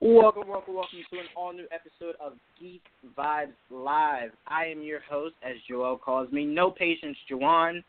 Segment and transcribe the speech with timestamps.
[0.00, 2.80] Welcome, welcome, welcome to an all new episode of Geek
[3.18, 4.30] Vibes Live.
[4.46, 7.82] I am your host, as Joel calls me, No Patience Juwan,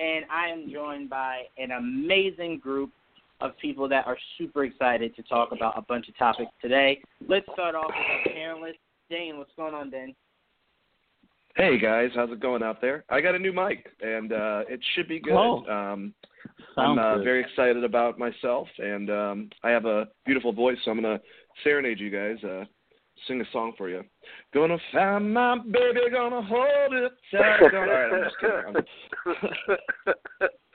[0.00, 2.92] and I am joined by an amazing group
[3.40, 7.00] of people that are super excited to talk about a bunch of topics today.
[7.28, 8.78] Let's start off with our panelists.
[9.10, 10.14] Dane, what's going on, Dane?
[11.56, 13.02] Hey guys, how's it going out there?
[13.08, 15.32] I got a new mic and uh it should be good.
[15.32, 15.64] Oh.
[15.64, 16.12] Um
[16.76, 21.00] I'm uh, very excited about myself and um I have a beautiful voice so I'm
[21.00, 21.24] going to
[21.64, 22.64] serenade you guys, uh
[23.26, 24.02] sing a song for you.
[24.52, 27.62] Gonna find my baby, gonna hold it tight.
[27.62, 28.76] All right, I'm just kidding.
[28.76, 30.48] I'm-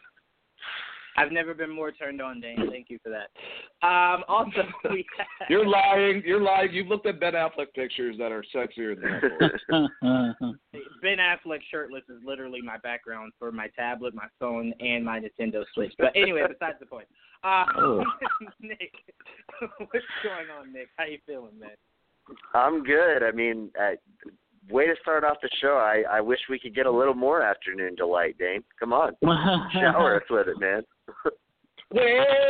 [1.18, 2.68] I've never been more turned on, Dane.
[2.70, 3.30] Thank you for that.
[3.86, 6.24] Um, also, we have, You're lying.
[6.26, 6.72] You're lying.
[6.72, 9.22] You've looked at Ben Affleck pictures that are sexier than
[9.70, 10.56] that.
[11.02, 15.64] Ben Affleck shirtless is literally my background for my tablet, my phone, and my Nintendo
[15.74, 15.94] Switch.
[15.98, 17.08] But anyway, besides the point.
[17.44, 18.04] Uh, Oh.
[18.60, 18.92] Nick,
[19.60, 20.90] what's going on, Nick?
[20.98, 21.72] How you feeling, man?
[22.54, 23.24] I'm good.
[23.24, 23.96] I mean, uh,
[24.70, 25.78] way to start off the show.
[25.78, 28.64] I I wish we could get a little more afternoon delight, Dane.
[28.80, 29.14] Come on,
[29.74, 30.84] shower us with it, man.
[31.90, 32.08] when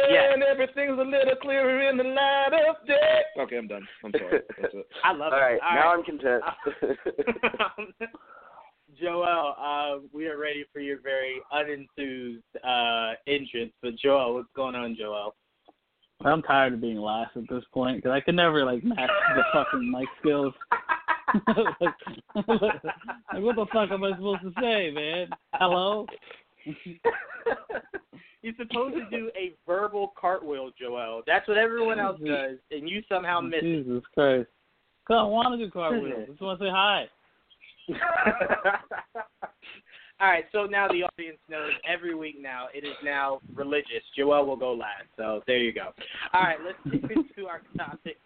[0.10, 0.36] Yeah.
[0.50, 3.22] everything's a little clearer in the light of day.
[3.40, 3.88] Okay, I'm done.
[4.04, 4.42] I'm sorry.
[4.62, 4.88] That's it.
[5.04, 5.42] I love All it.
[5.42, 5.98] right, All now right.
[5.98, 6.44] I'm content.
[9.00, 13.72] Joel, uh, we are ready for your very unenthused uh, entrance.
[13.82, 15.34] But Joel, what's going on, Joel?
[16.24, 19.42] I'm tired of being last at this point because I can never like match the
[19.54, 20.54] fucking mic skills.
[21.48, 21.96] like,
[22.36, 25.30] like, what the fuck am I supposed to say, man?
[25.54, 26.06] Hello?
[28.42, 31.22] You're supposed to do a verbal cartwheel, Joel.
[31.28, 33.84] That's what everyone else does, and you somehow miss it.
[33.84, 34.48] Jesus Christ.
[35.08, 36.14] Cause I want to do cartwheels.
[36.24, 37.06] I just want to say hi.
[40.20, 44.04] All right, so now the audience knows every week now it is now religious.
[44.16, 45.90] Joel will go last, so there you go.
[46.34, 48.18] All right, let's get into our topic.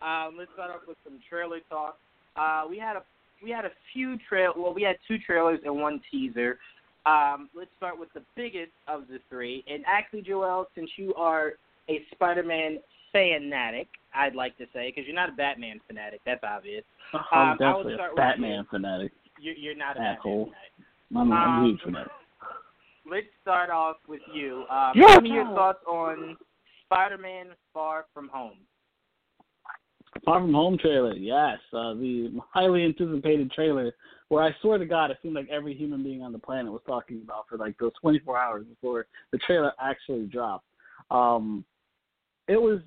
[0.00, 1.98] Um, let's start off with some trailer talk.
[2.36, 3.02] Uh, we had a
[3.42, 4.52] we had a few trail.
[4.56, 6.58] Well, we had two trailers and one teaser.
[7.06, 9.64] Um, let's start with the biggest of the three.
[9.68, 11.52] And actually, Joel, since you are
[11.88, 12.78] a Spider-Man
[13.12, 16.84] fanatic, I'd like to say, because you're not a Batman fanatic, that's obvious.
[17.32, 19.12] I'm Um, I will definitely a Batman fanatic.
[19.40, 20.46] You're, you're not a Asshole.
[20.46, 20.54] Batman
[21.12, 21.32] fanatic.
[21.32, 22.12] I'm, I'm Um, a huge fanatic.
[23.10, 24.64] Let's start off with you.
[24.68, 25.14] Um, Yeah.
[25.14, 26.36] Give me your thoughts on
[26.86, 28.58] Spider-Man: Far From Home.
[30.24, 31.58] Far From Home trailer, yes.
[31.72, 33.92] Uh, the highly anticipated trailer
[34.28, 36.82] where I swear to God, it seemed like every human being on the planet was
[36.86, 40.66] talking about for like those 24 hours before the trailer actually dropped.
[41.10, 41.64] Um,
[42.48, 42.80] it was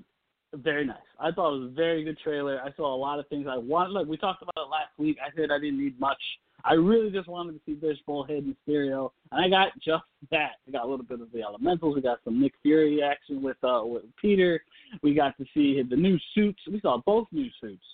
[0.53, 0.97] very nice.
[1.19, 2.59] I thought it was a very good trailer.
[2.63, 3.91] I saw a lot of things I wanted.
[3.91, 5.17] Look, we talked about it last week.
[5.25, 6.21] I said I didn't need much.
[6.65, 10.53] I really just wanted to see Fish Bullhead and Mysterio, and I got just that.
[10.67, 11.95] I got a little bit of the Elementals.
[11.95, 14.61] We got some Nick Fury action with uh with Peter.
[15.01, 16.61] We got to see the new suits.
[16.69, 17.85] We saw both new suits.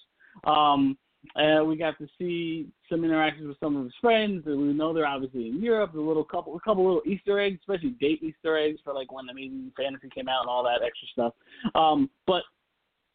[0.45, 0.97] Um,
[1.35, 4.43] and we got to see some interactions with some of his friends.
[4.45, 5.93] And we know they're obviously in Europe.
[5.95, 9.25] A little couple, a couple little Easter eggs, especially date Easter eggs for like when
[9.25, 11.33] the Amazing Fantasy came out and all that extra stuff.
[11.73, 12.43] Um, but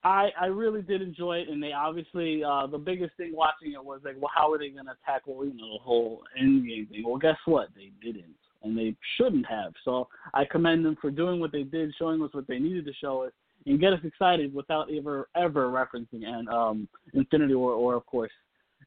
[0.03, 3.85] I I really did enjoy it, and they obviously uh, the biggest thing watching it
[3.85, 7.05] was like, well, how are they going to tackle you know the whole Endgame thing?
[7.07, 7.69] Well, guess what?
[7.75, 9.73] They didn't, and they shouldn't have.
[9.85, 12.93] So I commend them for doing what they did, showing us what they needed to
[12.95, 13.33] show us,
[13.67, 18.33] and get us excited without ever ever referencing and um Infinity War or of course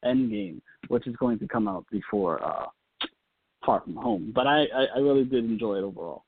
[0.03, 2.65] Endgame, which is going to come out before uh
[3.65, 4.31] Far From Home.
[4.33, 6.23] But I I, I really did enjoy it overall.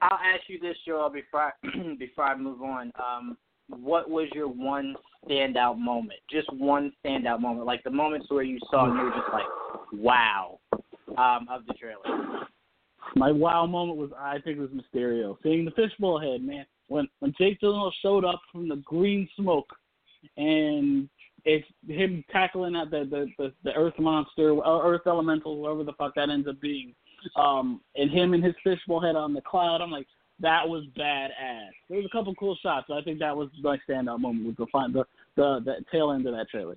[0.00, 2.92] I'll ask you this, Joel, before I, before I move on.
[2.98, 3.38] Um,
[3.68, 4.94] what was your one
[5.26, 6.20] standout moment?
[6.30, 9.46] Just one standout moment, like the moments where you saw and you were just like,
[9.92, 10.58] "Wow,
[11.16, 12.46] um, of the trailer?
[13.16, 17.08] My wow moment was I think it was Mysterio seeing the fishbowl head man when
[17.20, 19.72] when Jake Gyllenhaal showed up from the green smoke
[20.36, 21.08] and
[21.44, 25.92] it's him tackling at the the the, the Earth monster or Earth elemental whoever the
[25.92, 26.94] fuck that ends up being,
[27.36, 29.80] um, and him and his fishbowl head on the cloud.
[29.80, 30.06] I'm like
[30.40, 31.70] that was badass.
[31.88, 34.56] There was a couple cool shots, but I think that was my standout moment with
[34.56, 35.04] the fun the
[35.36, 36.76] the, the tail end of that trailer.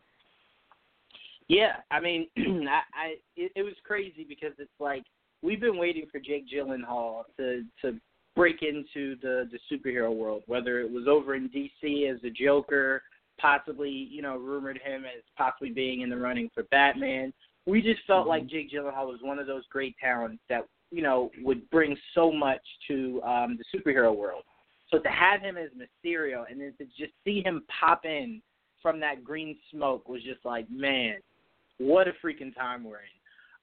[1.47, 5.03] Yeah, I mean, I, I it, it was crazy because it's like
[5.41, 7.99] we've been waiting for Jake Gyllenhaal to to
[8.35, 13.01] break into the the superhero world, whether it was over in DC as the Joker,
[13.39, 17.33] possibly you know rumored him as possibly being in the running for Batman.
[17.65, 18.29] We just felt mm-hmm.
[18.29, 22.31] like Jake Gyllenhaal was one of those great talents that you know would bring so
[22.31, 24.43] much to um, the superhero world.
[24.91, 28.41] So to have him as Mysterio and then to just see him pop in
[28.81, 31.15] from that green smoke was just like, man,
[31.77, 33.16] what a freaking time we're in.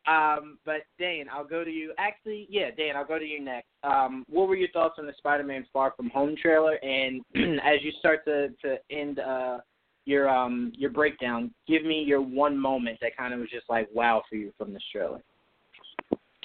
[0.07, 1.95] Um, but Dane, I'll go to you.
[1.99, 3.69] Actually, yeah, Dane, I'll go to you next.
[3.83, 6.75] Um, what were your thoughts on the Spider-Man Far From Home trailer?
[6.75, 7.23] And
[7.65, 9.59] as you start to to end uh,
[10.05, 13.89] your um your breakdown, give me your one moment that kind of was just like
[13.95, 15.23] wow for you from this trailer.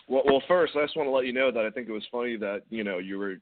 [0.08, 2.08] Well, well, first, I just want to let you know that I think it was
[2.12, 3.36] funny that you know you were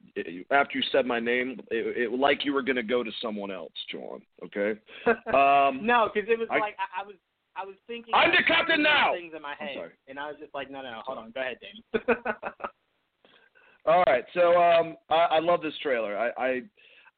[0.52, 3.52] after you said my name, it, it like you were going to go to someone
[3.52, 4.22] else, John.
[4.44, 4.80] Okay.
[5.34, 7.16] Um, no, because it was I, like I, I was
[7.58, 8.14] I was thinking.
[8.14, 9.14] I'm the captain now.
[9.14, 11.42] Things in my head, and I was just like, no, no, no, hold on, go
[11.42, 12.16] ahead, Dane.
[13.86, 16.18] All right, so um, I, I love this trailer.
[16.18, 16.62] I, I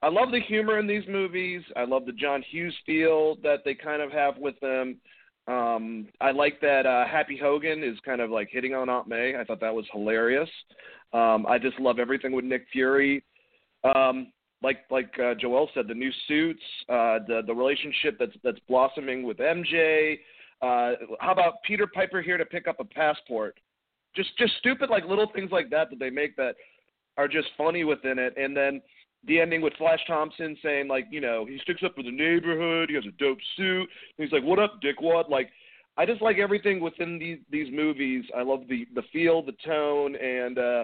[0.01, 1.61] I love the humor in these movies.
[1.75, 4.97] I love the John Hughes feel that they kind of have with them.
[5.47, 9.35] Um, I like that uh, Happy Hogan is kind of like hitting on Aunt May.
[9.35, 10.49] I thought that was hilarious.
[11.11, 13.23] Um, I just love everything with Nick Fury.
[13.83, 18.59] Um, like like uh, Joel said, the new suits, uh, the the relationship that's that's
[18.67, 20.19] blossoming with MJ.
[20.61, 23.59] Uh, how about Peter Piper here to pick up a passport?
[24.15, 26.55] Just just stupid like little things like that that they make that
[27.17, 28.81] are just funny within it, and then
[29.25, 32.89] the ending with Flash Thompson saying like, you know, he sticks up for the neighborhood.
[32.89, 33.87] He has a dope suit.
[34.17, 35.49] He's like, "What up, dickwad?" Like,
[35.97, 38.25] I just like everything within these these movies.
[38.35, 40.83] I love the the feel, the tone, and uh,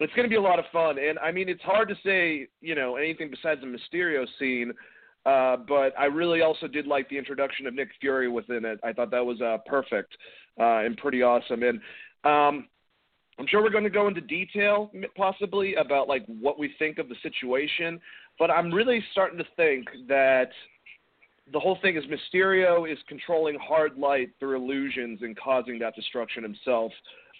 [0.00, 0.98] it's going to be a lot of fun.
[0.98, 4.72] And I mean, it's hard to say, you know, anything besides the Mysterio scene.
[5.24, 8.80] Uh, but I really also did like the introduction of Nick Fury within it.
[8.82, 10.16] I thought that was uh, perfect
[10.58, 11.62] uh, and pretty awesome.
[11.62, 11.78] And
[12.24, 12.68] um,
[13.38, 17.08] I'm sure we're going to go into detail possibly about like what we think of
[17.08, 18.00] the situation,
[18.38, 20.50] but I'm really starting to think that
[21.52, 26.42] the whole thing is Mysterio is controlling hard light through illusions and causing that destruction
[26.42, 26.92] himself.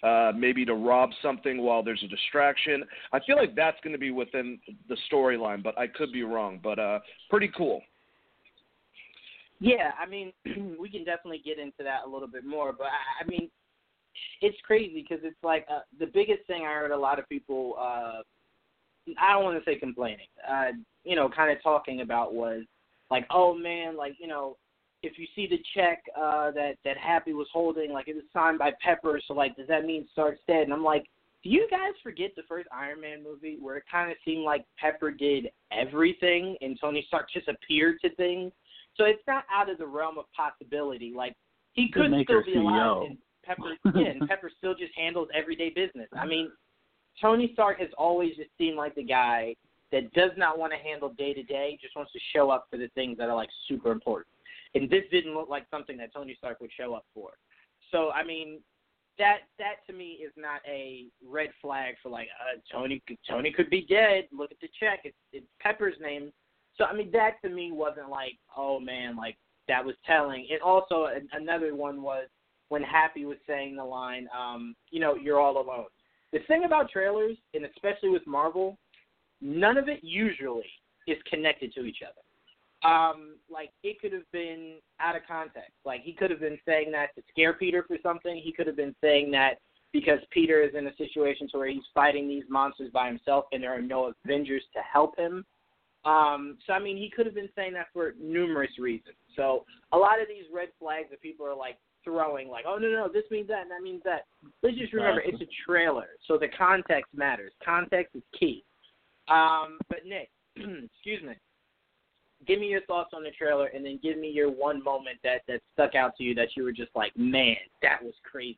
[0.03, 2.83] Uh, maybe to rob something while there's a distraction.
[3.13, 4.59] I feel like that's going to be within
[4.89, 6.59] the storyline, but I could be wrong.
[6.61, 7.81] But uh, pretty cool.
[9.61, 10.33] Yeah, I mean,
[10.77, 12.73] we can definitely get into that a little bit more.
[12.73, 13.49] But I, I mean,
[14.41, 17.75] it's crazy because it's like uh, the biggest thing I heard a lot of people.
[17.79, 18.23] Uh,
[19.17, 20.27] I don't want to say complaining.
[20.45, 20.71] Uh,
[21.05, 22.63] you know, kind of talking about was
[23.09, 24.57] like, oh man, like you know,
[25.03, 28.57] if you see the check uh, that that Happy was holding, like it was signed
[28.57, 30.63] by Pepper, so like, does that mean Stark's dead?
[30.63, 31.05] And I'm like,
[31.43, 34.65] do you guys forget the first Iron Man movie where it kind of seemed like
[34.79, 38.51] Pepper did everything and Tony Stark just appeared to things?
[38.95, 41.13] So it's not out of the realm of possibility.
[41.15, 41.35] Like
[41.73, 46.07] he could still be alive, and Pepper, yeah, and Pepper still just handles everyday business.
[46.17, 46.49] I mean,
[47.21, 49.55] Tony Stark has always just seemed like the guy
[49.91, 52.77] that does not want to handle day to day, just wants to show up for
[52.77, 54.27] the things that are like super important.
[54.75, 57.31] And this didn't look like something that Tony Stark would show up for.
[57.91, 58.59] So I mean,
[59.19, 63.01] that that to me is not a red flag for like uh, Tony.
[63.29, 64.25] Tony could be dead.
[64.31, 65.01] Look at the check.
[65.03, 66.31] It's it's Pepper's name.
[66.77, 69.37] So I mean, that to me wasn't like, oh man, like
[69.67, 70.47] that was telling.
[70.51, 72.27] And also another one was
[72.69, 75.85] when Happy was saying the line, um, you know, you're all alone.
[76.31, 78.77] The thing about trailers, and especially with Marvel,
[79.41, 80.65] none of it usually
[81.07, 82.21] is connected to each other.
[82.83, 85.71] Um, like it could have been out of context.
[85.85, 88.41] Like he could have been saying that to scare Peter for something.
[88.43, 89.59] He could have been saying that
[89.93, 93.63] because Peter is in a situation to where he's fighting these monsters by himself and
[93.63, 95.45] there are no Avengers to help him.
[96.03, 99.15] Um, so I mean, he could have been saying that for numerous reasons.
[99.35, 102.89] So a lot of these red flags that people are like throwing like, oh no
[102.89, 104.25] no, this means that and that means that.
[104.61, 107.53] Let's just remember it's a trailer, so the context matters.
[107.63, 108.65] Context is key.
[109.29, 111.35] Um, but Nick, excuse me.
[112.47, 115.41] Give me your thoughts on the trailer, and then give me your one moment that
[115.47, 118.57] that stuck out to you that you were just like, man, that was crazy.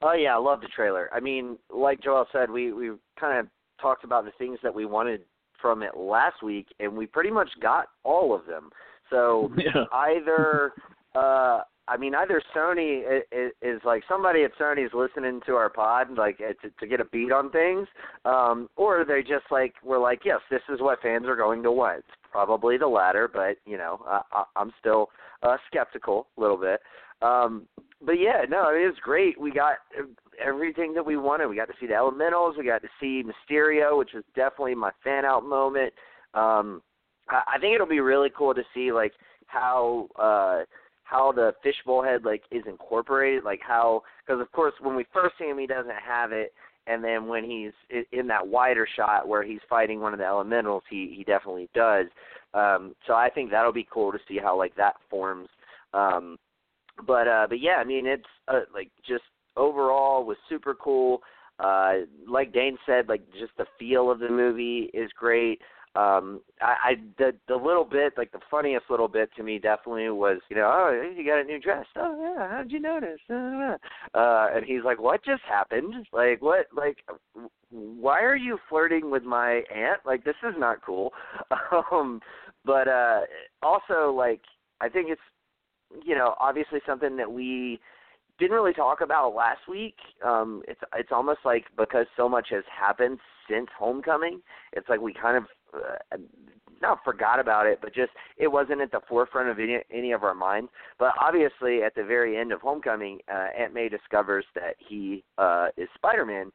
[0.00, 1.10] Oh yeah, I love the trailer.
[1.12, 3.46] I mean, like Joel said, we we kind of
[3.80, 5.22] talked about the things that we wanted
[5.60, 8.70] from it last week, and we pretty much got all of them.
[9.10, 9.84] So yeah.
[9.92, 10.72] either
[11.14, 15.70] uh, I mean, either Sony is, is like somebody at Sony is listening to our
[15.70, 17.88] pod, like to, to get a beat on things,
[18.24, 21.72] um, or they just like we're like, yes, this is what fans are going to
[21.72, 22.04] want.
[22.30, 25.08] Probably the latter, but you know, I, I'm still
[25.42, 26.80] uh, skeptical a little bit.
[27.22, 27.66] Um,
[28.00, 29.40] but yeah, no, it was great.
[29.40, 29.76] We got
[30.42, 31.48] everything that we wanted.
[31.48, 32.56] We got to see the Elementals.
[32.56, 35.92] We got to see Mysterio, which was definitely my fan out moment.
[36.34, 36.82] Um,
[37.28, 39.12] I, I think it'll be really cool to see like
[39.46, 40.64] how uh
[41.04, 45.34] how the fishbowl head like is incorporated, like how because of course when we first
[45.38, 46.52] see him he doesn't have it,
[46.88, 47.72] and then when he's
[48.12, 52.06] in that wider shot where he's fighting one of the elementals, he he definitely does.
[52.54, 55.48] Um, so I think that'll be cool to see how like that forms.
[55.92, 56.38] Um,
[57.06, 59.24] but uh, but yeah, I mean it's uh, like just
[59.56, 61.20] overall was super cool.
[61.58, 65.60] Uh, like Dane said, like just the feel of the movie is great
[65.98, 70.08] um I, I the the little bit like the funniest little bit to me definitely
[70.10, 71.86] was you know oh you got a new dress.
[71.96, 73.20] Oh yeah how did you notice?
[73.28, 75.94] Uh, and he's like what just happened?
[76.12, 76.98] Like what like
[77.70, 80.00] why are you flirting with my aunt?
[80.06, 81.12] Like this is not cool.
[81.92, 82.20] Um
[82.64, 83.20] but uh
[83.62, 84.42] also like
[84.80, 85.20] I think it's
[86.06, 87.80] you know obviously something that we
[88.38, 89.96] didn't really talk about last week.
[90.24, 93.18] Um, it's it's almost like because so much has happened
[93.50, 94.40] since Homecoming,
[94.72, 95.44] it's like we kind of
[95.74, 96.16] uh,
[96.80, 100.22] not forgot about it, but just it wasn't at the forefront of any, any of
[100.22, 100.70] our minds.
[100.98, 105.68] But obviously, at the very end of Homecoming, uh, Aunt May discovers that he uh,
[105.76, 106.50] is Spider-Man,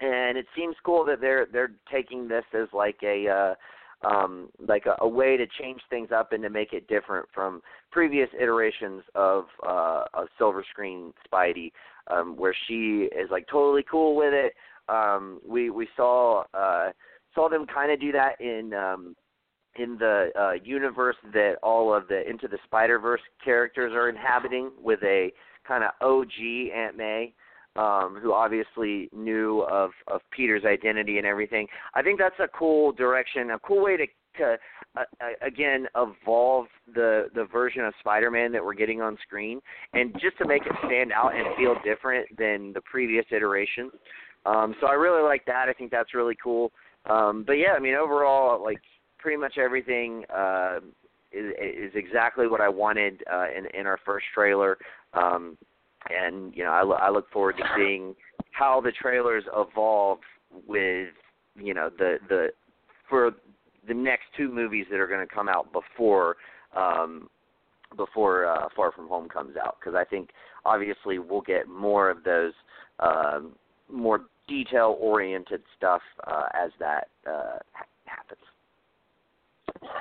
[0.00, 3.54] and it seems cool that they're they're taking this as like a uh,
[4.06, 7.60] um, like a, a way to change things up and to make it different from
[7.90, 11.72] previous iterations of uh, of Silver Screen Spidey,
[12.10, 14.54] um, where she is like totally cool with it.
[14.88, 16.90] Um, we we saw uh,
[17.34, 19.14] saw them kind of do that in um,
[19.76, 24.70] in the uh, universe that all of the Into the Spider Verse characters are inhabiting,
[24.82, 25.32] with a
[25.66, 27.32] kind of OG Aunt May
[27.76, 31.66] um, who obviously knew of of Peter's identity and everything.
[31.94, 34.06] I think that's a cool direction, a cool way to
[34.38, 34.56] to
[34.96, 39.60] uh, uh, again evolve the the version of Spider-Man that we're getting on screen,
[39.92, 43.92] and just to make it stand out and feel different than the previous iterations.
[44.46, 45.68] Um, so I really like that.
[45.68, 46.72] I think that's really cool.
[47.06, 48.80] Um, but yeah, I mean overall, like
[49.18, 50.78] pretty much everything uh,
[51.32, 54.78] is, is exactly what I wanted uh, in in our first trailer.
[55.14, 55.56] Um,
[56.08, 58.14] and you know I, I look forward to seeing
[58.52, 60.18] how the trailers evolve
[60.66, 61.08] with
[61.56, 62.48] you know the the
[63.08, 63.32] for
[63.86, 66.36] the next two movies that are going to come out before
[66.76, 67.28] um
[67.96, 70.30] before uh, Far From Home comes out because I think
[70.64, 72.52] obviously we'll get more of those
[73.00, 73.52] um,
[73.90, 78.40] more detail oriented stuff uh, as that uh, ha- happens.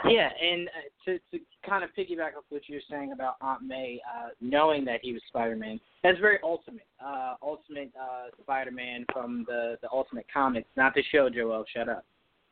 [0.10, 3.62] Yeah, and uh, to to kind of piggyback off what you were saying about Aunt
[3.62, 6.88] May, uh, knowing that he was Spider-Man, that's very ultimate.
[7.04, 11.30] Uh, ultimate uh, Spider-Man from the the Ultimate Comics, not the show.
[11.30, 12.04] Joel, shut up.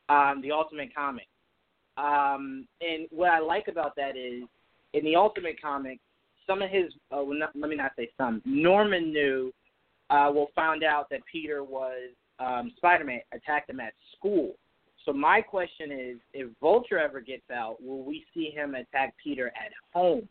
[0.08, 1.28] Um, the Ultimate Comic.
[1.98, 4.44] Um, and what I like about that is,
[4.94, 6.00] in the Ultimate Comic,
[6.46, 8.42] some of his, uh, well, not, let me not say some.
[8.46, 9.52] Norman knew,
[10.10, 14.56] uh, well, found out that Peter was um, Spider-Man, attacked him at school
[15.08, 19.48] so my question is, if Vulture ever gets out, will we see him attack Peter
[19.48, 20.28] at home?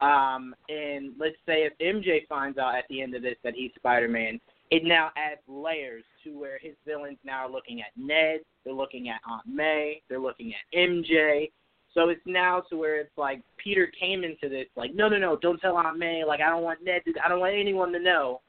[0.00, 3.70] Um, and let's say if MJ finds out at the end of this that he's
[3.76, 4.40] Spider-Man,
[4.72, 9.08] it now adds layers to where his villains now are looking at Ned, they're looking
[9.10, 11.52] at Aunt May, they're looking at MJ.
[11.94, 15.36] So it's now to where it's like Peter came into this like, no, no, no,
[15.36, 16.24] don't tell Aunt May.
[16.24, 18.40] Like I don't want Ned, to, I don't want anyone to know.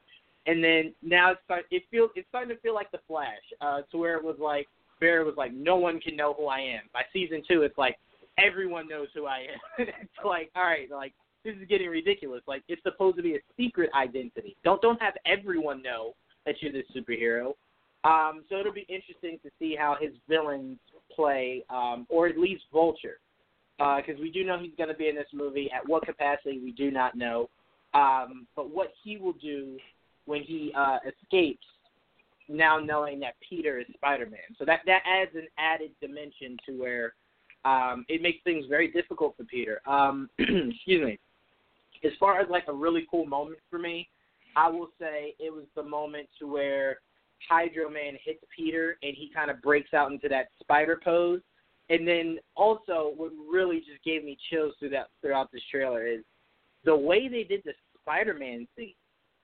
[0.48, 3.81] And then now it's start, it feels it's starting to feel like the Flash, uh,
[3.91, 4.67] to where it was like
[5.00, 6.81] Barry was like, no one can know who I am.
[6.93, 7.98] By season two, it's like
[8.38, 9.60] everyone knows who I am.
[9.79, 12.41] it's like, all right, like this is getting ridiculous.
[12.48, 14.55] Like it's supposed to be a secret identity.
[14.63, 16.13] Don't don't have everyone know
[16.45, 17.53] that you're this superhero.
[18.03, 20.79] Um, so it'll be interesting to see how his villains
[21.15, 23.19] play, um, or at least Vulture,
[23.77, 25.69] because uh, we do know he's going to be in this movie.
[25.71, 27.50] At what capacity, we do not know.
[27.93, 29.77] Um, but what he will do
[30.25, 31.65] when he uh, escapes
[32.47, 34.39] now knowing that Peter is Spider Man.
[34.57, 37.13] So that that adds an added dimension to where
[37.63, 39.81] um, it makes things very difficult for Peter.
[39.87, 41.19] Um, excuse me.
[42.03, 44.09] As far as like a really cool moment for me,
[44.55, 46.97] I will say it was the moment to where
[47.47, 51.41] Hydro Man hits Peter and he kind of breaks out into that spider pose.
[51.89, 56.21] And then also, what really just gave me chills through that throughout this trailer is
[56.85, 58.93] the way they did the Spider-Man scene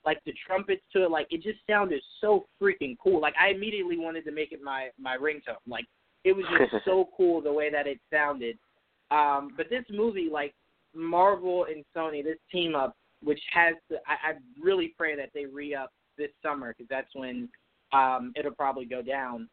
[0.07, 3.21] like the trumpets to it, like it just sounded so freaking cool.
[3.21, 5.61] Like I immediately wanted to make it my my ringtone.
[5.67, 5.85] Like
[6.23, 8.57] it was just so cool the way that it sounded.
[9.11, 10.55] Um, but this movie, like
[10.95, 15.45] Marvel and Sony, this team up which has to, I, I really pray that they
[15.45, 17.49] re up this summer because that's when
[17.93, 19.49] um, it'll probably go down.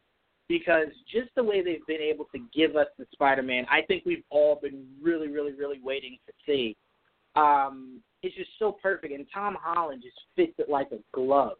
[0.47, 4.23] Because just the way they've been able to give us the Spider-Man, I think we've
[4.29, 6.75] all been really, really, really waiting to see.
[7.35, 11.57] Um, it's just so perfect, and Tom Holland just fits it like a glove.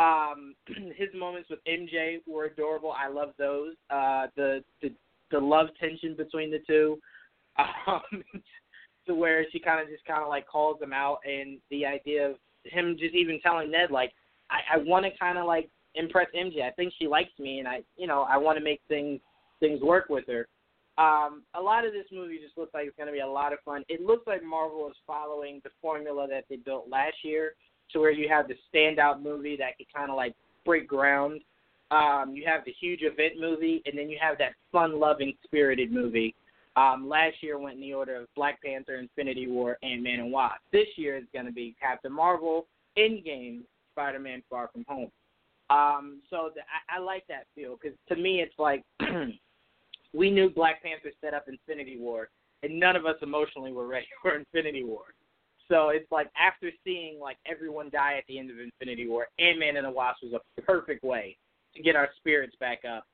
[0.00, 0.56] Um,
[0.96, 2.92] his moments with MJ were adorable.
[2.92, 3.74] I love those.
[3.90, 4.90] Uh, the the
[5.30, 6.98] the love tension between the two,
[7.86, 8.24] um,
[9.06, 12.28] to where she kind of just kind of like calls him out, and the idea
[12.30, 14.12] of him just even telling Ned like,
[14.50, 16.62] I, I want to kind of like impress MJ.
[16.62, 19.20] I think she likes me, and I you know I want to make things
[19.60, 20.48] things work with her.
[20.96, 23.52] Um, a lot of this movie just looks like it's going to be a lot
[23.52, 23.84] of fun.
[23.88, 27.54] It looks like Marvel is following the formula that they built last year,
[27.92, 30.34] to where you have the standout movie that can kind of like
[30.64, 31.40] break ground.
[31.90, 36.34] Um, you have the huge event movie, and then you have that fun-loving, spirited movie.
[36.76, 40.32] Um, last year went in the order of Black Panther, Infinity War, Ant Man and
[40.32, 40.56] Wasp.
[40.72, 42.66] This year is going to be Captain Marvel,
[42.98, 43.60] Endgame,
[43.92, 45.10] Spider-Man: Far From Home.
[45.70, 48.82] Um, so the, I, I like that feel because to me it's like
[50.14, 52.28] we knew Black Panther set up Infinity War,
[52.62, 55.02] and none of us emotionally were ready for Infinity War.
[55.68, 59.58] So it's like after seeing like everyone die at the end of Infinity War, Ant
[59.58, 61.36] Man and the Wasp was a perfect way
[61.74, 63.04] to get our spirits back up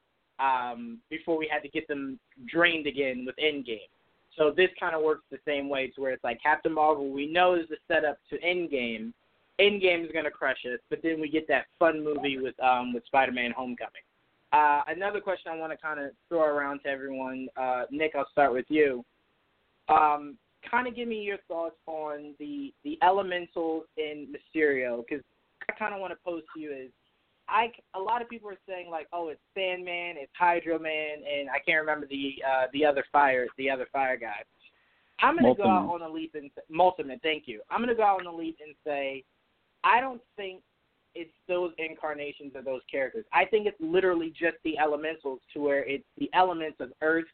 [0.41, 3.89] um, before we had to get them drained again with Endgame.
[4.37, 7.27] So this kind of works the same way to where it's like Captain Marvel, we
[7.27, 9.13] know is the setup to Endgame.
[9.61, 13.05] Endgame is to crush us, but then we get that fun movie with um, with
[13.07, 14.03] Spider-Man: Homecoming.
[14.53, 18.29] Uh, another question I want to kind of throw around to everyone, uh, Nick, I'll
[18.33, 19.05] start with you.
[19.89, 20.37] Um,
[20.69, 25.25] kind of give me your thoughts on the the elementals in Mysterio, because
[25.69, 26.91] I kind of want to pose to you is
[27.49, 31.49] I a lot of people are saying like, oh, it's Sandman, it's Hydro Man, and
[31.51, 34.45] I can't remember the uh, the other fire the other fire guy.
[35.21, 37.21] I'm gonna go out on a leap and Molten Man.
[37.23, 37.61] Thank you.
[37.71, 39.25] I'm gonna go out on a leap and say,
[39.85, 40.63] I don't think
[41.15, 43.25] it's those incarnations of those characters.
[43.33, 47.27] I think it's literally just the elementals to where it's the elements of earth,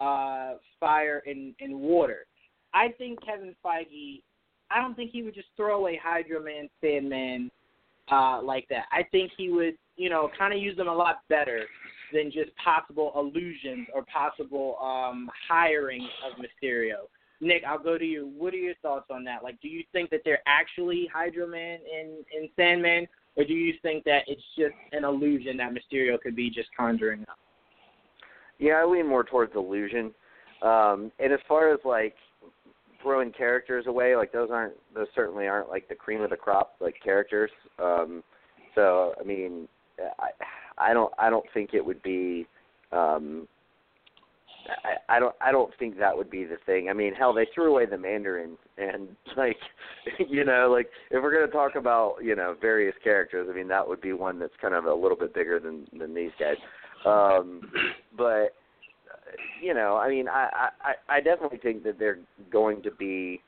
[0.00, 2.26] uh, fire, and, and water.
[2.72, 4.22] I think Kevin Feige,
[4.70, 7.50] I don't think he would just throw away Hydro Man, Sandman,
[8.10, 8.84] uh, like that.
[8.92, 11.62] I think he would, you know, kind of use them a lot better
[12.12, 17.08] than just possible illusions or possible um, hiring of Mysterio.
[17.40, 18.32] Nick, I'll go to you.
[18.36, 19.42] What are your thoughts on that?
[19.42, 23.74] Like, do you think that they're actually Hydro Man and, and Sandman, or do you
[23.82, 27.38] think that it's just an illusion that Mysterio could be just conjuring up?
[28.58, 30.12] Yeah, I lean more towards illusion.
[30.62, 32.14] Um, and as far as like
[33.02, 36.76] throwing characters away, like those aren't those certainly aren't like the cream of the crop
[36.80, 37.50] like characters.
[37.82, 38.22] Um,
[38.74, 39.68] so I mean,
[40.18, 40.30] I
[40.78, 42.46] I don't I don't think it would be
[42.92, 43.48] um,
[44.84, 46.88] I, I don't I don't think that would be the thing.
[46.88, 49.56] I mean, hell, they threw away the Mandarin, and like,
[50.28, 53.86] you know, like if we're gonna talk about you know various characters, I mean that
[53.86, 56.56] would be one that's kind of a little bit bigger than than these guys.
[57.04, 57.70] Um,
[58.16, 58.54] but
[59.62, 62.18] you know, I mean, I I I definitely think that they're
[62.50, 63.40] going to be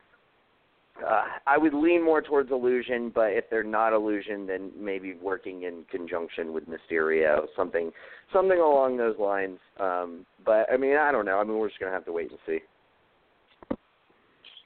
[1.05, 5.65] uh, I would lean more towards illusion, but if they're not illusion, then maybe working
[5.65, 7.91] in conjunction with Mysterio, something,
[8.33, 9.59] something along those lines.
[9.79, 11.39] Um, but I mean, I don't know.
[11.39, 12.59] I mean, we're just gonna have to wait and see.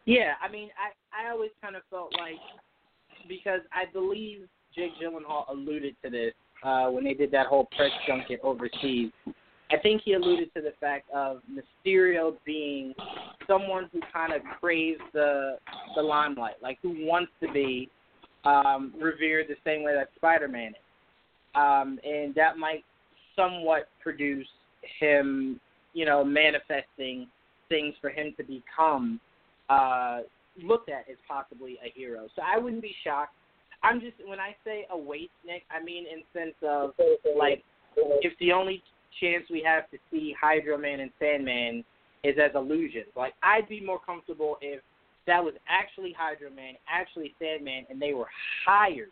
[0.06, 2.40] Yeah, I mean, I I always kind of felt like
[3.28, 7.90] because I believe Jake Gyllenhaal alluded to this uh, when they did that whole press
[8.06, 9.10] junket overseas.
[9.72, 12.92] I think he alluded to the fact of Mysterio being
[13.46, 15.59] someone who kind of craves the
[15.94, 17.88] the limelight, like who wants to be
[18.44, 20.74] um, revered the same way that Spider-Man is,
[21.54, 22.85] um, and that might
[23.37, 24.48] somewhat produce
[24.98, 25.61] him,
[25.92, 27.28] you know, manifesting
[27.68, 29.20] things for him to become
[29.68, 30.20] uh,
[30.62, 32.28] looked at as possibly a hero.
[32.35, 33.35] So I wouldn't be shocked.
[33.83, 36.92] I'm just when I say a wait, Nick, I mean in sense of
[37.38, 37.62] like
[37.96, 38.83] if the only
[39.20, 41.84] chance we have to see Hydro Man and Sandman
[42.22, 43.06] is as illusions.
[43.16, 44.80] Like I'd be more comfortable if
[45.26, 48.28] that was actually Hydro Man, actually Sandman, and they were
[48.66, 49.10] hired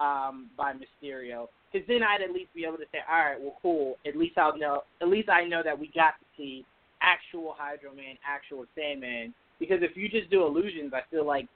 [0.00, 1.46] um, by Mysterio.
[1.72, 3.96] Because then I'd at least be able to say, all right, well, cool.
[4.06, 4.82] At least I'll know.
[5.00, 6.64] At least I know that we got to see
[7.00, 9.32] actual Hydro Man, actual Sandman.
[9.58, 11.46] Because if you just do illusions, I feel like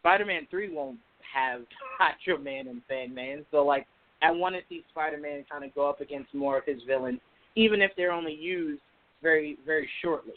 [0.00, 0.98] Spider-Man Three won't
[1.32, 1.62] have
[1.98, 3.46] Hydro Man and Sandman.
[3.50, 3.86] So like
[4.22, 7.20] I want to see Spider-Man kind of go up against more of his villains,
[7.56, 8.80] even if they're only used
[9.22, 10.34] very, very shortly.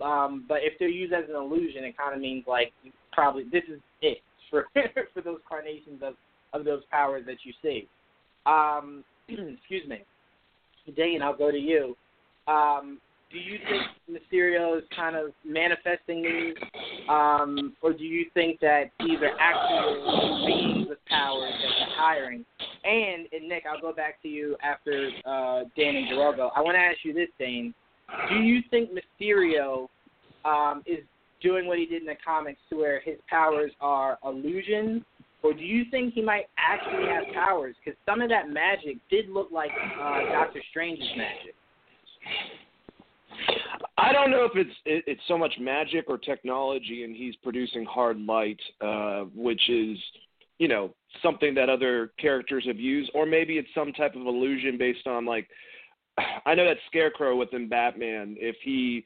[0.00, 2.72] Um, but if they're used as an illusion, it kind of means like
[3.12, 4.18] probably this is it
[4.50, 4.66] for
[5.14, 6.14] for those carnations of
[6.52, 7.88] of those powers that you see.
[8.46, 10.02] Um, excuse me,
[10.96, 11.22] Dane.
[11.22, 11.96] I'll go to you.
[12.48, 13.00] Um,
[13.32, 16.54] do you think Mysterio is kind of manifesting these,
[17.08, 22.44] um, or do you think that these are actual beings with powers that they're hiring?
[22.84, 26.52] And, and Nick, I'll go back to you after uh, Dan and Joel.
[26.54, 27.72] I want to ask you this, Dane.
[28.28, 29.88] Do you think Mysterio
[30.44, 30.98] um, is
[31.40, 35.02] doing what he did in the comics to where his powers are illusions,
[35.42, 37.74] or do you think he might actually have powers?
[37.82, 41.54] Because some of that magic did look like uh, Doctor Strange's magic.
[43.98, 47.84] I don't know if it's it, it's so much magic or technology, and he's producing
[47.84, 49.98] hard light, uh, which is
[50.58, 54.78] you know something that other characters have used, or maybe it's some type of illusion
[54.78, 55.48] based on like
[56.46, 59.04] I know that Scarecrow within Batman, if he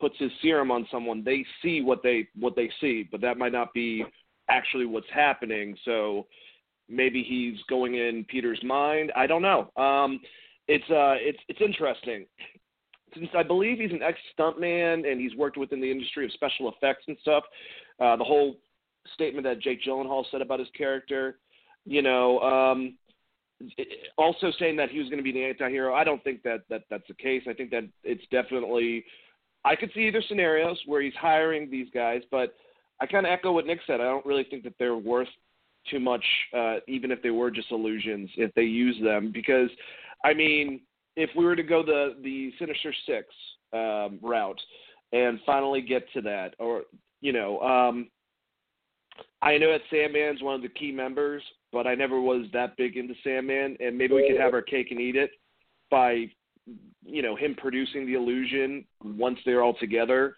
[0.00, 3.52] puts his serum on someone, they see what they what they see, but that might
[3.52, 4.04] not be
[4.48, 5.76] actually what's happening.
[5.84, 6.26] So
[6.88, 9.12] maybe he's going in Peter's mind.
[9.16, 9.70] I don't know.
[9.76, 10.20] Um,
[10.68, 12.26] it's uh, it's it's interesting.
[13.16, 16.70] Since I believe he's an ex stuntman and he's worked within the industry of special
[16.70, 17.44] effects and stuff,
[18.00, 18.56] uh, the whole
[19.14, 21.38] statement that Jake Gyllenhaal said about his character,
[21.84, 22.96] you know, um,
[24.18, 25.94] also saying that he was going to be the anti-hero.
[25.94, 27.42] I don't think that, that that's the case.
[27.48, 29.04] I think that it's definitely.
[29.64, 32.54] I could see either scenarios where he's hiring these guys, but
[33.00, 34.00] I kind of echo what Nick said.
[34.00, 35.28] I don't really think that they're worth
[35.90, 36.24] too much,
[36.56, 39.30] uh, even if they were just illusions, if they use them.
[39.32, 39.70] Because,
[40.24, 40.80] I mean,
[41.16, 43.26] if we were to go the the Sinister Six
[43.72, 44.60] um, route
[45.12, 46.82] and finally get to that, or
[47.20, 48.08] you know, um,
[49.42, 52.96] I know that Sandman's one of the key members, but I never was that big
[52.96, 55.30] into Sandman, and maybe we could have our cake and eat it
[55.90, 56.26] by,
[57.04, 60.36] you know, him producing the illusion once they're all together.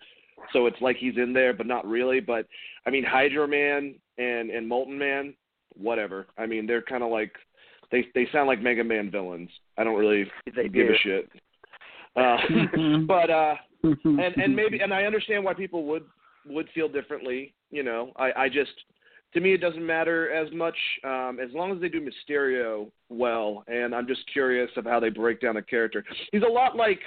[0.52, 2.20] So it's like he's in there, but not really.
[2.20, 2.46] But
[2.86, 5.34] I mean, Hydro Man and and Molten Man,
[5.74, 6.26] whatever.
[6.38, 7.32] I mean, they're kind of like
[7.90, 9.50] they they sound like Mega Man villains.
[9.76, 10.94] I don't really They give do.
[10.94, 11.30] a shit.
[12.16, 12.36] Uh,
[13.06, 16.04] but uh, and and maybe and I understand why people would
[16.46, 17.54] would feel differently.
[17.70, 18.72] You know, I I just
[19.34, 23.64] to me it doesn't matter as much um, as long as they do Mysterio well.
[23.68, 26.04] And I'm just curious of how they break down a character.
[26.32, 27.00] He's a lot like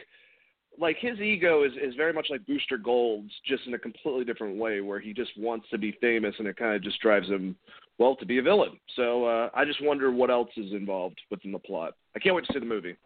[0.79, 4.57] like his ego is is very much like Booster Gold's, just in a completely different
[4.57, 7.55] way, where he just wants to be famous, and it kind of just drives him
[8.01, 8.79] well to be a villain.
[8.95, 11.93] So uh, I just wonder what else is involved within the plot.
[12.15, 12.97] I can't wait to see the movie.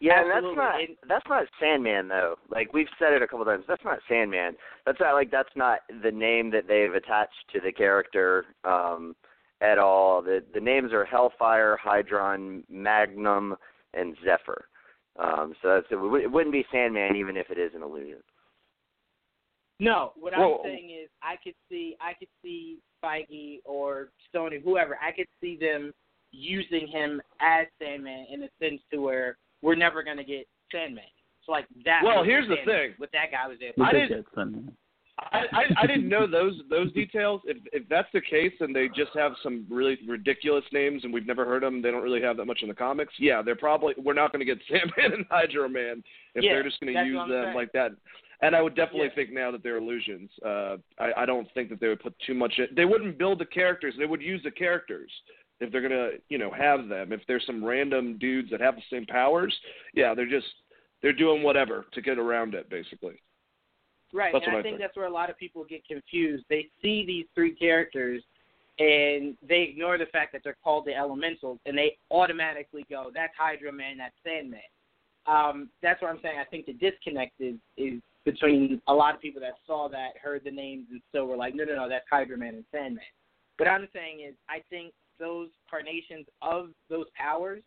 [0.00, 0.74] Yeah, and that's not
[1.08, 2.34] that's not Sandman though.
[2.50, 3.64] Like we've said it a couple times.
[3.68, 4.54] That's not Sandman.
[4.84, 9.14] That's not like that's not the name that they've attached to the character um
[9.60, 10.20] at all.
[10.20, 13.54] The the names are Hellfire, Hydron, Magnum,
[13.94, 14.64] and Zephyr.
[15.20, 18.18] Um so that's it, wou- it wouldn't be Sandman even if it is an illusion.
[19.78, 24.62] No, what Well- I'm saying is I could see I could see Feige or Sony,
[24.62, 25.92] whoever, I could see them
[26.30, 31.04] using him as Sandman in a sense to where we're never gonna get Sandman.
[31.44, 32.02] So like that.
[32.04, 32.94] Well, here's the thing.
[32.98, 33.74] What that guy was able.
[33.78, 34.76] We I did didn't-
[35.18, 37.42] I, I I didn't know those those details.
[37.44, 41.26] If if that's the case, and they just have some really ridiculous names, and we've
[41.26, 43.12] never heard them, they don't really have that much in the comics.
[43.18, 46.02] Yeah, they're probably we're not going to get Sandman and Hydro Man
[46.34, 47.54] if Yeah, they're just going to use them saying.
[47.54, 47.90] like that.
[48.42, 49.14] And I would definitely Yeah.
[49.14, 50.30] think now that they're illusions.
[50.44, 52.58] Uh, I I don't think that they would put too much.
[52.58, 53.94] In, they wouldn't build the characters.
[53.96, 55.10] They would use the characters
[55.60, 57.12] if they're going to you know have them.
[57.12, 59.56] If there's some random dudes that have the same powers,
[59.94, 60.52] yeah, they're just
[61.02, 63.20] they're doing whatever to get around it, basically.
[64.12, 64.82] Right, That's and I I think think.
[64.82, 66.44] that's where a lot of people get confused.
[66.50, 68.22] They see these three characters
[68.78, 73.32] and they ignore the fact that they're called the elementals and they automatically go, That's
[73.38, 74.60] Hydro Man, that's Sandman.
[75.26, 76.38] Um, that's what I'm saying.
[76.38, 80.42] I think the disconnect is, is between a lot of people that saw that, heard
[80.44, 83.04] the names and still were like, No, no, no, that's Hydro Man and Sandman.
[83.58, 87.62] What I'm saying is I think those carnations of those powers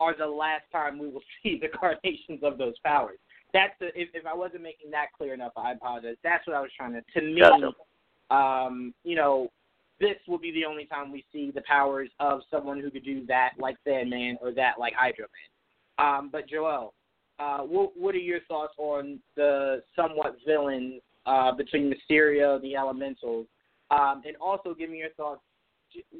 [0.00, 3.18] are the last time we will see the carnations of those powers
[3.56, 6.16] that's the if, if I wasn't making that clear enough, I apologize.
[6.22, 7.20] That's what I was trying to.
[7.20, 7.72] To me, Gotcha.
[8.30, 9.48] um, you know,
[10.00, 13.24] this will be the only time we see the powers of someone who could do
[13.26, 15.26] that like Sandman or that like Hydro
[15.98, 16.06] Man.
[16.06, 16.92] Um, but Joel,
[17.38, 23.46] uh, what what are your thoughts on the somewhat villains uh, between Mysterio, the Elementals,
[23.90, 25.40] um, and also give me your thoughts.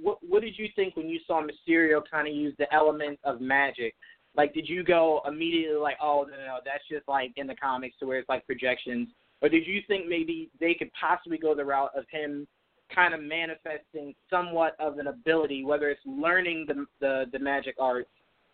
[0.02, 3.40] What what did you think when you saw Mysterio kind of use the elements of
[3.40, 3.94] magic?
[4.37, 7.55] Like, did you go immediately like, oh no, no, no, that's just like in the
[7.55, 9.09] comics to where it's like projections,
[9.40, 12.46] or did you think maybe they could possibly go the route of him
[12.94, 18.11] kind of manifesting somewhat of an ability, whether it's learning the the, the magic arts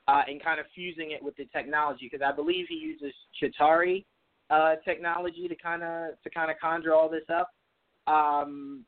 [0.09, 2.09] uh, and kind of fusing it with the technology?
[2.11, 4.05] Because I believe he uses Chitauri
[4.51, 7.51] uh, technology to kind of to kind of conjure all this up.
[8.07, 8.85] Um,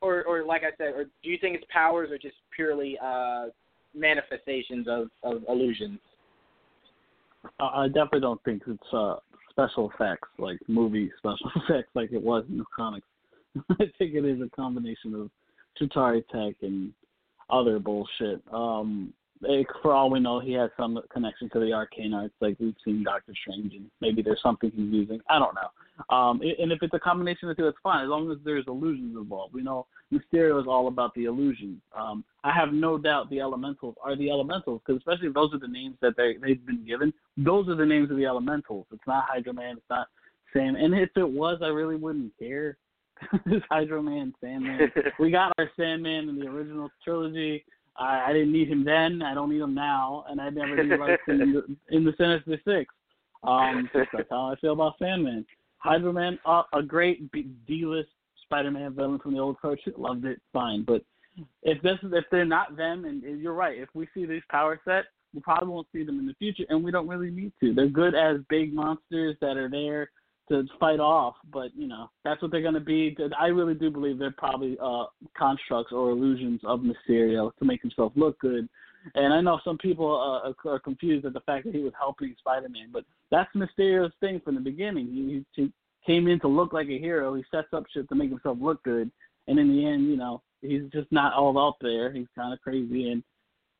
[0.00, 3.46] or, or like I said, or do you think his powers are just purely uh,
[3.94, 5.98] manifestations of, of illusions?
[7.60, 9.16] I definitely don't think it's uh,
[9.50, 13.06] special effects, like movie special effects, like it was in the comics.
[13.70, 15.30] I think it is a combination of
[15.80, 16.92] Chitauri Tech and
[17.50, 18.42] other bullshit.
[18.52, 22.56] Um, it, for all we know, he has some connection to the arcane arts, like
[22.58, 25.20] we've seen Doctor Strange, and maybe there's something he's using.
[25.28, 26.14] I don't know.
[26.14, 28.64] Um, and if it's a combination of the two, it's fine as long as there's
[28.68, 29.54] illusions involved.
[29.54, 31.80] We know Mysterio is all about the illusions.
[31.96, 35.58] Um, I have no doubt the elementals are the elementals, because especially if those are
[35.58, 37.12] the names that they they've been given.
[37.36, 38.86] Those are the names of the elementals.
[38.92, 39.76] It's not Hydro Man.
[39.76, 40.08] It's not
[40.52, 40.76] Sam.
[40.76, 42.76] And if it was, I really wouldn't care.
[43.46, 44.92] it's Hydro Man, Sandman.
[45.18, 47.64] we got our Sandman in the original trilogy.
[47.98, 49.22] I, I didn't need him then.
[49.22, 52.60] I don't need him now, and I never need him in the, in the Sinister
[52.64, 52.94] Six.
[53.42, 55.46] Um, that's how I feel about Sandman.
[55.78, 57.30] Hydro Man, uh, a great
[57.66, 58.08] D-list
[58.44, 59.94] Spider-Man villain from the old cartoon.
[59.96, 60.82] Loved it, fine.
[60.82, 61.02] But
[61.62, 64.80] if this if they're not them, and, and you're right, if we see these power
[64.84, 67.74] set, we probably won't see them in the future, and we don't really need to.
[67.74, 70.10] They're good as big monsters that are there
[70.48, 73.16] to fight off, but you know that's what they're going to be.
[73.38, 75.04] I really do believe they're probably uh,
[75.36, 78.68] constructs or illusions of Mysterio to make himself look good.
[79.14, 80.08] And I know some people
[80.44, 84.40] uh, are confused at the fact that he was helping Spider-Man, but that's Mysterio's thing
[84.44, 85.06] from the beginning.
[85.06, 85.72] He, he
[86.04, 87.34] came in to look like a hero.
[87.34, 89.10] He sets up shit to make himself look good,
[89.46, 92.12] and in the end, you know, he's just not all out there.
[92.12, 93.22] He's kind of crazy, and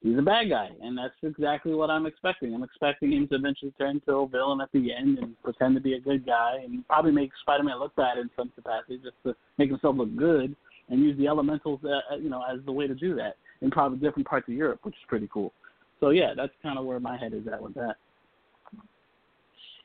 [0.03, 2.55] he's a bad guy, and that's exactly what I'm expecting.
[2.55, 5.81] I'm expecting him to eventually turn to a villain at the end and pretend to
[5.81, 9.35] be a good guy, and probably make Spider-Man look bad in some capacity, just to
[9.59, 10.55] make himself look good,
[10.89, 13.71] and use the elementals, uh, uh, you know, as the way to do that in
[13.71, 15.53] probably different parts of Europe, which is pretty cool.
[16.01, 17.97] So yeah, that's kind of where my head is at with that.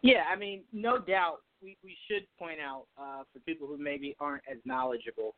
[0.01, 4.15] Yeah, I mean, no doubt, we we should point out uh, for people who maybe
[4.19, 5.33] aren't as knowledgeable.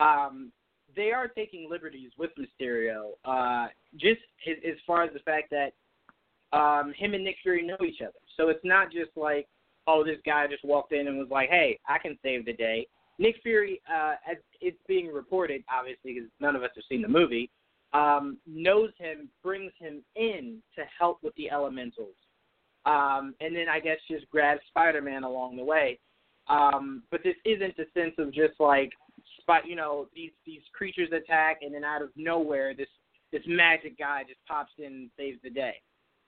[0.00, 0.52] Um,
[0.96, 5.72] they are taking liberties with Mysterio, uh, just as, as far as the fact that
[6.56, 8.12] um, him and Nick Fury know each other.
[8.36, 9.48] So it's not just like,
[9.86, 12.86] oh, this guy just walked in and was like, hey, I can save the day.
[13.18, 17.08] Nick Fury, uh, as it's being reported, obviously, because none of us have seen the
[17.08, 17.50] movie,
[17.92, 22.14] um, knows him, brings him in to help with the elementals.
[22.84, 25.98] Um, and then I guess just grabs Spider Man along the way.
[26.48, 28.90] Um, but this isn't the sense of just like,
[29.42, 32.88] spot, you know, these these creatures attack, and then out of nowhere, this
[33.32, 35.74] this magic guy just pops in and saves the day.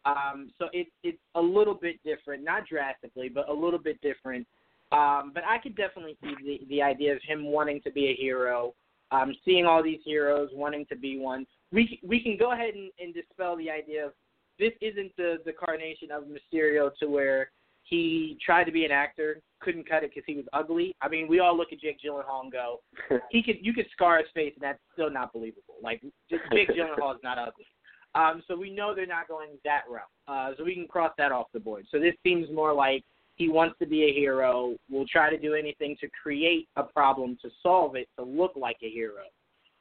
[0.07, 4.47] Um, so it, it's a little bit different, not drastically, but a little bit different.
[4.93, 8.15] Um, but I could definitely see the, the idea of him wanting to be a
[8.15, 8.75] hero,
[9.11, 11.47] um, seeing all these heroes, wanting to be one.
[11.73, 14.13] We we can go ahead and, and dispel the idea of
[14.59, 17.51] this isn't the the carnation of Mysterio to where
[17.85, 20.95] he tried to be an actor, couldn't cut it because he was ugly.
[21.01, 22.81] I mean, we all look at Jake Gyllenhaal and go,
[23.31, 25.75] he could you could scar his face and that's still not believable.
[25.83, 27.67] Like Jake Gyllenhaal is not ugly.
[28.15, 30.03] Um, so we know they're not going that route.
[30.29, 31.87] Uh, so we can cross that off the board.
[31.91, 33.03] So this seems more like
[33.37, 34.77] he wants to be a hero.
[34.91, 38.77] Will try to do anything to create a problem to solve it to look like
[38.83, 39.25] a hero.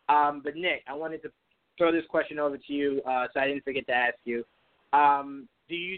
[0.09, 1.31] Um, but Nick, I wanted to
[1.77, 4.43] throw this question over to you, uh, so I didn't forget to ask you.
[4.91, 5.97] Um, do you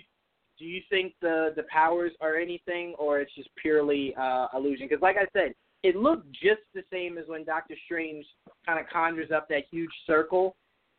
[0.58, 4.88] do you think the the powers are anything, or it's just purely uh, illusion?
[4.90, 8.26] Because, like I said, it looked just the same as when Doctor Strange
[8.66, 10.56] kind of conjures up that huge circle.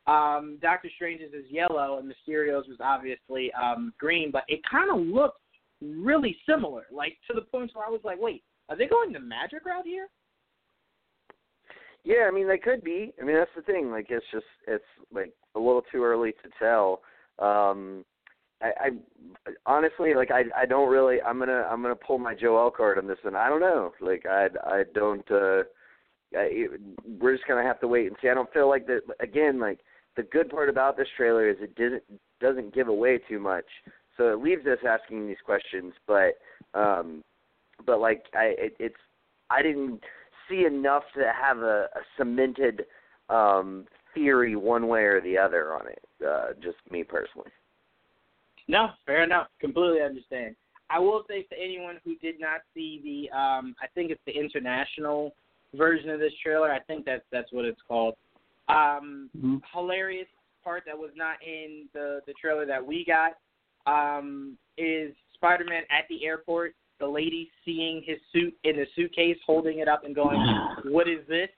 [0.07, 5.05] Um, Doctor Strange's is yellow, and Mysterio's was obviously um, green, but it kind of
[5.05, 5.40] looked
[5.83, 9.21] really similar, like to the point where I was like, wait, are they going the
[9.21, 10.09] magic route here?
[12.05, 13.12] Yeah, I mean they could be.
[13.21, 13.90] I mean that's the thing.
[13.90, 17.01] Like it's just it's like a little too early to tell.
[17.40, 18.05] Um
[18.62, 18.90] I, I
[19.66, 23.07] honestly like I I don't really I'm gonna I'm gonna pull my Joel card on
[23.07, 23.37] this one.
[23.37, 23.92] I don't know.
[24.01, 25.31] Like I I don't.
[25.31, 25.62] uh
[26.37, 26.66] I,
[27.21, 28.29] we're just gonna have to wait and see.
[28.29, 29.03] I don't feel like that.
[29.21, 29.81] Again, like
[30.16, 32.03] the good part about this trailer is it doesn't
[32.40, 33.66] doesn't give away too much,
[34.16, 35.92] so it leaves us asking these questions.
[36.07, 36.38] But
[36.75, 37.23] um,
[37.85, 38.97] but like I it, it's
[39.51, 40.01] I didn't
[40.49, 42.87] see enough to have a, a cemented
[43.29, 46.03] um theory one way or the other on it.
[46.27, 47.51] Uh, just me personally.
[48.68, 49.48] No, fair enough.
[49.61, 50.57] Completely understand.
[50.88, 53.00] I will say to anyone who did not see
[53.31, 55.35] the, um, I think it's the international
[55.74, 56.72] version of this trailer.
[56.72, 58.14] I think that's that's what it's called.
[58.68, 59.57] Um, mm-hmm.
[59.72, 60.29] Hilarious
[60.62, 63.33] part that was not in the the trailer that we got
[63.87, 66.74] um, is Spider-Man at the airport.
[66.98, 70.38] The lady seeing his suit in the suitcase, holding it up and going,
[70.85, 71.48] "What is this?"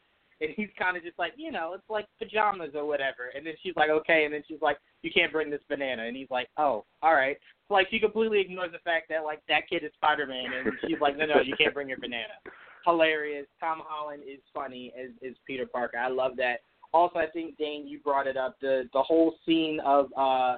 [0.41, 3.31] And he's kind of just like, you know, it's like pajamas or whatever.
[3.35, 4.25] And then she's like, okay.
[4.25, 6.05] And then she's like, you can't bring this banana.
[6.05, 7.37] And he's like, oh, all right.
[7.67, 10.73] So, like she completely ignores the fact that like that kid is Spider Man, and
[10.87, 12.35] she's like, no, no, you can't bring your banana.
[12.87, 13.47] Hilarious.
[13.61, 15.99] Tom Holland is funny as is Peter Parker.
[15.99, 16.61] I love that.
[16.95, 20.57] Also, I think Dane, you brought it up the the whole scene of uh,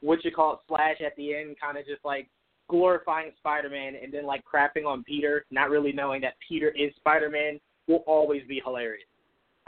[0.00, 2.28] what you call it, Flash at the end, kind of just like
[2.68, 7.60] glorifying Spider-Man and then like crapping on Peter, not really knowing that Peter is Spider-Man,
[7.88, 9.06] will always be hilarious.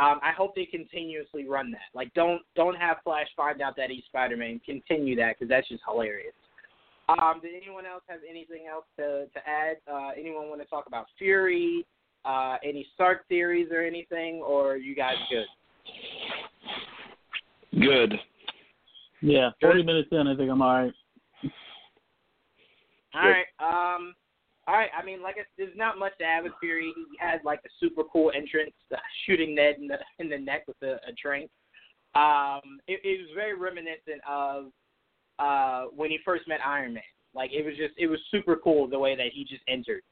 [0.00, 1.90] Um, I hope they continuously run that.
[1.92, 4.60] Like, don't don't have Flash find out that he's Spider-Man.
[4.64, 6.34] Continue that because that's just hilarious.
[7.08, 9.78] Um, did anyone else have anything else to to add?
[9.90, 11.84] Uh, anyone want to talk about Fury?
[12.24, 15.46] Uh, any Stark theories or anything, or you guys good?
[17.80, 18.14] Good.
[19.20, 20.92] Yeah, 40 minutes in, I think I'm all right.
[23.14, 23.46] All right.
[23.96, 24.14] Um.
[24.68, 24.90] All right.
[24.96, 26.92] I mean, like, there's not much to with Fury.
[26.94, 30.64] He had like a super cool entrance, uh, shooting Ned in the in the neck
[30.68, 31.50] with a, a drink.
[32.14, 32.78] Um.
[32.86, 34.66] It, it was very reminiscent of
[35.38, 37.02] uh when he first met Iron Man.
[37.34, 40.02] Like, it was just it was super cool the way that he just entered.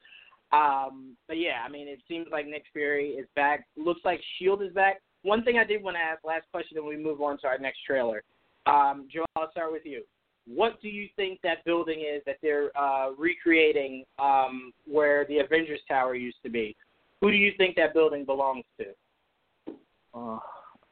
[0.52, 1.16] Um.
[1.28, 3.66] But yeah, I mean, it seems like Nick Fury is back.
[3.76, 5.02] Looks like Shield is back.
[5.20, 7.58] One thing I did want to ask, last question, then we move on to our
[7.58, 8.22] next trailer.
[8.64, 10.02] Um, Joel, I'll start with you
[10.46, 15.80] what do you think that building is that they're uh, recreating um, where the Avengers
[15.88, 16.76] Tower used to be?
[17.20, 19.74] Who do you think that building belongs to?
[20.14, 20.38] Uh,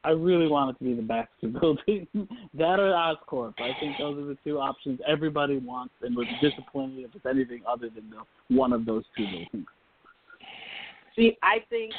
[0.03, 2.07] I really want it to be the Baxter Building.
[2.53, 3.53] that or Oscorp.
[3.59, 7.25] I think those are the two options everybody wants, and would be disappointed if it's
[7.25, 9.67] anything other than the, one of those two buildings.
[11.15, 11.93] See, I think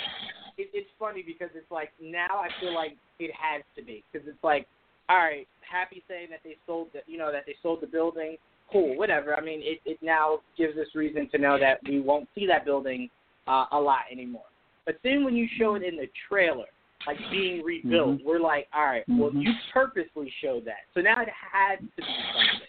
[0.58, 4.28] it, it's funny because it's like now I feel like it has to be because
[4.28, 4.66] it's like
[5.08, 8.36] all right, happy saying that they sold the, you know, that they sold the building.
[8.72, 9.36] Cool, whatever.
[9.36, 12.64] I mean, it, it now gives us reason to know that we won't see that
[12.64, 13.08] building
[13.46, 14.42] uh, a lot anymore.
[14.84, 16.66] But then when you show it in the trailer,
[17.06, 18.26] like being rebuilt, Mm-hmm.
[18.26, 19.42] we're like, all right, well, Mhm.
[19.44, 20.86] you purposely showed that.
[20.94, 22.02] So now it had to be
[22.34, 22.68] something.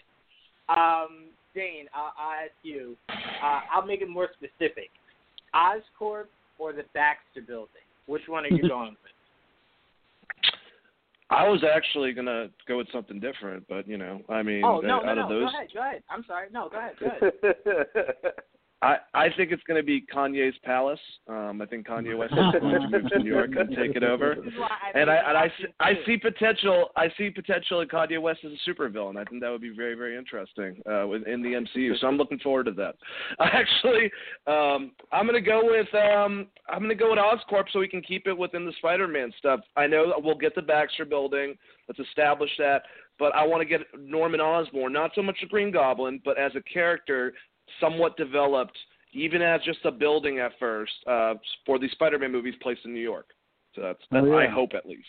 [0.68, 1.24] Um,
[1.54, 2.96] Dane, I'll, I'll ask you.
[3.08, 4.90] Uh, I'll make it more specific.
[5.54, 6.26] Oscorp
[6.58, 7.82] or the Baxter Building?
[8.06, 9.12] Which one are you going with?
[11.30, 14.96] I was actually gonna go with something different, but you know, I mean, Oh no,
[14.96, 15.28] out no, of no.
[15.28, 16.02] those, Go ahead, go ahead.
[16.10, 16.48] I'm sorry.
[16.52, 18.34] No, go ahead, go ahead.
[18.80, 21.00] I I think it's gonna be Kanye's palace.
[21.28, 24.04] Um, I think Kanye West is going to move to New York and take it
[24.04, 24.36] over.
[24.36, 26.90] This is why I And I and I, see- I see potential.
[26.96, 29.16] I see potential in Kanye West as a supervillain.
[29.16, 31.98] I think that would be very very interesting uh, in the MCU.
[32.00, 32.94] So I'm looking forward to that.
[33.40, 34.10] Actually,
[34.46, 38.26] um, I'm gonna go with um, I'm gonna go with Oscorp so we can keep
[38.28, 39.60] it within the Spider-Man stuff.
[39.76, 41.56] I know we'll get the Baxter Building.
[41.88, 42.82] Let's establish that.
[43.18, 46.52] But I want to get Norman Osborn, not so much a Green Goblin, but as
[46.54, 47.34] a character,
[47.80, 48.76] somewhat developed,
[49.12, 53.00] even as just a building at first, uh, for the Spider-Man movies placed in New
[53.00, 53.30] York.
[53.74, 55.06] So that's, Oh, that's I hope at least.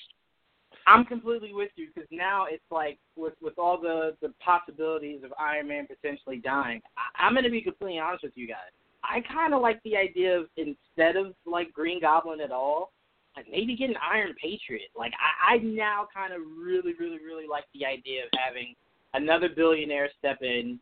[0.88, 5.32] I'm completely with you because now it's like with with all the the possibilities of
[5.40, 6.82] Iron Man potentially dying.
[6.98, 8.72] I, I'm going to be completely honest with you guys.
[9.04, 12.92] I kind of like the idea of instead of like Green Goblin at all,
[13.36, 14.90] like maybe get an Iron Patriot.
[14.98, 18.74] Like I, I now kind of really, really, really like the idea of having
[19.14, 20.80] another billionaire step in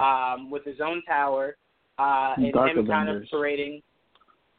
[0.00, 1.56] um, with his own tower
[1.98, 3.28] uh, and Dark him kind of Avengers.
[3.30, 3.82] parading.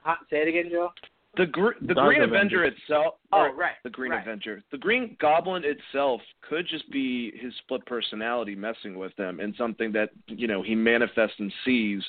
[0.03, 0.15] Huh?
[0.29, 0.89] Say it again, Joe.
[1.37, 2.81] The gr- the Dark Green Avenger Avengers.
[2.87, 3.15] itself.
[3.33, 4.21] Oh, or right, The Green right.
[4.21, 4.63] Avenger.
[4.71, 9.91] The Green Goblin itself could just be his split personality messing with him, and something
[9.91, 12.01] that you know he manifests and sees,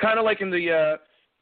[0.00, 0.96] kind of like in the uh,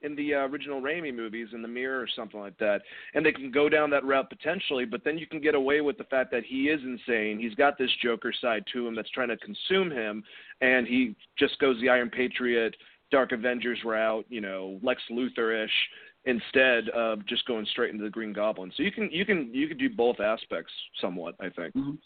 [0.05, 2.83] in the uh, original Raimi movies, in the Mirror or something like that.
[3.15, 5.99] And they can go down that route potentially, but then you can get away with
[5.99, 7.39] the fact that he is insane.
[7.39, 10.23] He's got this Joker side to him that's trying to consume him,
[10.61, 12.77] and he just goes the Iron Patriot,
[13.11, 15.89] Dark Avengers route, you know, Lex Luthor ish
[16.27, 18.73] instead of just going straight into the Green Goblin.
[18.77, 21.75] So you can you can you can do both aspects somewhat, I think.
[21.75, 21.99] Mhm.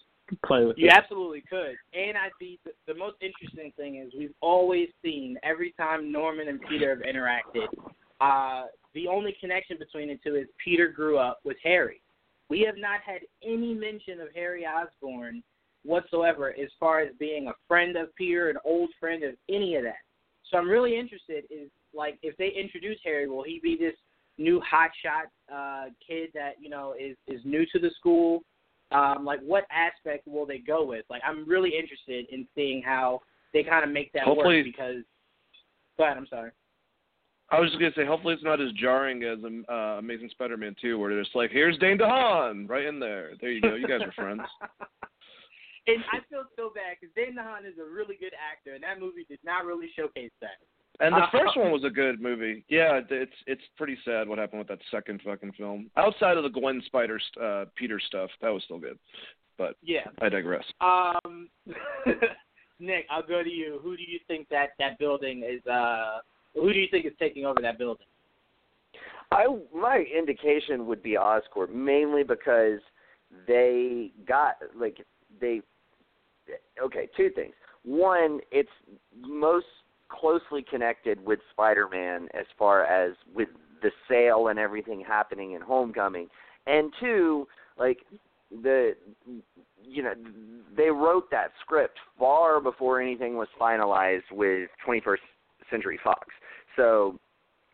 [0.45, 0.93] Play with You it.
[0.93, 1.77] absolutely could.
[1.95, 6.49] And I think the, the most interesting thing is we've always seen every time Norman
[6.49, 7.67] and Peter have interacted,
[8.21, 12.03] uh, the only connection between the two is Peter grew up with Harry.
[12.49, 15.43] We have not had any mention of Harry Osborn
[15.85, 19.85] whatsoever as far as being a friend of Peter, an old friend of any of
[19.85, 20.03] that.
[20.51, 23.95] So I'm really interested is like if they introduce Harry, will he be this
[24.37, 28.43] new hotshot uh, kid that you know is is new to the school?
[28.91, 31.05] Um, like what aspect will they go with?
[31.11, 33.21] Like I'm really interested in seeing how
[33.53, 35.03] they kind of make that Hopefully- work because.
[35.97, 36.17] Go ahead.
[36.17, 36.53] I'm sorry.
[37.51, 40.77] I was just gonna say, hopefully it's not as jarring as um, uh, Amazing Spider-Man
[40.81, 43.33] 2, where they're like, "Here's Dane DeHaan, right in there.
[43.41, 43.75] There you go.
[43.75, 44.43] You guys are friends."
[45.87, 49.01] and I feel so bad because Dane DeHaan is a really good actor, and that
[49.01, 50.61] movie did not really showcase that.
[51.01, 52.65] And the Uh, first one was a good movie.
[52.69, 55.91] Yeah, it's it's pretty sad what happened with that second fucking film.
[55.97, 58.99] Outside of the Gwen Spider uh, Peter stuff, that was still good.
[59.57, 60.07] But Yeah.
[60.21, 60.65] I digress.
[60.81, 61.49] Um,
[62.81, 63.81] Nick, I'll go to you.
[63.83, 65.65] Who do you think that that building is?
[65.67, 66.19] Uh,
[66.55, 68.07] who do you think is taking over that building?
[69.31, 72.81] I my indication would be Oscorp mainly because
[73.47, 75.05] they got like
[75.41, 75.61] they
[76.83, 77.55] okay two things.
[77.85, 78.71] One, it's
[79.21, 79.67] most
[80.09, 83.49] closely connected with Spider-Man as far as with
[83.83, 86.29] the sale and everything happening in Homecoming,
[86.67, 87.47] and two,
[87.79, 87.99] like
[88.63, 88.95] the
[89.85, 90.15] you know
[90.77, 95.19] they wrote that script far before anything was finalized with 21st
[95.71, 96.29] Century Fox.
[96.77, 97.19] So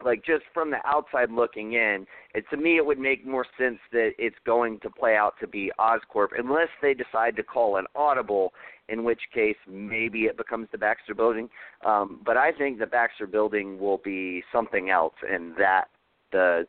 [0.04, 3.78] like just from the outside looking in, it to me it would make more sense
[3.92, 7.86] that it's going to play out to be Oscorp unless they decide to call an
[7.94, 8.52] audible,
[8.88, 11.48] in which case maybe it becomes the Baxter Building.
[11.84, 15.84] Um, but I think the Baxter Building will be something else, and that
[16.32, 16.66] the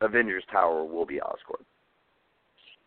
[0.00, 1.64] Avengers Tower will be Oscorp.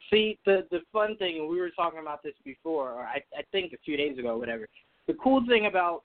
[0.09, 3.73] See, the the fun thing, we were talking about this before, or I, I think
[3.73, 4.67] a few days ago, whatever.
[5.07, 6.03] The cool thing about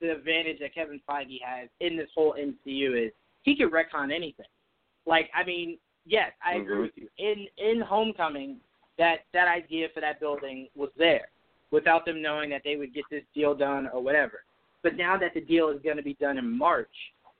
[0.00, 3.12] the advantage that Kevin Feige has in this whole MCU is
[3.42, 4.46] he can retcon anything.
[5.06, 6.62] Like, I mean, yes, I mm-hmm.
[6.62, 7.08] agree with you.
[7.18, 8.58] In in Homecoming,
[8.98, 11.28] that that idea for that building was there,
[11.70, 14.44] without them knowing that they would get this deal done or whatever.
[14.82, 16.88] But now that the deal is going to be done in March,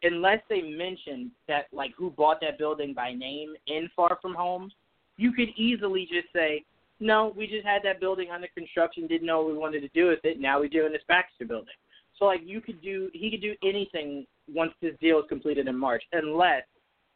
[0.02, 4.70] unless they mention that like who bought that building by name in Far From Home,
[5.16, 6.64] you could easily just say,
[6.98, 10.08] no, we just had that building under construction, didn't know what we wanted to do
[10.08, 10.40] with it.
[10.40, 11.74] Now we're doing this Baxter building.
[12.18, 15.76] So like you could do, he could do anything once this deal is completed in
[15.76, 16.62] March, unless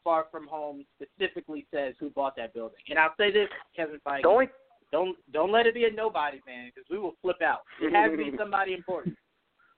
[0.04, 2.78] Far From Home specifically says who bought that building.
[2.88, 4.50] And I'll say this, Kevin Feige, Don't
[4.92, 7.60] don't don't let it be a nobody man, because we will flip out.
[7.80, 9.16] It has to be somebody important.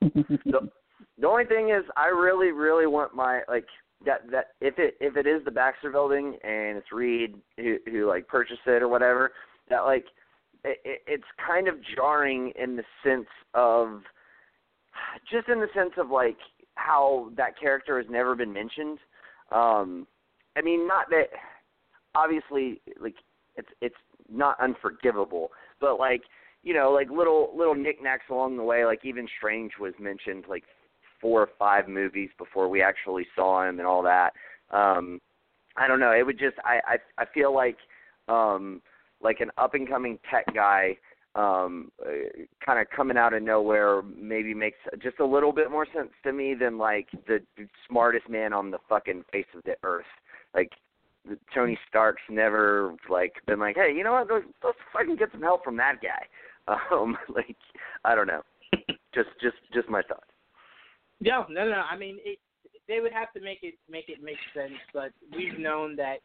[0.00, 0.70] the,
[1.18, 3.66] the only thing is, I really, really want my like
[4.06, 8.08] that that if it if it is the Baxter Building and it's Reed who who
[8.08, 9.32] like purchased it or whatever,
[9.68, 10.06] that like
[10.64, 14.02] it, it, it's kind of jarring in the sense of
[15.30, 16.38] just in the sense of like
[16.74, 18.98] how that character has never been mentioned.
[19.50, 20.06] Um,
[20.56, 21.26] I mean, not that
[22.14, 23.14] obviously like
[23.56, 23.96] it's it's
[24.32, 26.22] not unforgivable, but like
[26.62, 28.84] you know, like little little knickknacks along the way.
[28.84, 30.64] Like even Strange was mentioned like
[31.20, 34.32] four or five movies before we actually saw him and all that.
[34.70, 35.20] Um,
[35.76, 36.12] I don't know.
[36.12, 37.76] It would just I I I feel like
[38.28, 38.80] um
[39.20, 40.96] like an up and coming tech guy
[41.34, 42.10] um uh,
[42.64, 46.32] kind of coming out of nowhere maybe makes just a little bit more sense to
[46.32, 47.40] me than like the
[47.88, 50.04] smartest man on the fucking face of the earth
[50.54, 50.70] like
[51.54, 55.42] Tony Stark's never like been like hey you know what let's, let's fucking get some
[55.42, 57.56] help from that guy um like
[58.04, 58.42] I don't know
[59.14, 60.30] just just just my thoughts.
[61.20, 62.38] no no no I mean it,
[62.88, 66.16] they would have to make it make it make sense but we've known that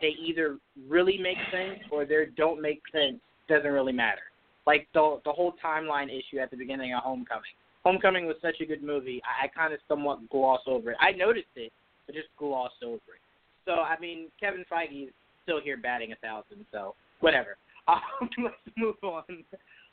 [0.00, 3.18] they either really make sense or they don't make sense
[3.48, 4.22] doesn't really matter
[4.66, 7.42] like the the whole timeline issue at the beginning of Homecoming.
[7.84, 9.20] Homecoming was such a good movie.
[9.24, 10.96] I, I kind of somewhat glossed over it.
[11.00, 11.72] I noticed it,
[12.06, 13.21] but just glossed over it.
[13.64, 16.66] So I mean, Kevin Feige is still here batting a thousand.
[16.72, 17.56] So whatever.
[17.88, 18.00] Um,
[18.44, 19.24] let's move on.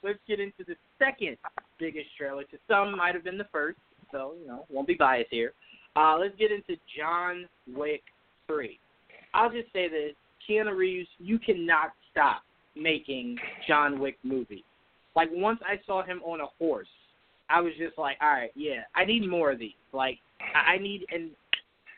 [0.03, 1.37] Let's get into the second
[1.79, 2.43] biggest trailer.
[2.43, 3.79] To some, might have been the first.
[4.11, 5.53] So you know, won't be biased here.
[5.95, 8.03] Uh, let's get into John Wick
[8.45, 8.77] three.
[9.33, 10.13] I'll just say this:
[10.47, 12.43] Keanu Reeves, you cannot stop
[12.75, 14.63] making John Wick movies.
[15.15, 16.87] Like once I saw him on a horse,
[17.49, 19.71] I was just like, all right, yeah, I need more of these.
[19.91, 20.19] Like
[20.55, 21.31] I need an,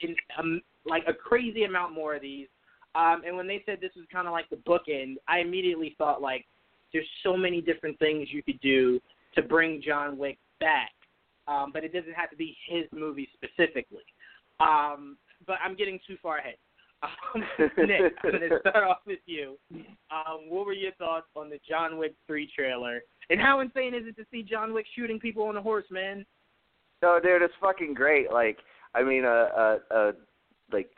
[0.01, 2.47] an um, like a crazy amount more of these.
[2.95, 6.21] Um, and when they said this was kind of like the bookend, I immediately thought
[6.21, 6.45] like,
[6.91, 8.99] there's so many different things you could do
[9.35, 10.91] to bring John Wick back,
[11.47, 14.03] um, but it doesn't have to be his movie specifically.
[14.59, 15.17] Um,
[15.47, 16.55] but I'm getting too far ahead.
[17.33, 17.43] Um,
[17.77, 19.57] Nick, I'm going to start off with you.
[19.73, 23.01] Um, what were your thoughts on the John Wick 3 trailer?
[23.31, 26.23] And how insane is it to see John Wick shooting people on a horse, man?
[27.01, 28.31] No, dude, it's fucking great.
[28.31, 28.59] Like,
[28.93, 30.11] I mean, a, a, a
[30.71, 30.89] like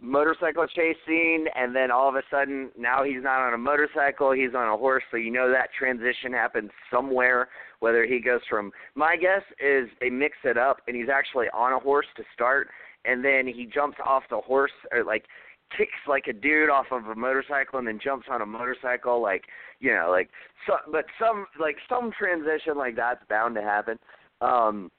[0.00, 4.32] motorcycle chase scene, and then all of a sudden, now he's not on a motorcycle,
[4.32, 5.02] he's on a horse.
[5.10, 7.48] So you know that transition happens somewhere.
[7.80, 11.72] Whether he goes from, my guess is they mix it up, and he's actually on
[11.72, 12.68] a horse to start,
[13.04, 15.24] and then he jumps off the horse or like
[15.76, 19.44] kicks like a dude off of a motorcycle and then jumps on a motorcycle like
[19.80, 20.30] you know like
[20.66, 23.98] so but some like some transition like that's bound to happen
[24.42, 24.90] um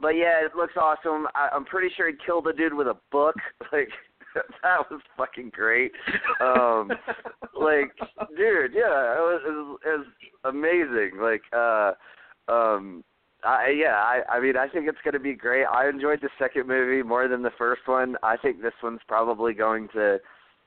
[0.00, 2.96] but yeah it looks awesome I, i'm pretty sure he killed a dude with a
[3.10, 3.36] book
[3.72, 3.88] like
[4.62, 5.92] that was fucking great
[6.40, 6.90] um
[7.60, 7.92] like
[8.36, 10.06] dude yeah it was, it was it was
[10.44, 11.92] amazing like uh
[12.50, 13.04] um
[13.46, 15.66] uh, yeah, I, I mean, I think it's going to be great.
[15.66, 18.16] I enjoyed the second movie more than the first one.
[18.22, 20.18] I think this one's probably going to.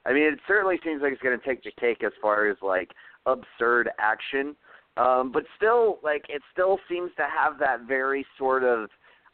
[0.05, 2.55] I mean, it certainly seems like it's going to take the cake as far as
[2.61, 2.91] like
[3.25, 4.55] absurd action,
[4.97, 8.89] um, but still, like, it still seems to have that very sort of,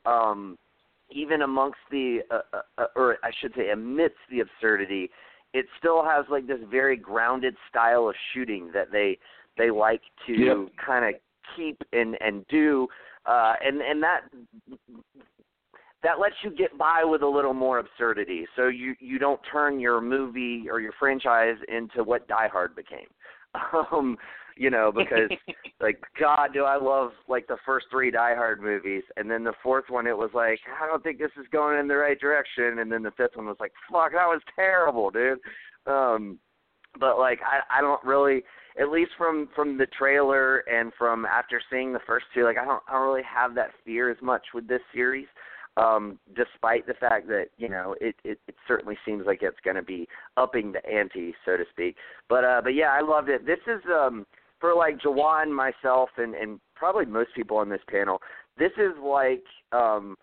[0.06, 0.58] um,
[1.12, 5.10] even amongst the, uh, uh, uh or I should say, amidst the absurdity,
[5.54, 9.18] it still has like this very grounded style of shooting that they
[9.58, 10.58] they like to yep.
[10.84, 11.22] kind of
[11.56, 12.88] keep and and do
[13.26, 14.22] uh, and and that
[16.02, 18.46] that lets you get by with a little more absurdity.
[18.56, 23.08] So you you don't turn your movie or your franchise into what Die Hard became.
[23.92, 24.18] Um,
[24.58, 25.30] you know, because
[25.82, 29.54] like God, do I love like the first three Die Hard movies, and then the
[29.62, 32.80] fourth one, it was like I don't think this is going in the right direction,
[32.80, 35.40] and then the fifth one was like fuck, that was terrible, dude.
[35.86, 36.40] Um,
[37.00, 38.44] but like I I don't really,
[38.80, 42.66] at least from from the trailer and from after seeing the first two, like I
[42.66, 45.28] don't I don't really have that fear as much with this series.
[45.76, 49.76] Um, despite the fact that you know it, it, it certainly seems like it's going
[49.76, 51.96] to be upping the ante, so to speak.
[52.30, 53.44] But uh, but yeah, I loved it.
[53.44, 54.28] This is um,
[54.64, 58.22] for like Jawan, myself, and and probably most people on this panel,
[58.58, 59.44] this is like
[59.74, 60.16] um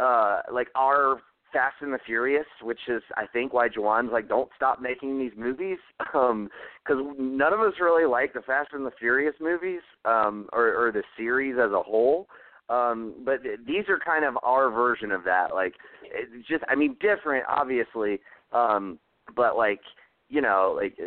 [0.00, 1.20] uh like our
[1.52, 5.30] Fast and the Furious, which is I think why Jawan's like don't stop making these
[5.36, 5.78] movies
[6.14, 6.50] um
[6.84, 10.90] cuz none of us really like the Fast and the Furious movies um or or
[10.90, 12.26] the series as a whole.
[12.70, 15.54] Um but these are kind of our version of that.
[15.54, 18.18] Like it's just I mean different obviously
[18.50, 18.98] um
[19.36, 19.80] but like
[20.28, 20.98] you know like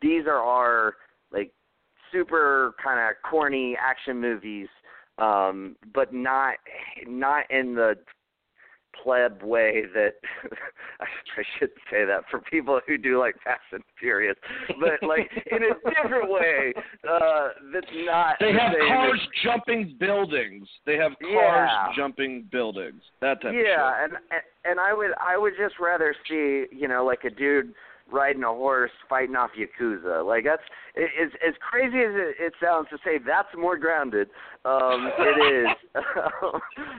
[0.00, 0.94] these are our
[1.30, 1.52] like
[2.12, 4.68] super kind of corny action movies,
[5.18, 6.54] um, but not
[7.06, 7.96] not in the
[9.02, 10.14] pleb way that
[11.00, 14.36] I shouldn't say that for people who do like Fast and Furious,
[14.80, 16.72] but like in a different way
[17.08, 18.36] uh, that's not.
[18.40, 20.68] They have the cars jumping buildings.
[20.86, 21.86] They have cars Yeah.
[21.96, 23.02] jumping buildings.
[23.20, 24.12] That type of yeah, shit.
[24.12, 27.72] and and I would I would just rather see you know like a dude
[28.12, 30.24] riding a horse fighting off yakuza.
[30.24, 30.62] Like that's
[30.94, 34.28] it, as as crazy as it, it sounds to say that's more grounded.
[34.64, 35.76] Um, it is,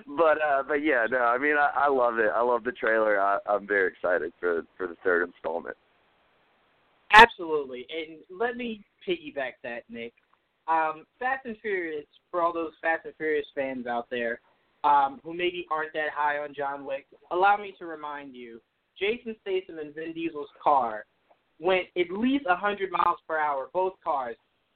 [0.18, 2.32] but uh, but yeah, no, I mean I, I love it.
[2.34, 3.20] I love the trailer.
[3.20, 5.78] I, I'm very excited for for the third installment.
[7.14, 7.86] Absolutely.
[7.90, 10.14] And let me piggyback that, Nick.
[10.68, 14.40] Um, Fast and Furious, for all those Fast and Furious fans out there
[14.84, 18.62] um, who maybe aren't that high on John Wick, allow me to remind you
[19.02, 21.06] Jason Statham and Vin Diesel's car
[21.60, 24.36] went at least 100 miles per hour, both cars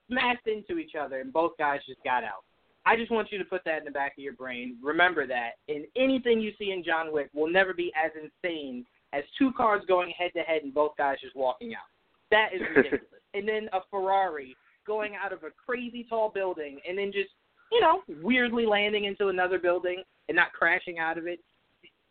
[0.09, 2.43] smashed into each other, and both guys just got out.
[2.85, 4.77] I just want you to put that in the back of your brain.
[4.83, 5.51] Remember that.
[5.67, 9.81] And anything you see in John Wick will never be as insane as two cars
[9.87, 11.87] going head to head and both guys just walking out.
[12.29, 13.05] That is ridiculous.
[13.33, 14.55] and then a Ferrari
[14.85, 17.29] going out of a crazy tall building and then just,
[17.71, 21.39] you know, weirdly landing into another building and not crashing out of it.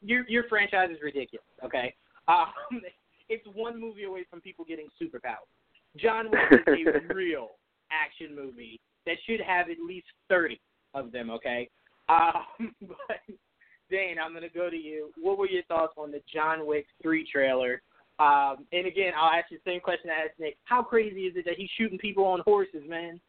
[0.03, 1.95] Your your franchise is ridiculous, okay?
[2.29, 2.47] Um,
[3.29, 5.49] it's one movie away from people getting superpowers.
[5.97, 7.51] John Wick is a real
[7.91, 10.61] action movie that should have at least 30
[10.95, 11.69] of them, okay?
[12.09, 13.21] Um, but,
[13.91, 15.11] Dane, I'm going to go to you.
[15.21, 17.83] What were your thoughts on the John Wick 3 trailer?
[18.19, 20.57] Um, and again, I'll ask you the same question I asked Nick.
[20.65, 23.21] How crazy is it that he's shooting people on horses, man?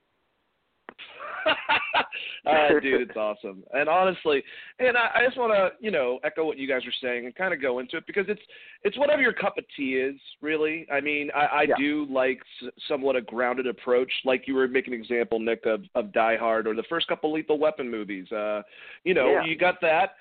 [2.45, 3.63] uh, dude, it's awesome.
[3.73, 4.43] And honestly,
[4.79, 7.35] and I, I just want to, you know, echo what you guys are saying and
[7.35, 8.41] kind of go into it because it's
[8.83, 10.87] it's whatever your cup of tea is, really.
[10.91, 11.75] I mean, I, I Yeah.
[11.77, 15.83] do like s- somewhat a grounded approach, like you were making an example, Nick, of
[15.95, 18.31] of Die Hard or the first couple Lethal Weapon movies.
[18.31, 18.61] Uh,
[19.03, 19.45] you know, Yeah.
[19.45, 20.15] you got that.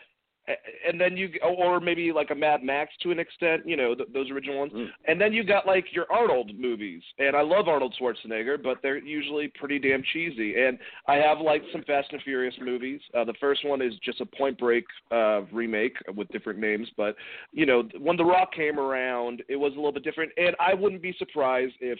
[0.86, 4.08] And then you, or maybe like a Mad Max to an extent, you know, th-
[4.12, 4.72] those original ones.
[4.74, 4.88] Mm.
[5.08, 8.98] And then you got like your Arnold movies, and I love Arnold Schwarzenegger, but they're
[8.98, 10.62] usually pretty damn cheesy.
[10.62, 10.78] And
[11.08, 13.00] I have like some Fast and Furious movies.
[13.16, 17.16] Uh, the first one is just a Point Break uh, remake with different names, but
[17.52, 20.30] you know, when The Rock came around, it was a little bit different.
[20.36, 21.98] And I wouldn't be surprised if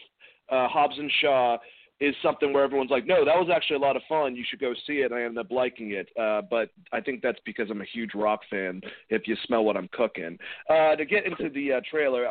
[0.51, 1.57] uh, Hobbs and Shaw
[2.01, 4.34] is something where everyone's like, no, that was actually a lot of fun.
[4.34, 5.12] You should go see it.
[5.12, 6.09] And I ended up liking it.
[6.20, 8.80] Uh, but I think that's because I'm a huge rock fan.
[9.11, 10.38] If you smell what I'm cooking,
[10.68, 12.26] uh, to get into the uh, trailer,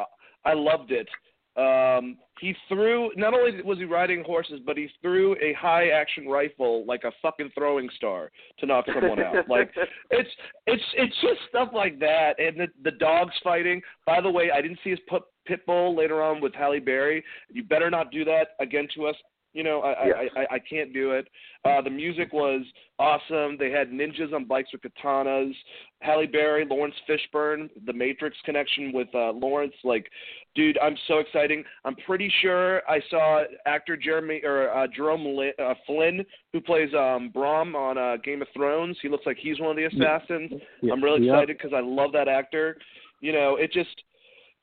[0.45, 1.07] I loved it.
[1.55, 3.11] Um, he threw.
[3.15, 7.11] Not only was he riding horses, but he threw a high action rifle like a
[7.21, 9.35] fucking throwing star to knock someone out.
[9.47, 9.71] Like
[10.09, 10.29] it's
[10.65, 13.81] it's it's just stuff like that, and the the dogs fighting.
[14.07, 17.23] By the way, I didn't see his put pit bull later on with Halle Berry.
[17.51, 19.15] You better not do that again to us.
[19.53, 20.29] You know, I Yes.
[20.35, 21.27] I, I I can't do it.
[21.63, 22.61] Uh, the music was
[22.99, 23.55] awesome.
[23.57, 25.53] They had ninjas on bikes with katanas.
[26.01, 29.73] Halle Berry, Laurence Fishburne, the Matrix connection with uh, Lawrence.
[29.83, 30.09] Like,
[30.55, 31.63] dude, I'm so exciting.
[31.85, 36.93] I'm pretty sure I saw actor Jeremy or uh, Jerome Lin, uh, Flynn, who plays
[36.93, 38.97] um, Bronn on uh, Game of Thrones.
[39.01, 40.51] He looks like he's one of the assassins.
[40.81, 40.91] Yeah.
[40.91, 42.77] I'm really excited because I love that actor.
[43.21, 44.03] You know, it just,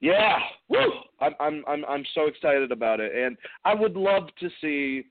[0.01, 0.39] yeah,
[0.69, 0.93] woo!
[1.21, 5.05] I'm I'm I'm I'm so excited about it, and I would love to see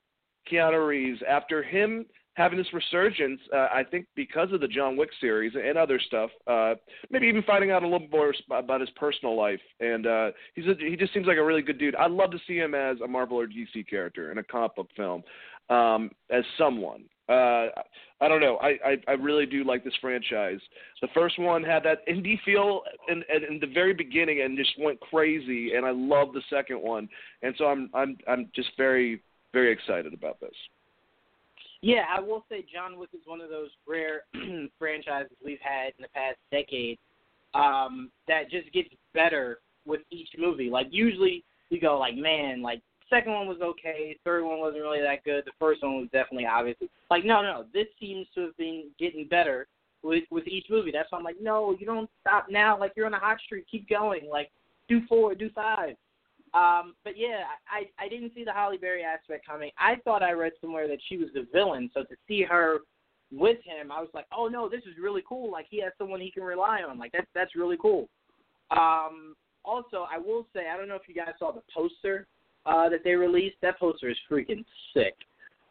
[0.52, 2.06] Keanu Reeves after him
[2.40, 3.42] having this resurgence.
[3.54, 6.76] Uh, I think because of the John Wick series and other stuff, uh,
[7.12, 9.60] maybe even finding out a little more about his personal life.
[9.82, 11.96] And uh, he's a, he just seems like a really good dude.
[11.96, 14.88] I'd love to see him as a Marvel or DC character in a comic book
[14.96, 15.24] film
[15.70, 17.04] um, as someone.
[17.30, 17.68] Uh,
[18.22, 18.58] I don't know.
[18.58, 20.60] I, I I really do like this franchise.
[21.02, 24.72] The first one had that indie feel in, in in the very beginning and just
[24.80, 27.08] went crazy, and I love the second one.
[27.44, 29.22] And so I'm I'm I'm just very
[29.54, 30.56] very excited about this.
[31.82, 34.24] Yeah, I will say John Wick is one of those rare
[34.80, 36.98] franchises we've had in the past decade
[37.54, 40.70] um, that just gets better with each movie.
[40.70, 45.02] Like usually we go like, man, like second one was okay, third one wasn't really
[45.02, 48.58] that good, the first one was definitely obviously like no no, this seems to have
[48.58, 49.68] been getting better
[50.04, 50.92] with with each movie.
[50.92, 52.80] That's why I'm like, no, you don't stop now.
[52.80, 54.30] Like you're on a hot streak, keep going.
[54.30, 54.52] Like
[54.88, 55.96] do four, do five.
[56.54, 59.72] Um, but yeah, I I didn't see the Halle Berry aspect coming.
[59.78, 62.80] I thought I read somewhere that she was the villain, so to see her
[63.32, 65.52] with him, I was like, oh no, this is really cool.
[65.52, 66.98] Like he has someone he can rely on.
[66.98, 68.10] Like that's that's really cool.
[68.72, 69.36] Um,
[69.66, 72.28] also, I will say, I don't know if you guys saw the poster
[72.66, 73.58] uh, that they released.
[73.62, 75.16] That poster is freaking sick.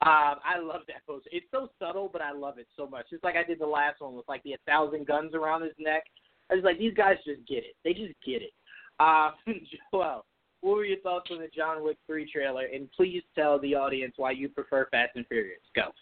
[0.00, 1.28] Um, I love that poster.
[1.32, 3.06] It's so subtle, but I love it so much.
[3.10, 5.72] Just like I did the last one with like the a thousand guns around his
[5.78, 6.04] neck.
[6.50, 7.74] I was like, these guys just get it.
[7.84, 8.52] They just get it.
[9.00, 9.30] Uh,
[9.92, 10.24] Joel,
[10.60, 12.66] what were your thoughts on the John Wick 3 trailer?
[12.72, 15.60] And please tell the audience why you prefer Fast and Furious.
[15.74, 15.92] Go.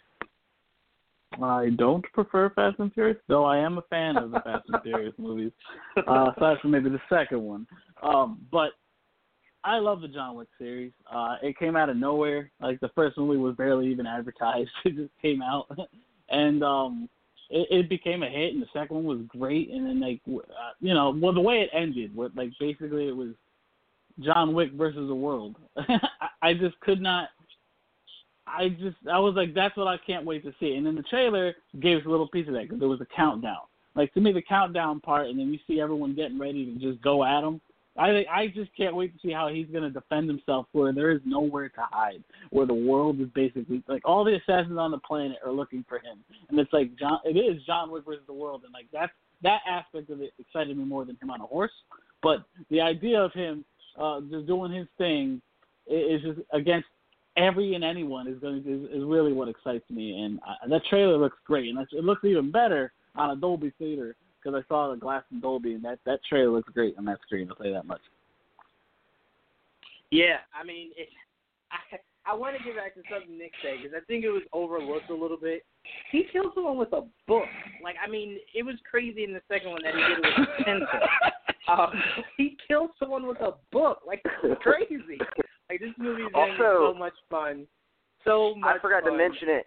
[1.42, 4.82] I don't prefer Fast and Furious, though I am a fan of the Fast and
[4.82, 5.52] Furious movies,
[5.96, 7.66] uh, aside from maybe the second one.
[8.02, 8.70] Um, but
[9.66, 10.92] I love the John Wick series.
[11.12, 12.52] Uh, it came out of nowhere.
[12.60, 15.66] Like the first movie was barely even advertised; it just came out,
[16.30, 17.08] and um,
[17.50, 18.54] it, it became a hit.
[18.54, 19.70] And the second one was great.
[19.70, 23.16] And then like, uh, you know, well, the way it ended, with like basically it
[23.16, 23.30] was
[24.20, 25.56] John Wick versus the world.
[26.42, 27.30] I just could not.
[28.46, 30.74] I just I was like, that's what I can't wait to see.
[30.74, 33.16] And then the trailer gave us a little piece of that because there was a
[33.16, 33.66] countdown.
[33.96, 37.02] Like to me, the countdown part, and then you see everyone getting ready to just
[37.02, 37.60] go at him.
[37.98, 41.10] I I just can't wait to see how he's going to defend himself where there
[41.10, 44.98] is nowhere to hide, where the world is basically like all the assassins on the
[44.98, 47.20] planet are looking for him, and it's like John.
[47.24, 50.76] It is John Wick versus the world, and like that's that aspect of it excited
[50.76, 51.72] me more than him on a horse.
[52.22, 53.64] But the idea of him
[53.98, 55.40] uh, just doing his thing
[55.86, 56.88] is just against
[57.36, 60.22] every and anyone is going to, is, is really what excites me.
[60.22, 64.16] And I, that trailer looks great, and it looks even better on a Dolby theater
[64.46, 67.18] because I saw the glass in Dolby, and that that trailer looks great on that
[67.22, 67.48] screen.
[67.50, 68.00] I'll tell you that much.
[70.10, 71.08] Yeah, I mean, it,
[71.72, 74.42] I I want to get back to something Nick said because I think it was
[74.52, 75.64] overlooked a little bit.
[76.12, 77.44] He killed someone with a book.
[77.82, 80.48] Like, I mean, it was crazy in the second one that he did it with
[80.60, 80.86] a pencil.
[81.68, 81.90] Um,
[82.36, 83.98] he killed someone with a book.
[84.06, 85.18] Like, it's crazy.
[85.68, 87.66] Like, this movie is Also- so much fun.
[88.22, 89.10] So much I forgot fun.
[89.10, 89.66] to mention it.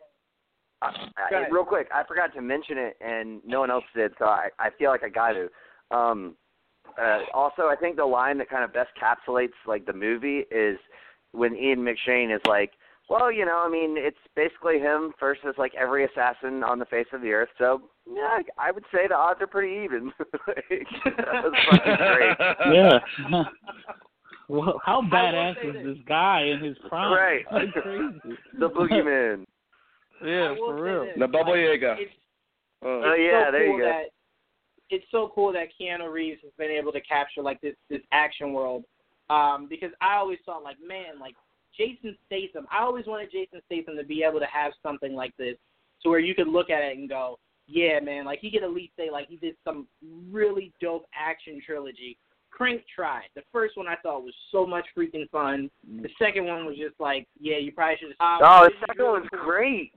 [0.81, 0.91] I,
[1.29, 4.25] Go I, real quick, I forgot to mention it, and no one else did, so
[4.25, 5.49] I, I feel like I got to.
[5.95, 6.35] Um,
[6.99, 10.77] uh, also, I think the line that kind of best capsulates like the movie is
[11.31, 12.71] when Ian McShane is like,
[13.09, 17.07] "Well, you know, I mean, it's basically him versus like every assassin on the face
[17.13, 20.11] of the earth." So, yeah, I would say the odds are pretty even.
[20.47, 22.73] like, that was fucking great.
[22.73, 22.99] Yeah.
[24.47, 25.83] well, how I will badass is this.
[25.83, 27.11] this guy in his prime?
[27.11, 27.45] Right.
[27.51, 28.37] That's crazy.
[28.59, 29.45] The boogeyman.
[30.23, 31.05] Yeah, for real.
[31.05, 31.95] this, The Baba like, Yaga.
[32.83, 33.01] Oh.
[33.05, 33.89] It's yeah, so there cool you go.
[33.89, 34.03] That,
[34.89, 38.53] it's so cool that Keanu Reeves has been able to capture like this this action
[38.53, 38.83] world.
[39.29, 41.35] Um, because I always thought like, man, like
[41.77, 42.67] Jason Statham.
[42.71, 45.55] I always wanted Jason Statham to be able to have something like this,
[46.03, 48.71] to where you could look at it and go, yeah, man, like he could at
[48.71, 49.87] least say like he did some
[50.31, 52.17] really dope action trilogy.
[52.49, 53.27] Crank tried.
[53.35, 55.69] The first one I thought was so much freaking fun.
[56.01, 58.09] The second one was just like, yeah, you probably should.
[58.19, 59.93] Um, Oh, the second really one's great.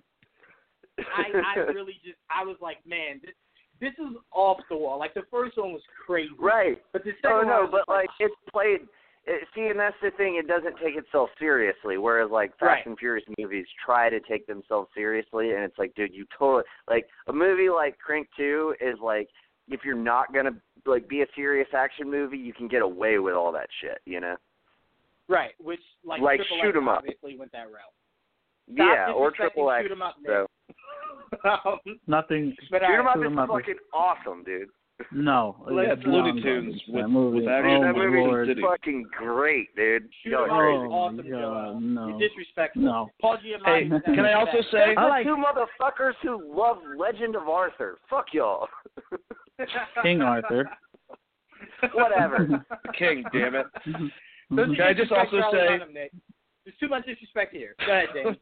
[0.98, 3.34] I, I really just I was like, man, this
[3.80, 4.98] this is off the wall.
[4.98, 6.80] Like the first one was crazy, right.
[6.92, 8.80] But the oh, second Oh one, I no, was but just like it's played.
[9.24, 10.34] It, see, and that's the thing.
[10.34, 11.96] It doesn't take itself seriously.
[11.96, 12.86] Whereas like Fast Right.
[12.86, 17.06] and Furious movies try to take themselves seriously, and it's like, dude, you totally like
[17.28, 19.28] a movie like Crank Two is like
[19.68, 20.50] if you're not gonna
[20.86, 24.18] like be a serious action movie, you can get away with all that shit, you
[24.20, 24.34] know?
[25.28, 26.98] right, which like, Like, Triple shoot 'em up.
[26.98, 27.94] obviously went that route.
[28.66, 29.84] yeah, or Triple X.
[29.84, 30.30] Shoot 'em up, Nick.
[30.30, 30.46] so
[31.44, 32.54] um, Nothing.
[32.70, 34.68] but Shoot 'em alright, up Shoot is 'em up is- fucking awesome, dude.
[35.10, 35.56] No.
[35.72, 37.40] Yeah, it's Looney beyond Tunes with- that movie.
[37.40, 37.70] with action.
[37.76, 38.48] oh that movie lord.
[38.50, 40.08] is fucking great, dude.
[40.22, 40.84] Shoot Y'all 'em are up crazy.
[40.84, 41.72] is Oh, awesome, my Joel.
[41.72, 42.08] God, no.
[42.08, 42.82] You're disrespectful.
[42.82, 43.08] No.
[43.20, 44.02] Paul Giamatti.
[44.04, 44.94] Hey, can I also say?
[44.94, 47.98] That's I like- two motherfuckers who love Legend of Arthur.
[48.08, 48.68] Fuck y'all.
[50.02, 50.68] King Arthur.
[51.94, 52.64] Whatever.
[52.98, 53.66] King, damn it.
[54.54, 55.94] Don't Can I just also say- Hunnam,
[56.64, 57.74] There's too much disrespect here.
[57.84, 58.36] Go ahead, Dave.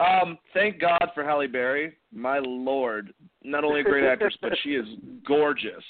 [0.00, 1.96] Um, thank God for Halle Berry.
[2.12, 3.12] My lord,
[3.42, 4.86] not only a great actress, but she is
[5.26, 5.82] gorgeous.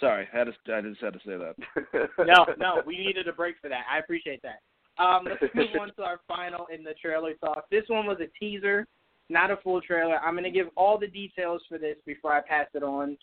[0.00, 2.08] Sorry, I had to, I just had to say that.
[2.26, 3.82] no, no, we needed a break for that.
[3.92, 4.60] I appreciate that.
[5.02, 7.64] Um, let's move on to our final in the trailer talk.
[7.70, 8.86] This one was a teaser.
[9.28, 10.16] not a full trailer.
[10.18, 13.16] I'm going to give all the details for this before I pass it on.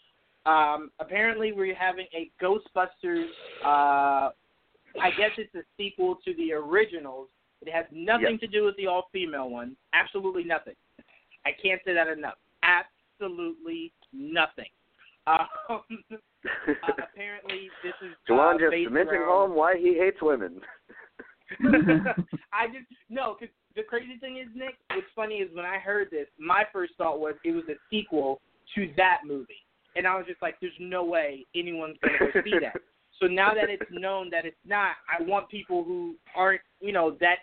[0.45, 3.27] Um, apparently, we're having a Ghostbusters.
[3.63, 4.31] Uh,
[4.99, 7.27] I guess it's a sequel to the originals.
[7.61, 9.75] It has nothing to do with the all-female one.
[9.93, 10.73] Absolutely nothing.
[11.45, 12.37] I can't say that enough.
[12.63, 14.65] Absolutely nothing.
[15.27, 15.77] Um, uh,
[16.97, 20.59] apparently, this is uh, just based cementing home why he hates women.
[22.53, 24.75] I just no, because the crazy thing is, Nick.
[24.89, 28.41] What's funny is when I heard this, my first thought was it was a sequel
[28.75, 29.61] to that movie,
[29.95, 32.81] and I was just like, "There's no way anyone's going to go see that."
[33.19, 37.17] So now that it's known that it's not, I want people who aren't, you know,
[37.19, 37.35] that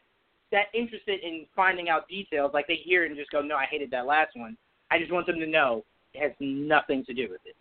[0.52, 3.66] that interested in finding out details, like they hear it and just go, "No, I
[3.66, 4.56] hated that last one."
[4.90, 5.84] I just want them to know
[6.14, 7.56] it has nothing to do with it.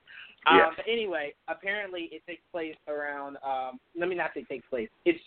[0.46, 0.74] Um, Yes.
[0.78, 3.38] But anyway, apparently it takes place around.
[3.44, 4.90] Um, let me not say takes place.
[5.06, 5.20] It's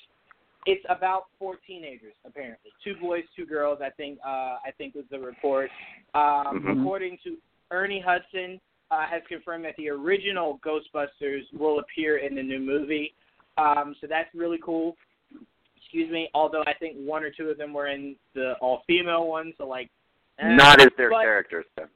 [0.67, 3.81] it's about four teenagers apparently, two boys, two girls.
[3.83, 5.71] I think uh, I think was the report.
[6.15, 6.81] Um, Mhm.
[6.81, 7.39] According to
[7.71, 13.15] Ernie Hudson, uh, has confirmed that the original Ghostbusters will appear in the new movie.
[13.57, 14.97] Um, so that's really cool.
[15.93, 16.29] Excuse me.
[16.35, 19.91] Although I think one or two of them were in the all-female one, so like.
[20.39, 21.87] eh, Not as their but- characters, though.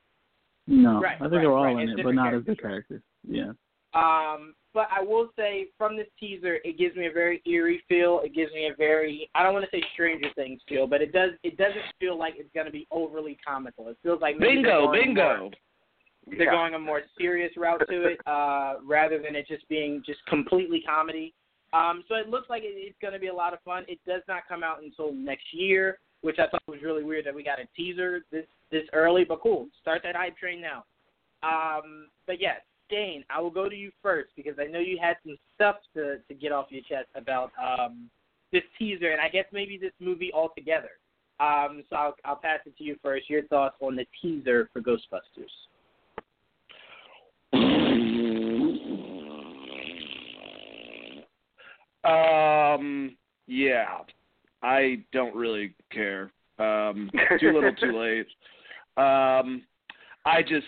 [0.66, 2.44] No, Right, I think right, they're all right, in it's it, but different not as
[2.46, 3.02] the characters.
[3.02, 3.02] characters.
[3.28, 3.52] Yeah.
[3.92, 8.20] Um, but I will say from this teaser, it gives me a very eerie feel.
[8.24, 11.12] It gives me a very I don't want to say Stranger Things feel, but it
[11.12, 11.30] does.
[11.44, 13.88] It doesn't feel like it's going to be overly comical.
[13.88, 15.38] It feels like Bingo, bingo.
[15.38, 15.50] More,
[16.28, 16.50] they're Yeah.
[16.50, 20.80] going a more serious route to it, uh, rather than it just being just completely
[20.80, 21.34] comedy.
[21.74, 23.84] Um, so it looks like it, it's going to be a lot of fun.
[23.88, 27.34] It does not come out until next year, which I thought was really weird that
[27.34, 29.24] we got a teaser this this early.
[29.24, 30.84] But cool, start that hype train now.
[31.42, 35.16] Um, but yes, Dane, I will go to you first because I know you had
[35.26, 38.08] some stuff to to get off your chest about um,
[38.52, 40.90] this teaser and I guess maybe this movie altogether.
[41.40, 43.28] Um, so I'll, I'll pass it to you first.
[43.28, 45.50] Your thoughts on the teaser for Ghostbusters?
[52.04, 53.86] Um, yeah,
[54.62, 56.32] I don't really care.
[56.58, 58.26] Um, too little, too late.
[58.96, 59.62] Um,
[60.24, 60.66] I just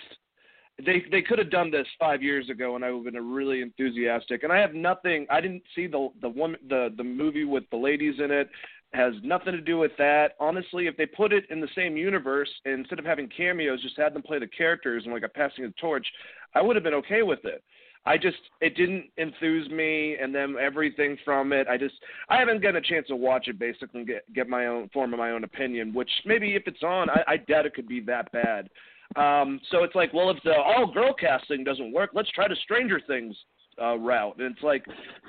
[0.84, 3.62] they they could have done this five years ago, and I would have been really
[3.62, 4.42] enthusiastic.
[4.42, 5.26] And I have nothing.
[5.30, 8.48] I didn't see the the woman the the movie with the ladies in it.
[8.92, 10.32] Has nothing to do with that.
[10.38, 14.14] Honestly, if they put it in the same universe instead of having cameos, just had
[14.14, 16.06] them play the characters and like a passing of the torch,
[16.54, 17.62] I would have been okay with it.
[18.06, 21.66] I just it didn't enthuse me, and then everything from it.
[21.68, 21.94] I just
[22.28, 25.18] I haven't gotten a chance to watch it basically get get my own form of
[25.18, 25.92] my own opinion.
[25.92, 28.70] Which maybe if it's on, I, I doubt it could be that bad.
[29.16, 32.56] Um, so it's like, well, if the all girl casting doesn't work, let's try the
[32.62, 33.36] Stranger Things
[33.80, 34.36] uh, route.
[34.38, 34.84] And it's like,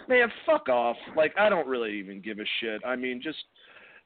[0.07, 0.97] man, fuck off.
[1.15, 2.81] Like I don't really even give a shit.
[2.85, 3.39] I mean, just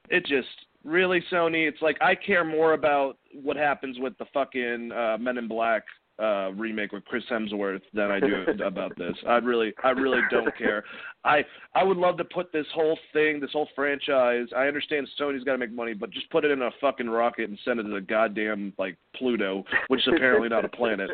[0.09, 0.47] it just
[0.85, 1.67] really Sony.
[1.67, 5.83] It's like I care more about what happens with the fucking uh, Men in Black
[6.21, 9.15] uh remake with Chris Hemsworth than I do about this.
[9.27, 10.83] I really I really don't care.
[11.23, 11.43] I
[11.75, 14.47] I would love to put this whole thing, this whole franchise.
[14.55, 17.49] I understand Sony's got to make money, but just put it in a fucking rocket
[17.49, 21.09] and send it to the goddamn like Pluto, which is apparently not a planet.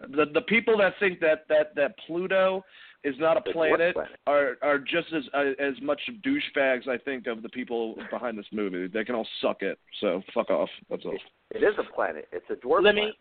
[0.00, 2.64] The the people that think that that that Pluto
[3.04, 4.12] is not a planet planet?
[4.26, 8.46] are are just as uh, as much douchebags I think of the people behind this
[8.52, 8.88] movie.
[8.88, 9.78] They can all suck it.
[10.00, 10.70] So fuck off.
[10.90, 11.16] That's all.
[11.50, 12.28] It is a planet.
[12.32, 13.04] It's a dwarf Let planet.
[13.04, 13.12] me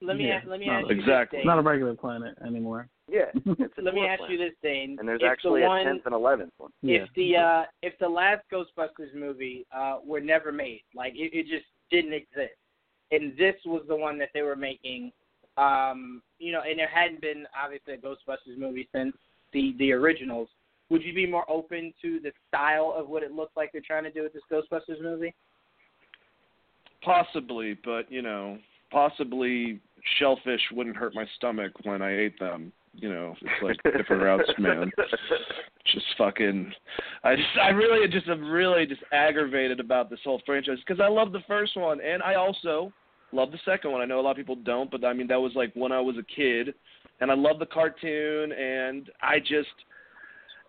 [0.00, 1.38] let me Yeah, a- let me not ask you exactly.
[1.38, 2.88] this, It's not a regular planet anymore.
[3.10, 3.30] Yeah.
[3.34, 4.30] It's a Let me ask planet.
[4.30, 4.96] you this, Dane.
[4.98, 6.70] And there's if actually the a tenth and eleventh one.
[6.82, 7.02] Yeah.
[7.02, 11.46] if the uh if the last Ghostbusters movie uh were never made, like it, it
[11.46, 12.56] just didn't exist,
[13.10, 15.12] and this was the one that they were making,
[15.58, 19.14] um, you know, and there hadn't been obviously a Ghostbusters movie since
[19.52, 20.48] the the originals.
[20.90, 24.04] Would you be more open to the style of what it looks like they're trying
[24.04, 25.34] to do with this Ghostbusters movie?
[27.02, 28.58] Possibly, but you know,
[28.94, 29.80] possibly
[30.18, 32.72] shellfish wouldn't hurt my stomach when I ate them.
[32.94, 34.92] You know, it's like different routes, man.
[35.92, 36.72] Just fucking,
[37.24, 41.08] I just, I really just am really just aggravated about this whole franchise because I
[41.08, 42.92] love the first one and I also
[43.32, 44.00] love the second one.
[44.00, 46.00] I know a lot of people don't, but I mean that was like when I
[46.00, 46.72] was a kid,
[47.20, 49.74] and I love the cartoon, and I just,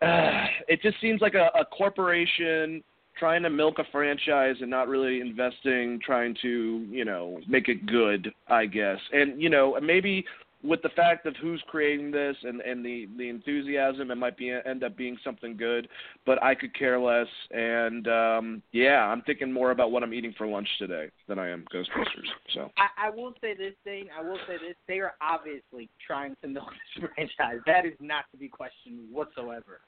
[0.02, 2.84] uh, it just seems like a, a corporation
[3.18, 7.86] trying to milk a franchise and not really investing, trying to, you know, make it
[7.86, 8.99] good, I guess.
[9.13, 10.26] And, you know, maybe
[10.63, 14.49] with the fact of who's creating this and, and the, the enthusiasm, it might be
[14.49, 15.88] end up being something good,
[16.26, 17.28] but I could care less.
[17.51, 21.49] And um yeah, I'm thinking more about what I'm eating for lunch today than I
[21.49, 22.30] am Ghostbusters.
[22.53, 24.07] So I, I will say this thing.
[24.18, 24.76] I will say this.
[24.88, 27.61] They are obviously trying to milk this franchise.
[27.68, 29.82] That is not to be questioned whatsoever.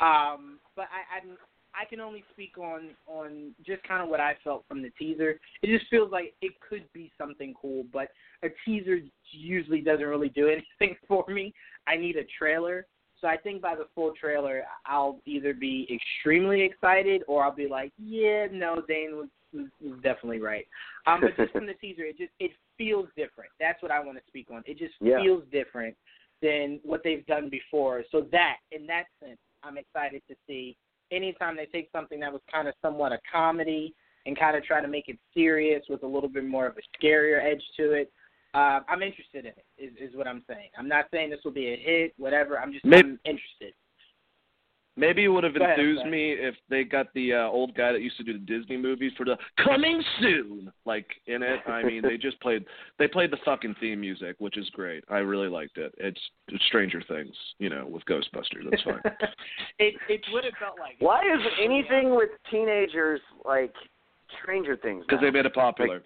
[0.00, 1.36] Um, but I, I'm
[1.80, 5.38] I can only speak on on just kind of what I felt from the teaser.
[5.62, 8.08] It just feels like it could be something cool, but
[8.42, 9.00] a teaser
[9.32, 10.48] usually doesn't really do
[10.80, 11.52] anything for me.
[11.86, 12.86] I need a trailer.
[13.20, 17.68] So I think by the full trailer, I'll either be extremely excited or I'll be
[17.68, 20.66] like, yeah, no, Dane was, was, was definitely right.
[21.06, 23.50] Um, but just from the teaser, it just it feels different.
[23.58, 24.62] That's what I want to speak on.
[24.66, 25.22] It just Yeah.
[25.22, 25.96] feels different
[26.42, 28.04] than what they've done before.
[28.10, 30.76] So that, in that sense, I'm excited to see.
[31.14, 33.94] Anytime they take something that was kind of somewhat a comedy
[34.26, 37.04] and kind of try to make it serious with a little bit more of a
[37.04, 38.10] scarier edge to it,
[38.54, 39.64] uh, I'm interested in it.
[39.78, 40.70] Is, is what I'm saying.
[40.78, 42.58] I'm not saying this will be a hit, whatever.
[42.58, 43.74] I'm just Maybe- I'm interested.
[44.96, 47.90] Maybe it would have Go ahead, enthused me if they got the uh, old guy
[47.90, 51.60] that used to do the Disney movies for the coming soon, like in it.
[51.66, 52.64] I mean, they just played
[53.00, 55.02] they played the fucking theme music, which is great.
[55.08, 55.92] I really liked it.
[55.98, 58.70] It's, it's Stranger Things, you know, with Ghostbusters.
[58.70, 59.00] That's fine.
[59.80, 60.94] it it would have felt like.
[61.00, 63.74] Why is anything with teenagers like
[64.42, 65.04] Stranger Things?
[65.08, 66.02] Because they made it popular.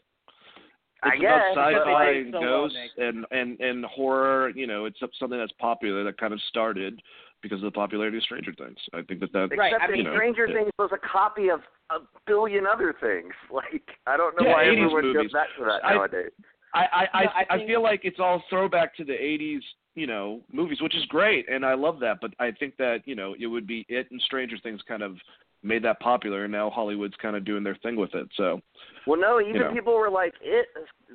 [1.03, 4.51] I it's guess, about but sci-fi and so well, ghosts and, and and horror.
[4.51, 7.01] You know, it's something that's popular that kind of started
[7.43, 8.79] because of the popularity of Stranger Things.
[8.93, 11.49] I think that that Except Right, I that mean, Stranger it- Things was a copy
[11.49, 11.61] of
[11.91, 13.33] a billion other things.
[13.51, 15.23] Like I don't know Yeah, why everyone movies.
[15.23, 16.31] goes back to that I- nowadays.
[16.75, 19.63] I I I, No, I I feel like it's all throwback to the '80s,
[19.95, 22.19] you know, movies, which is great, and I love that.
[22.21, 25.17] But I think that you know it would be it and Stranger Things kind of
[25.65, 28.29] made that popular, and now Hollywood's kind of doing their thing with it.
[28.37, 28.61] So
[29.09, 29.73] Well, no, even know.
[29.73, 30.69] people were like it.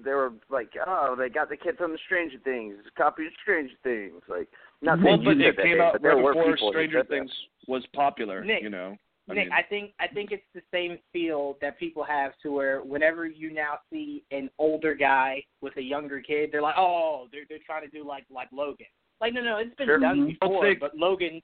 [0.03, 4.21] They were like, oh, they got the kid from Stranger Things, copy of Stranger Things.
[4.28, 4.49] Like,
[4.84, 7.09] not well, but it came out right before Stranger said that.
[7.09, 7.31] Things
[7.67, 8.43] was popular.
[8.43, 8.95] Nick, you know,
[9.29, 12.51] I Nick, mean, I think I think it's the same feel that people have to
[12.51, 17.27] where whenever you now see an older guy with a younger kid, they're like, oh,
[17.31, 18.88] they're they're trying to do like like Logan.
[19.21, 19.99] Like no, no, it's been Sure.
[19.99, 20.39] done Mhm.
[20.39, 21.41] Before, they- but Logan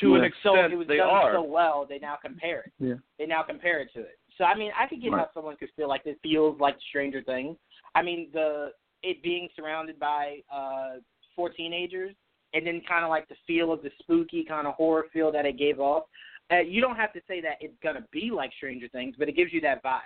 [0.00, 0.28] to an Yeah.
[0.42, 1.32] so extent it was they done are.
[1.34, 2.72] so well they now compare it.
[2.78, 2.94] Yeah.
[3.18, 4.18] They now compare it to it.
[4.36, 7.22] So I mean, I could get how someone could feel like this feels like Stranger
[7.22, 7.56] Things.
[7.94, 8.72] I mean, the
[9.02, 10.96] it being surrounded by uh
[11.34, 12.14] four teenagers,
[12.54, 15.46] and then kind of like the feel of the spooky kind of horror feel that
[15.46, 16.04] it gave off.
[16.50, 19.36] Uh, you don't have to say that it's gonna be like Stranger Things, but it
[19.36, 20.00] gives you that vibe.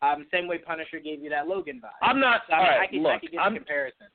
[0.00, 2.06] Um, same way Punisher gave you that Logan vibe.
[2.06, 2.42] I'm not.
[2.48, 4.06] So, I mean, right, I could, look, I could get I'm a comparison.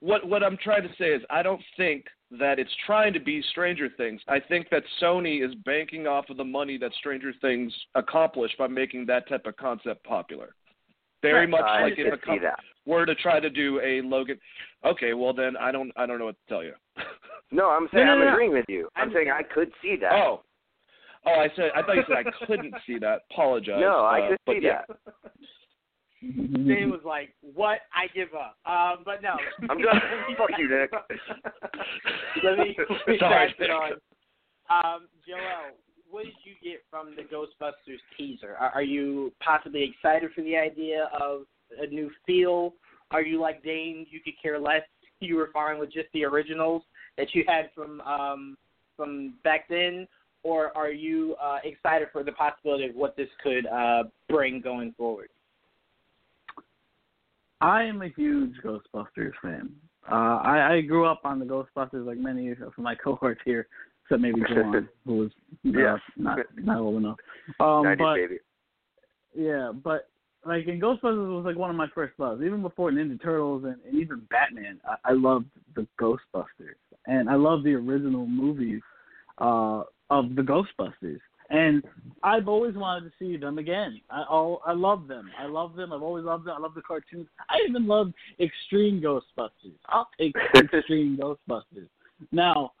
[0.00, 2.06] what what I'm trying to say is I don't think
[2.38, 4.20] that it's trying to be Stranger Things.
[4.28, 8.66] I think that Sony is banking off of the money that Stranger Things accomplished by
[8.66, 10.54] making that type of concept popular.
[11.22, 12.50] Very much I like if could a see company
[12.84, 14.38] were to try to do a Logan.
[14.84, 16.74] Okay, well then I don't I don't know what to tell you.
[17.54, 18.32] No, I'm saying No, no, I'm no.
[18.32, 18.88] agreeing with you.
[18.96, 20.12] I I'm saying I could see that.
[20.12, 20.42] oh.
[21.26, 23.20] Oh, I said I thought you said I couldn't see that.
[23.30, 23.78] Apologize.
[23.78, 24.82] no, I Uh, could but see yeah.
[24.88, 24.98] that.
[26.66, 27.80] Dave was like, "What?
[27.94, 29.36] I give up." Um, but no,
[29.68, 29.90] I'm just
[30.38, 30.90] fuck you, Nick.
[32.42, 33.92] Let me, let me Sorry, pass it on.
[34.70, 35.76] Um, Joel,
[36.12, 38.54] what did you get from the Ghostbusters teaser?
[38.54, 41.46] Are, you possibly excited for the idea of
[41.80, 42.74] a new feel?
[43.10, 44.06] Are you like Dane?
[44.10, 44.82] You could care less.
[45.20, 46.82] You were fine with just the originals
[47.16, 48.58] that you had from um,
[48.96, 50.08] from back then,
[50.42, 54.92] or are you uh, excited for the possibility of what this could uh, bring going
[54.98, 55.28] forward?
[57.60, 59.70] I am a huge Ghostbusters fan.
[60.10, 63.68] Uh, I, I grew up on the Ghostbusters like many of my cohorts here,
[64.04, 65.30] except maybe Joan, who was
[65.66, 65.96] uh, Yeah.
[66.16, 67.18] not not old enough.
[67.60, 68.38] Um, 90s but baby.
[69.34, 70.08] yeah, but
[70.44, 72.42] like in Ghostbusters was like one of my first loves.
[72.42, 76.76] Even before Ninja Turtles and, and even Batman, I, I loved the Ghostbusters,
[77.06, 78.82] and I love the original movies
[79.38, 81.20] uh, of the Ghostbusters.
[81.50, 81.82] And
[82.22, 84.00] I've always wanted to see them again.
[84.10, 85.30] I all I love them.
[85.38, 85.92] I love them.
[85.92, 86.54] I've always loved them.
[86.56, 87.26] I love the cartoons.
[87.50, 89.76] I even love Extreme Ghostbusters.
[89.86, 91.88] I'll take Extreme Ghostbusters.
[92.30, 92.72] Now,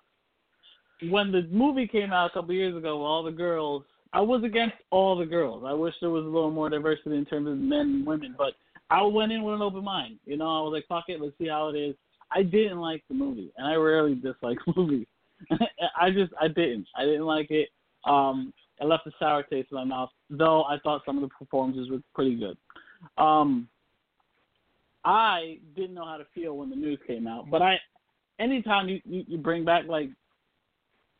[1.10, 4.76] when the movie came out a couple years ago, all the girls, I was against
[4.90, 5.64] all the girls.
[5.66, 8.54] I wish there was a little more diversity in terms of men and women, but
[8.90, 10.18] I went in with an open mind.
[10.26, 11.94] You know, I was like, fuck it, let's see how it is.
[12.30, 15.06] I didn't like the movie, and I rarely dislike movies.
[15.98, 16.86] I just, I didn't.
[16.96, 17.68] I didn't like it.
[18.04, 21.34] Um, it left a sour taste in my mouth, though I thought some of the
[21.38, 22.56] performances were pretty good.
[23.16, 23.68] Um,
[25.04, 27.76] I didn't know how to feel when the news came out, but I,
[28.38, 30.10] anytime you, you, you bring back like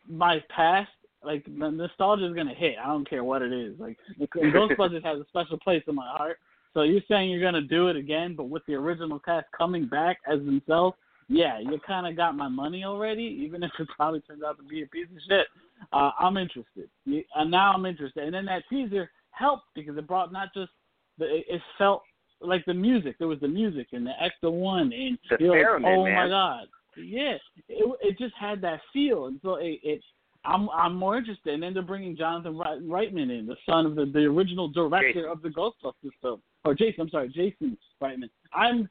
[0.09, 0.91] my past,
[1.25, 2.77] like the nostalgia is gonna hit.
[2.83, 3.79] I don't care what it is.
[3.79, 3.97] Like
[4.37, 6.39] Ghostbusters has a special place in my heart.
[6.75, 10.19] So you're saying you're gonna do it again, but with the original cast coming back
[10.31, 10.97] as themselves?
[11.29, 14.65] Yeah, you kind of got my money already, even if it probably turns out to
[14.65, 15.47] be a piece of shit.
[15.93, 18.25] Uh, I'm interested, You- and now I'm interested.
[18.25, 20.71] And then that teaser helped because it brought not just
[21.19, 22.03] the, it, it felt
[22.41, 23.17] like the music.
[23.19, 26.67] There was the music and the extra one, and The you're like, oh my god,
[26.97, 27.37] yeah,
[27.69, 30.03] it it just had that feel, and so it, it
[30.45, 31.55] I'm I'm more interested.
[31.55, 35.31] And then they're bringing Jonathan Reitman in, the son of the the original director Jason.
[35.31, 37.03] of the Ghostbusters film, or Jason.
[37.03, 38.31] I'm sorry, Jason Reitman.
[38.53, 38.89] I'm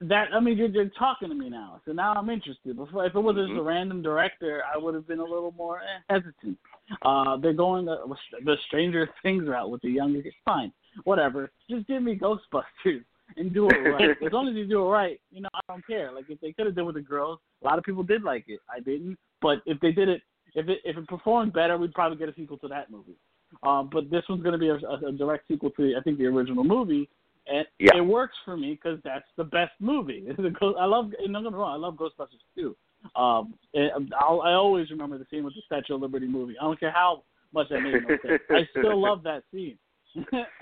[0.00, 0.28] that.
[0.32, 2.76] I mean, you're, you're talking to me now, so now I'm interested.
[2.76, 5.80] Before, if it was just a random director, I would have been a little more
[5.80, 6.58] eh, hesitant.
[7.02, 7.98] Uh, they're going the,
[8.44, 10.22] the Stranger Things route with the younger.
[10.22, 10.34] kids.
[10.44, 10.72] Fine,
[11.04, 11.50] whatever.
[11.68, 13.04] Just give me Ghostbusters
[13.36, 14.10] and do it right.
[14.26, 16.12] as long as you do it right, you know, I don't care.
[16.12, 18.44] Like if they could have done with the girls, a lot of people did like
[18.48, 18.60] it.
[18.70, 20.22] I didn't, but if they did it,
[20.54, 23.16] if it if it performed better, we'd probably get a sequel to that movie.
[23.62, 26.18] Um, but this one's going to be a, a, a direct sequel to I think
[26.18, 27.08] the original movie,
[27.46, 27.96] and Yeah.
[27.96, 30.26] it works for me because that's the best movie.
[30.78, 32.76] I love, and don't get me wrong, I love Ghostbusters too.
[33.16, 36.54] Um, and I'll, I always remember the scene with the Statue of Liberty movie.
[36.58, 37.22] I don't care how
[37.52, 38.42] much that made no sense.
[38.50, 39.76] I still love that scene.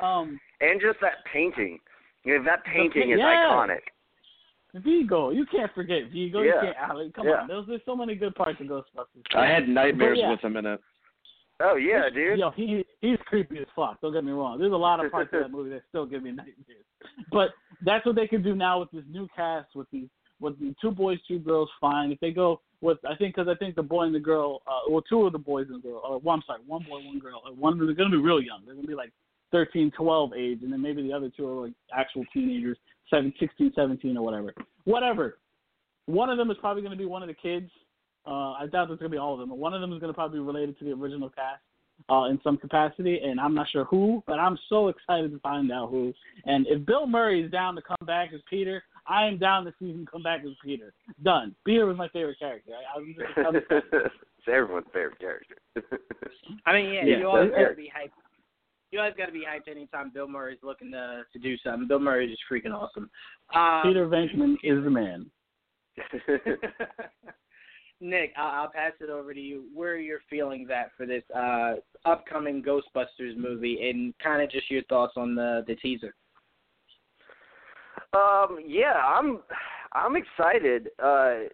[0.02, 1.78] um, And just that painting.
[2.24, 3.48] You know, that painting pa- is yeah.
[3.50, 3.80] iconic.
[4.74, 6.40] Vigo, you can't forget Vigo.
[6.40, 6.54] Yeah.
[6.54, 6.76] You can't.
[6.90, 7.42] Alec, come Yeah.
[7.42, 9.36] on, there's, there's so many good parts of Ghostbusters.
[9.36, 10.30] I had nightmares yeah.
[10.30, 10.80] with him in it.
[11.60, 12.38] Oh yeah, dude.
[12.38, 14.00] Yo, he he's creepy as fuck.
[14.00, 14.58] Don't get me wrong.
[14.58, 16.56] There's a lot of parts of that movie that still give me nightmares.
[17.30, 17.50] But
[17.84, 20.08] that's what they can do now with this new cast, with these
[20.40, 21.68] with the two boys, two girls.
[21.80, 22.10] Fine.
[22.10, 24.90] If they go with, I think, because I think the boy and the girl, uh,
[24.90, 27.20] well, two of the boys and the girl, or one, I'm sorry, one boy, one
[27.20, 27.42] girl.
[27.46, 28.62] Uh, One of them is going to be real young.
[28.64, 29.12] They're going to be like
[29.52, 32.76] 13, 12 age, and then maybe the other two are like actual teenagers,
[33.08, 34.54] seven, 16, 17, or whatever.
[34.84, 35.38] Whatever.
[36.06, 37.70] One of them is probably going to be one of the kids.
[38.26, 40.00] Uh, I doubt it's going to be all of them, but one of them is
[40.00, 41.60] going to probably be related to the original cast
[42.08, 45.70] uh, in some capacity, and I'm not sure who, but I'm so excited to find
[45.70, 46.12] out who.
[46.46, 49.74] And if Bill Murray is down to come back as Peter, I am down to
[49.78, 50.92] see him come back as Peter.
[51.24, 51.54] Done.
[51.64, 52.72] Peter was my favorite character.
[52.72, 53.26] I, I'm just,
[53.92, 55.56] it's everyone's favorite character.
[56.66, 57.18] I mean, yeah, Yeah.
[57.18, 57.62] you always Yeah.
[57.64, 58.10] gotta be hyped.
[58.92, 61.88] You always gotta be hyped anytime Bill Murray's looking to to do something.
[61.88, 63.10] Bill Murray is just freaking awesome.
[63.54, 65.30] Um, Peter Venkman is the man.
[68.00, 69.64] Nick, I'll, I'll pass it over to you.
[69.72, 74.70] Where are your feelings at for this uh, upcoming Ghostbusters movie, and kind of just
[74.70, 76.14] your thoughts on the the teaser?
[78.14, 79.40] Um, yeah, I'm
[79.92, 80.88] I'm excited.
[81.02, 81.48] Uh,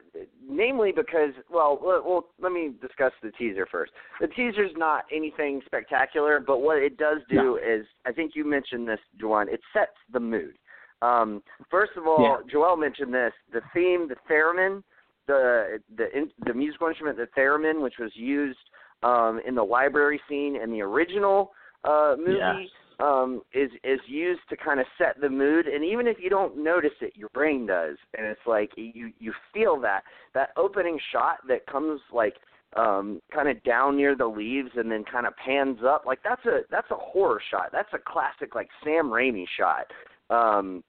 [0.49, 3.93] namely because, well, well, let me discuss the teaser first.
[4.21, 8.89] The teaser's not anything spectacular, but what it does do is, I think you mentioned
[8.89, 9.53] this, Juwan.
[9.53, 10.55] It sets the mood.
[11.03, 14.83] Um, first of all, Joel mentioned this: the theme, the theremin,
[15.27, 18.59] the the in, the musical instrument, the theremin, which was used
[19.03, 21.53] um, in the library scene in the original
[21.85, 22.69] uh, movie Yes.
[23.01, 26.63] Um, is is used to kind of set the mood, and even if you don't
[26.63, 30.03] notice it, your brain does, and it's like you you feel that
[30.35, 32.35] that opening shot that comes like
[32.77, 36.45] um kind of down near the leaves and then kind of pans up like that's
[36.45, 37.71] a that's a horror shot.
[37.73, 39.87] That's a classic like sam raimi shot.
[40.29, 40.83] Um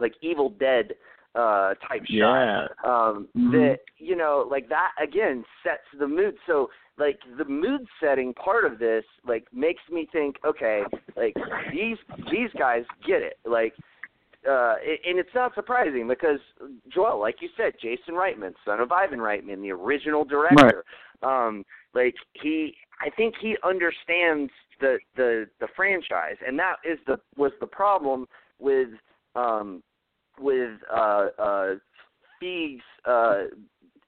[0.00, 0.94] like evil dead
[1.36, 2.08] uh type shot.
[2.08, 2.66] Yeah.
[2.84, 3.52] um Mhm.
[3.52, 6.36] that you know like that again sets the mood.
[6.46, 10.82] So like the mood setting part of this like makes me think okay
[11.14, 11.34] like
[11.70, 11.98] these
[12.30, 13.38] these guys get it.
[13.44, 13.74] Like
[14.48, 14.76] uh
[15.06, 16.40] and it's not surprising because
[16.88, 20.84] Joel like you said Jason Reitman son of Ivan Reitman the original director.
[21.22, 21.64] Um
[21.94, 26.36] like he I think he understands the the the franchise.
[26.46, 28.26] And that is the was the problem
[28.58, 28.88] with
[29.34, 29.82] um
[30.40, 31.74] with uh uh
[32.42, 33.44] Feig's uh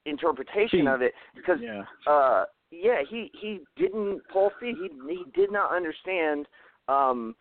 [0.05, 0.95] interpretation Feig.
[0.95, 1.83] of it because Yeah.
[2.07, 6.47] uh yeah he he didn't paul feig he he did not understand
[6.87, 7.35] um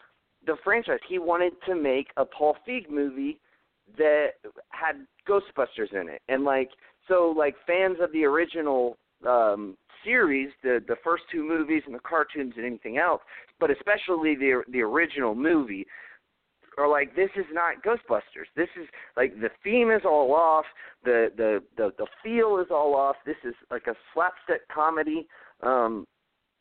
[0.47, 3.41] the franchise he wanted to make a paul feig movie
[3.97, 4.33] that
[4.71, 6.71] had ghostbusters in it and like
[7.07, 12.01] so like fans of the original um series the the first two movies and the
[12.01, 13.21] cartoons and anything else
[13.61, 15.87] but especially the the original movie
[16.79, 18.47] are like this is not ghostbusters.
[18.57, 20.65] This is like the theme is all off.
[21.05, 23.17] The the the the feel is all off.
[23.27, 25.27] This is like a slapstick comedy.
[25.63, 26.07] Um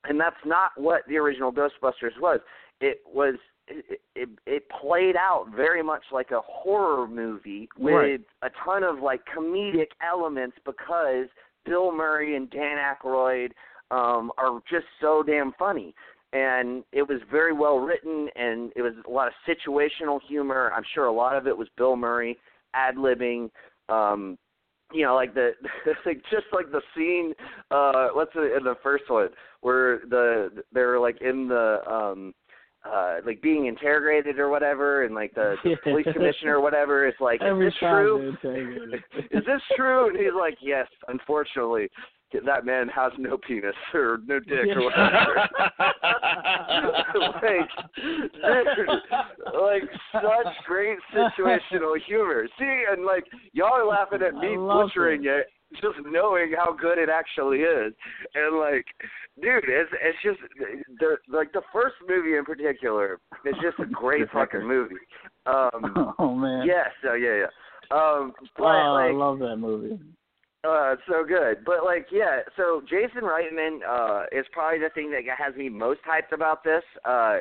[0.05, 2.39] and that's not what the original ghostbusters was.
[2.81, 3.35] It was
[3.67, 8.21] it it, it played out very much like a horror movie with Right.
[8.41, 11.27] a ton of like comedic elements because
[11.65, 13.51] Bill Murray and Dan Aykroyd
[13.91, 15.93] um are just so damn funny
[16.33, 20.71] and it was very well written and it was a lot of situational humor.
[20.75, 22.37] I'm sure a lot of it was Bill Murray
[22.73, 23.49] ad libbing.
[23.89, 24.37] Um
[24.93, 25.51] you know, like the
[26.05, 27.33] like just like the scene
[27.71, 29.29] uh what's it in the first one
[29.61, 32.33] where the they're like in the um
[32.85, 37.15] uh like being interrogated or whatever and like the, the police commissioner or whatever is
[37.19, 38.35] like, Every Is this true?
[38.43, 39.37] they take it.
[39.37, 40.09] is this true?
[40.09, 41.89] And he's like, Yes, unfortunately,
[42.45, 45.49] that man has no penis or no dick or whatever.
[47.43, 48.89] like, dude,
[49.61, 52.47] like such great situational humor.
[52.59, 55.47] See, and like y'all are laughing at me butchering it.
[55.75, 57.93] just knowing how good it actually is.
[58.35, 58.85] And like,
[59.41, 60.39] dude, it's it's just
[60.99, 64.95] the like the first movie in particular is just a great fucking movie.
[65.45, 66.65] Um, oh man.
[66.65, 67.47] yes, oh yeah, yeah.
[67.89, 69.97] Um, but oh, like, I love that movie.
[70.67, 71.65] Uh, it's so good.
[71.65, 72.41] But like, yeah.
[72.55, 76.83] So Jason Reitman uh, is probably the thing that has me most hyped about this.
[77.05, 77.37] Uh,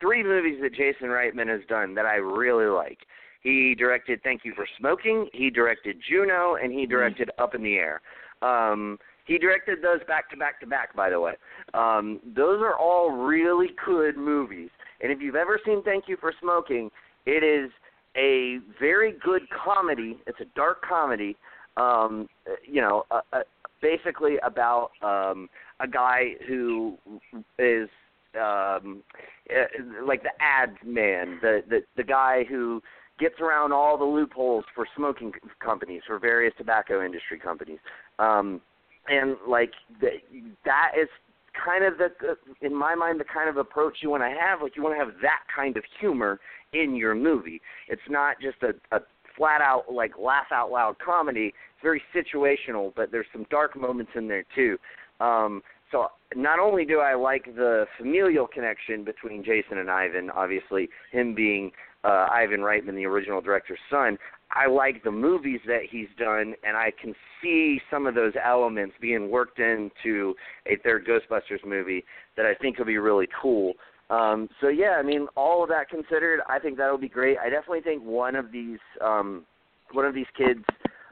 [0.00, 2.98] three movies that Jason Reitman has done that I really like.
[3.42, 5.28] He directed Thank You for Smoking.
[5.32, 8.02] He directed Juno, and he directed Up in the Air.
[8.42, 11.34] Um, he directed those back to back to back, by the way.
[11.72, 14.70] Um, those are all really good movies.
[15.00, 16.90] And if you've ever seen Thank You for Smoking,
[17.26, 17.70] it is
[18.16, 20.18] a very good comedy.
[20.26, 21.36] It's a dark comedy.
[21.80, 22.28] Um,
[22.66, 23.40] you know, uh, uh,
[23.80, 25.48] basically about um,
[25.80, 26.96] a guy who
[27.58, 27.88] is
[28.34, 29.02] um,
[29.50, 32.82] uh, like the ads man, the the the guy who
[33.18, 37.78] gets around all the loopholes for smoking companies, for various tobacco industry companies.
[38.18, 38.60] Um,
[39.08, 40.10] and like the,
[40.64, 41.08] that is
[41.64, 42.08] kind of the,
[42.62, 44.62] in my mind, the kind of approach you want to have.
[44.62, 46.40] Like you want to have that kind of humor
[46.72, 47.60] in your movie.
[47.88, 49.00] It's not just a, a
[49.40, 51.46] flat out like laugh out loud comedy.
[51.46, 54.76] It's very situational, but there's some dark moments in there too.
[55.18, 60.90] Um, so not only do I like the familial connection between Jason and Ivan, obviously
[61.10, 61.72] him being
[62.04, 64.18] uh, Ivan Reitman, the original director's son,
[64.52, 68.94] I like the movies that he's done, and I can see some of those elements
[69.00, 70.34] being worked into
[70.66, 72.04] a third Ghostbusters movie
[72.36, 73.74] that I think will be really cool.
[74.10, 77.38] Um, so yeah, I mean, all of that considered, I think that'll be great.
[77.38, 79.44] I definitely think one of these um,
[79.92, 80.64] one of these kids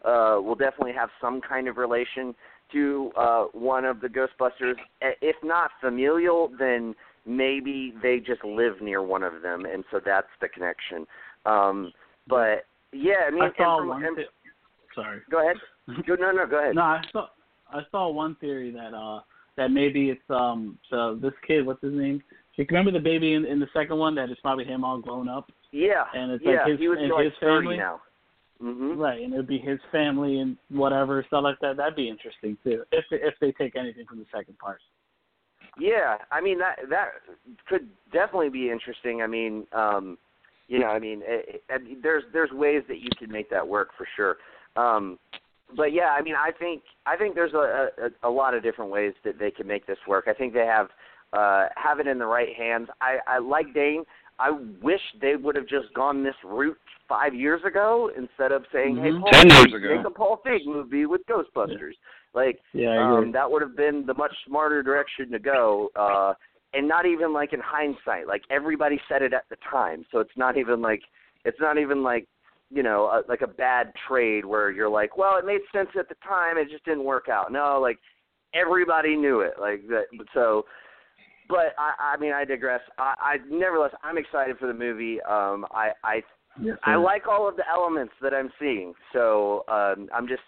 [0.05, 2.35] uh, will definitely have some kind of relation
[2.73, 4.75] to uh, one of the Ghostbusters.
[5.01, 6.95] If not familial, then
[7.25, 11.07] maybe they just live near one of them, and so that's the connection.
[11.47, 11.93] Um,
[12.29, 14.05] but yeah, I mean, I saw from, one.
[14.05, 14.19] and,
[14.95, 15.21] Sorry.
[15.31, 15.57] go ahead.
[16.07, 16.75] No, no, go ahead.
[16.75, 17.29] No, I saw
[17.73, 19.21] I saw one theory that uh
[19.57, 22.23] that maybe it's um so this kid, what's his name?
[22.59, 25.29] You remember the baby in, in the second one that is probably him all grown
[25.29, 28.01] up, Yeah, and it's yeah, like his he would be like his family, now.
[28.61, 29.21] hmm right?
[29.23, 31.77] And it'd be his family and whatever stuff like that.
[31.77, 34.81] That'd be interesting too, if if they take anything from the second part.
[35.79, 37.09] Yeah, I mean that that
[37.69, 39.23] could definitely be interesting.
[39.23, 40.19] I mean, um,
[40.67, 43.91] you know, I mean, it, it, there's there's ways that you could make that work
[43.97, 44.37] for sure.
[44.75, 45.19] Um,
[45.77, 47.89] but yeah, I mean, I think I think there's a,
[48.25, 50.25] a a lot of different ways that they can make this work.
[50.27, 50.89] I think they have
[51.33, 52.89] uh, have it in the right hands.
[53.01, 54.05] I I like Dane.
[54.39, 54.51] I
[54.83, 59.11] wish they would have just gone this route five years ago instead of saying, "Hey,
[59.11, 59.20] Mhm.
[59.20, 59.97] Paul, Ten years Feig, ago.
[59.97, 61.95] make a Paul Feig movie with Ghostbusters."
[62.35, 65.91] Like, Yeah, um, that would have been the much smarter direction to go.
[65.97, 66.35] Uh,
[66.74, 68.26] and not even like in hindsight.
[68.26, 71.03] Like everybody said it at the time, so it's not even like
[71.45, 72.26] it's not even like
[72.70, 76.09] you know a, like a bad trade where you're like, well, it made sense at
[76.11, 77.51] the time, it just didn't work out.
[77.51, 77.99] No, like
[78.55, 79.55] everybody knew it.
[79.59, 80.05] Like that.
[80.35, 80.66] So,
[81.49, 82.81] but I, I mean, I digress.
[82.99, 85.21] I, I nevertheless, I'm excited for the movie.
[85.23, 86.23] Um, I I
[86.61, 88.95] Yes, I like all of the elements that I'm seeing.
[89.13, 90.43] So um, I'm just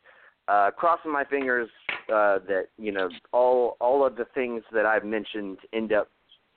[0.49, 1.69] uh, crossing my fingers
[2.09, 6.11] uh, that you know all all of the things that I've mentioned end up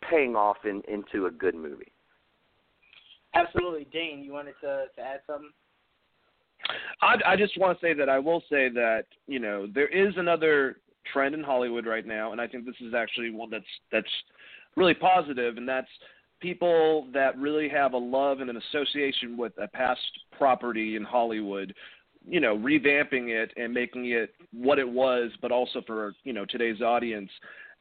[0.09, 1.91] paying off in, into a good movie.
[3.35, 4.23] Absolutely, Dane.
[4.23, 5.49] You wanted to, to add something?
[7.01, 10.13] I, I just want to say that I will say that you know there is
[10.17, 10.77] another
[11.11, 14.07] trend in Hollywood right now, and I think this is actually one that's that's
[14.75, 15.87] really positive, and that's
[16.39, 20.01] people that really have a love and an association with a past
[20.37, 21.73] property in Hollywood,
[22.27, 26.45] you know, revamping it and making it what it was, but also for you know
[26.45, 27.31] today's audience.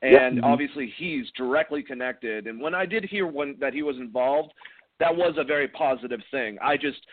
[0.02, 0.44] And Mhm.
[0.44, 2.46] obviously, he's directly connected.
[2.46, 4.52] And when I did hear when that he was involved,
[4.98, 6.58] that was a very positive thing.
[6.60, 7.06] I just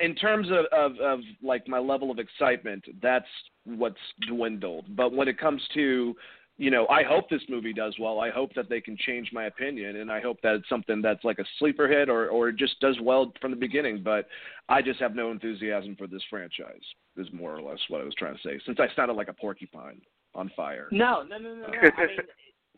[0.00, 3.26] in terms of, of of like my level of excitement, that's
[3.64, 3.96] what's
[4.28, 4.96] dwindled.
[4.96, 6.14] But when it comes to
[6.58, 8.18] you know, I hope this movie does well.
[8.18, 11.22] I hope that they can change my opinion, and I hope that it's something that's
[11.22, 14.02] like a sleeper hit or or just does well from the beginning.
[14.02, 14.26] But
[14.68, 16.80] I just have no enthusiasm for this franchise.
[17.16, 18.58] Is more or less what I was trying to say.
[18.64, 20.00] Since I sounded like a porcupine
[20.34, 20.88] on fire.
[20.90, 21.66] No, no, no, no.
[21.66, 21.66] no.
[21.96, 22.18] I mean,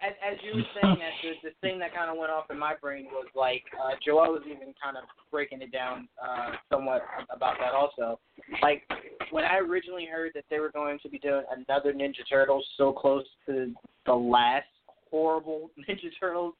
[0.02, 2.58] as, as you were saying that, the, the thing that kind of went off in
[2.58, 7.02] my brain was like uh, Joel was even kind of breaking it down uh, somewhat
[7.34, 8.18] about that also.
[8.62, 8.82] Like
[9.30, 12.92] when I originally heard that they were going to be doing another Ninja Turtles so
[12.92, 13.72] close to
[14.06, 14.66] the last
[15.10, 16.54] horrible Ninja Turtles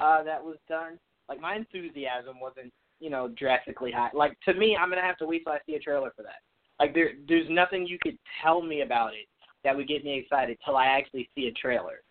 [0.00, 0.98] uh, that was done,
[1.28, 4.10] like my enthusiasm wasn't you know drastically high.
[4.14, 6.42] Like to me, I'm gonna have to wait till I see a trailer for that.
[6.80, 9.28] Like there, there's nothing you could tell me about it
[9.62, 12.02] that would get me excited till I actually see a trailer.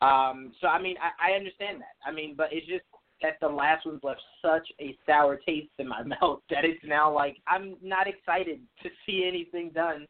[0.00, 1.96] Um, so I mean, I, I understand that.
[2.08, 2.84] I mean, but it's just
[3.22, 7.12] that the last one's left such a sour taste in my mouth that it's now
[7.12, 10.06] like I'm not excited to see anything done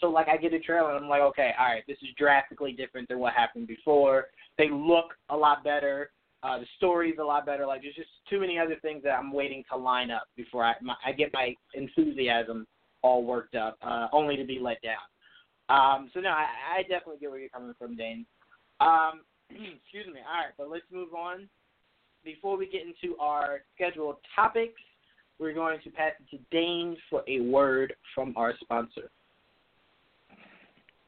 [0.00, 2.72] So like I get a trailer and I'm like, okay, all right, this is drastically
[2.72, 4.26] different than what happened before.
[4.58, 6.10] They look a lot better.
[6.42, 7.66] Uh, the story's a lot better.
[7.66, 10.74] Like there's just too many other things that I'm waiting to line up before I
[10.82, 12.66] my, I get my enthusiasm
[13.02, 14.96] all worked up, uh, only to be let down.
[15.68, 16.46] Um, so no, I,
[16.78, 18.26] I definitely get where you're coming from, Dane.
[18.80, 19.22] Um,
[19.82, 20.20] excuse me.
[20.20, 21.48] All right, but let's move on.
[22.24, 24.80] Before we get into our scheduled topics,
[25.38, 29.10] we're going to pass it to Dane for a word from our sponsor.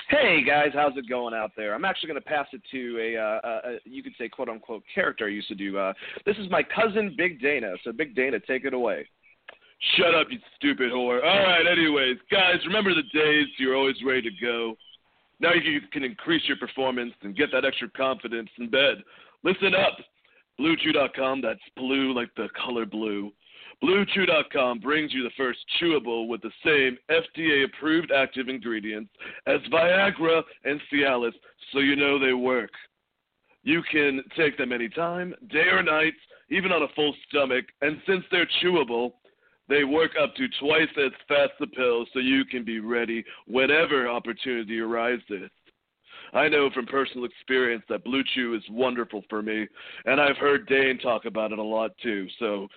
[0.09, 1.75] Hey guys, how's it going out there?
[1.75, 4.49] I'm actually going to pass it to a, uh, a, a, you could say quote
[4.49, 5.77] unquote character I used to do.
[5.77, 5.93] Uh,
[6.25, 7.75] this is my cousin Big Dana.
[7.83, 9.09] So Big Dana, take it away.
[9.97, 11.25] Shut up, you stupid whore.
[11.25, 14.77] All right, anyways, guys, remember the days you're always ready to go.
[15.41, 19.03] Now you can increase your performance and get that extra confidence in bed.
[19.45, 19.99] Listen up.
[20.59, 23.31] BlueChew.com, that's blue like the color blue.
[23.83, 29.11] BlueChew.com brings you the first chewable with the same FDA approved active ingredients
[29.47, 31.35] as Viagra and Cialis,
[31.73, 32.71] so you know they work.
[33.65, 36.15] You can take them anytime, day or night,
[36.49, 39.13] even on a full stomach, and since they're chewable,
[39.69, 44.09] they work up to twice as fast as pills so you can be ready whenever
[44.09, 45.51] opportunity arises.
[46.33, 49.67] I know from personal experience that Blue Chew is wonderful for me,
[50.05, 52.27] and I've heard Dane talk about it a lot too.
[52.39, 52.69] So,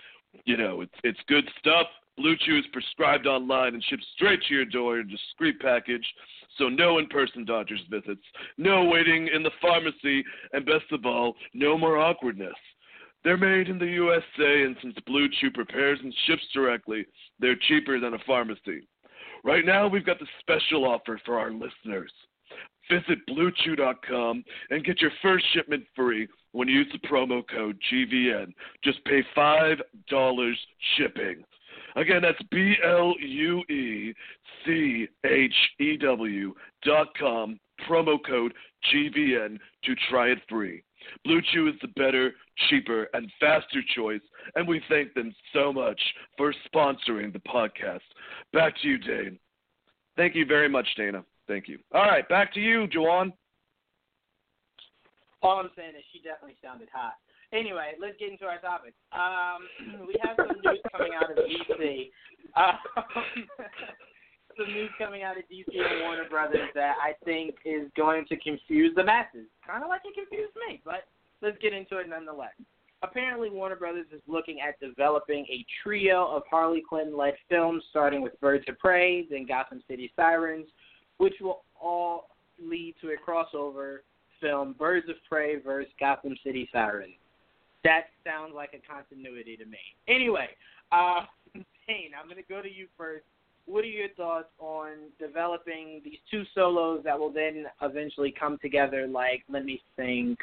[0.44, 1.86] you know, it's it's good stuff.
[2.16, 6.06] Blue Chew is prescribed online and shipped straight to your door in a discreet package,
[6.58, 8.22] so no in-person doctor's visits,
[8.58, 10.22] no waiting in the pharmacy,
[10.52, 12.54] and best of all, no more awkwardness.
[13.22, 17.04] They're made in the USA, and since Blue Chew prepares and ships directly,
[17.38, 18.88] they're cheaper than a pharmacy.
[19.44, 22.12] Right now, we've got the special offer for our listeners.
[22.90, 28.52] Visit BlueChew.com and get your first shipment free when you use the promo code GVN.
[28.82, 29.78] Just pay $5
[30.96, 31.44] shipping.
[31.96, 34.14] Again, that's B L U E
[34.64, 38.52] C H E W dot com, promo code
[38.92, 40.82] GVN to try it free.
[41.24, 42.32] Blue Chew is the better,
[42.68, 44.20] cheaper, and faster choice,
[44.54, 46.00] and we thank them so much
[46.36, 48.00] for sponsoring the podcast.
[48.52, 49.38] Back to you, Dane.
[50.16, 51.24] Thank you very much, Dana.
[51.48, 51.78] Thank you.
[51.94, 53.32] All right, back to you, Juwan.
[55.42, 57.14] All I'm saying is she definitely sounded hot.
[57.52, 58.94] Anyway, let's get into our topic.
[59.12, 62.10] Um, we have some news coming out of DC.
[62.56, 62.78] Um,
[64.60, 68.36] some news coming out of DC and Warner Brothers that I think is going to
[68.36, 70.80] confuse the masses, kind of like it confused me.
[70.84, 71.06] But
[71.40, 72.52] let's get into it nonetheless.
[73.02, 78.38] Apparently, Warner Brothers is looking at developing a trio of Harley Quinn-led films, starting with
[78.40, 80.66] Birds of Prey, then Gotham City Sirens,
[81.16, 82.28] which will all
[82.62, 83.98] lead to a crossover
[84.40, 87.14] film, Birds of Prey versus Gotham City Sirens.
[87.84, 89.78] That sounds like a continuity to me.
[90.06, 90.48] Anyway,
[90.92, 91.24] uh,
[91.54, 93.24] Dane, I'm going to go to you first.
[93.66, 99.06] What are your thoughts on developing these two solos that will then eventually come together?
[99.06, 100.38] Like, let me think.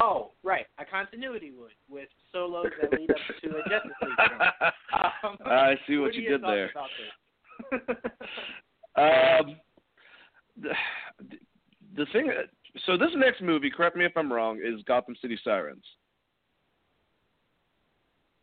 [0.00, 4.72] Oh, right, a continuity would with solos that lead up to a Justice League.
[5.22, 6.70] Um, I see what, what you did there.
[6.72, 6.90] thoughts
[7.76, 8.10] about this?
[8.96, 9.56] Um,
[10.60, 10.70] the,
[11.96, 12.30] the thing.
[12.86, 15.84] So this next movie, correct me if I'm wrong, is Gotham City Sirens,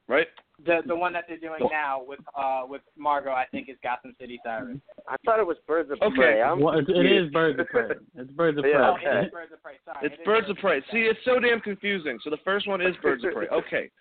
[0.08, 0.28] right?
[0.66, 4.16] The the one that they're doing now with uh with Margot, I think, is Gotham
[4.20, 4.82] City Sirens.
[5.08, 6.16] I thought it was Birds of Okay.
[6.16, 6.42] Prey.
[6.42, 7.90] I'm Well, it, it is Birds of Prey.
[8.16, 8.72] It's Birds of Prey.
[8.72, 9.26] Yeah, it okay.
[9.28, 9.74] is Birds of Prey.
[9.86, 10.82] Sorry, It's it is Birds of Prey.
[10.92, 12.18] See, it's so damn confusing.
[12.24, 13.48] So the first one is Birds of Prey.
[13.50, 13.92] Okay.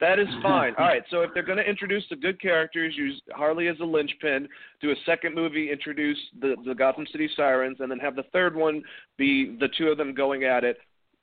[0.00, 0.74] That is fine.
[0.78, 1.02] All right.
[1.10, 4.48] So if they're going to introduce the good characters, use Harley as a linchpin,
[4.80, 8.56] do a second movie, introduce the, the Gotham City Sirens, and then have the third
[8.56, 8.82] one
[9.18, 10.78] be the two of them going at it,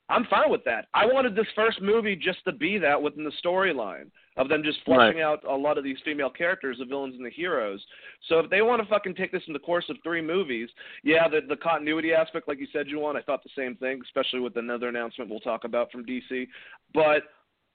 [0.08, 0.86] I'm fine with that.
[0.94, 4.78] I wanted this first movie just to be that within the storyline of them just
[4.84, 7.84] fleshing out a lot of these female characters, the villains and the heroes.
[8.28, 10.68] So if they want to fucking take this in the course of three movies,
[11.02, 14.40] yeah, the the continuity aspect, like you said, Juwan, I thought the same thing, especially
[14.40, 16.48] with another announcement we'll talk about from DC.
[16.92, 17.22] But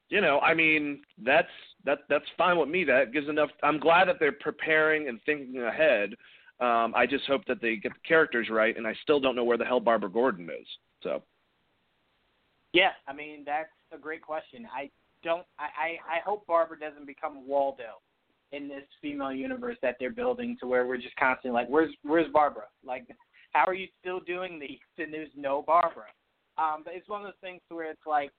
[0.09, 1.47] you know, I mean, that's
[1.85, 2.83] that that's fine with me.
[2.83, 3.49] That gives enough.
[3.63, 6.13] I'm glad that they're preparing and thinking ahead.
[6.59, 9.43] Um, I just hope that they get the characters right, and I still don't know
[9.43, 10.67] where the hell Barbara Gordon is.
[11.01, 11.23] So
[12.73, 14.67] Yeah, I mean that's a great question.
[14.71, 14.91] I
[15.23, 15.45] don't.
[15.59, 18.01] I I, I hope Barbara doesn't become Waldo
[18.51, 22.31] in this female universe that they're building, to where we're just constantly like, where's where's
[22.31, 22.65] Barbara?
[22.85, 23.05] Like,
[23.51, 24.79] how are you still doing these?
[24.97, 26.07] And there's no Barbara.
[26.57, 28.31] Um, but it's one of those things where it's like,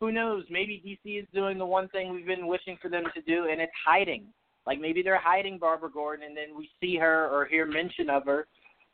[0.00, 0.44] who knows?
[0.50, 3.60] Maybe DC is doing the one thing we've been wishing for them to do, and
[3.60, 4.26] it's hiding.
[4.66, 8.24] Like maybe they're hiding Barbara Gordon, and then we see her or hear mention of
[8.26, 8.46] her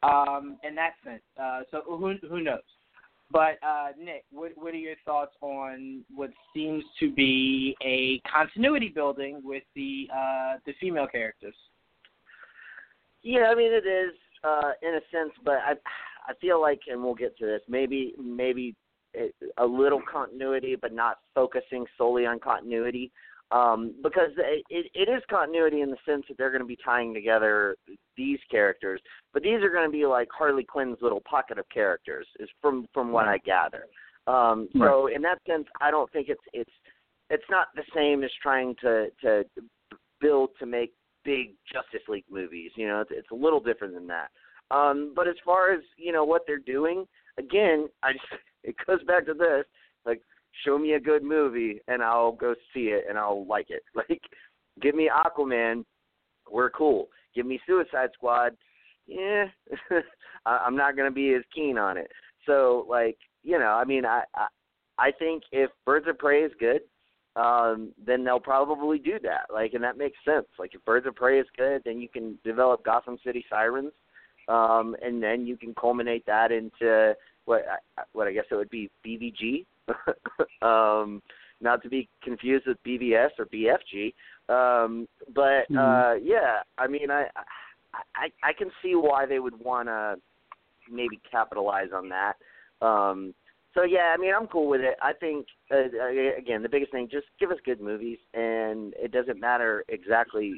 [0.02, 1.23] um, in that sense.
[1.40, 2.61] Uh, so who who knows?
[3.31, 8.89] But uh, Nick, what what are your thoughts on what seems to be a continuity
[8.89, 11.55] building with the uh, the female characters?
[13.23, 14.15] Yeah, I mean it is.
[14.44, 15.73] uh, in a sense, but I
[16.28, 17.61] I feel like, and we'll get to this.
[17.69, 18.74] Maybe maybe
[19.59, 23.11] a little continuity, but not focusing solely on continuity.
[23.52, 24.64] Um, because it,
[24.94, 27.74] it is continuity in the sense that they're going to be tying together
[28.16, 29.01] these characters,
[29.32, 32.86] but these are going to be like Harley Quinn's little pocket of characters, is from
[32.94, 33.86] from what I gather.
[34.28, 36.70] Um, so in that sense, I don't think it's it's
[37.28, 39.44] it's not the same as trying to to
[40.20, 40.93] build to make
[41.24, 42.70] big Justice League movies.
[42.77, 44.28] You know, it's, it's a little different than that.
[44.70, 47.06] Um, but as far as you know what they're doing,
[47.39, 48.24] again, I just
[48.62, 49.64] it goes back to this:
[50.05, 50.20] like,
[50.64, 53.82] show me a good movie and I'll go see it and I'll like it.
[53.94, 54.22] Like,
[54.81, 55.85] give me Aquaman,
[56.51, 57.09] we're cool.
[57.35, 58.56] Give me Suicide Squad,
[59.06, 59.47] yeah,
[60.47, 62.10] I'm not gonna be as keen on it.
[62.47, 64.47] So, like, you know, I mean, I I,
[64.98, 66.81] I think if Birds of Prey is good,
[67.36, 69.52] um, then they'll probably do that.
[69.52, 70.47] Like, and that makes sense.
[70.59, 73.93] Like, if Birds of Prey is good, then you can develop Gotham City Sirens,
[74.48, 77.14] um, and then you can culminate that into
[77.44, 77.64] what
[77.98, 79.66] I, what I guess it would be BVG,
[80.62, 81.23] um,
[81.61, 84.15] not to be confused with BBS or BFG.
[84.49, 85.79] Um, but Mm-hmm.
[85.79, 87.27] uh, yeah, I mean, I,
[88.17, 90.17] I I can see why they would want to
[90.91, 92.35] maybe capitalize on that.
[92.85, 93.35] Um,
[93.75, 94.97] so yeah, I mean, I'm cool with it.
[95.01, 95.85] I think uh,
[96.37, 100.55] again, the biggest thing, just give us good movies, and it doesn't matter exactly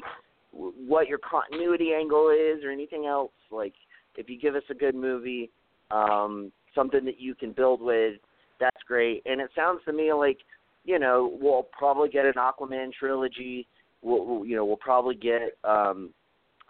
[0.52, 3.32] what your continuity angle is or anything else.
[3.50, 3.74] Like,
[4.16, 5.50] if you give us a good movie,
[5.90, 8.14] um, something that you can build with,
[8.62, 9.22] that's great.
[9.26, 10.38] And it sounds to me like,
[10.84, 13.66] you know, we'll probably get an Aquaman trilogy.
[14.02, 16.10] We'll, we'll you know, we'll probably get um,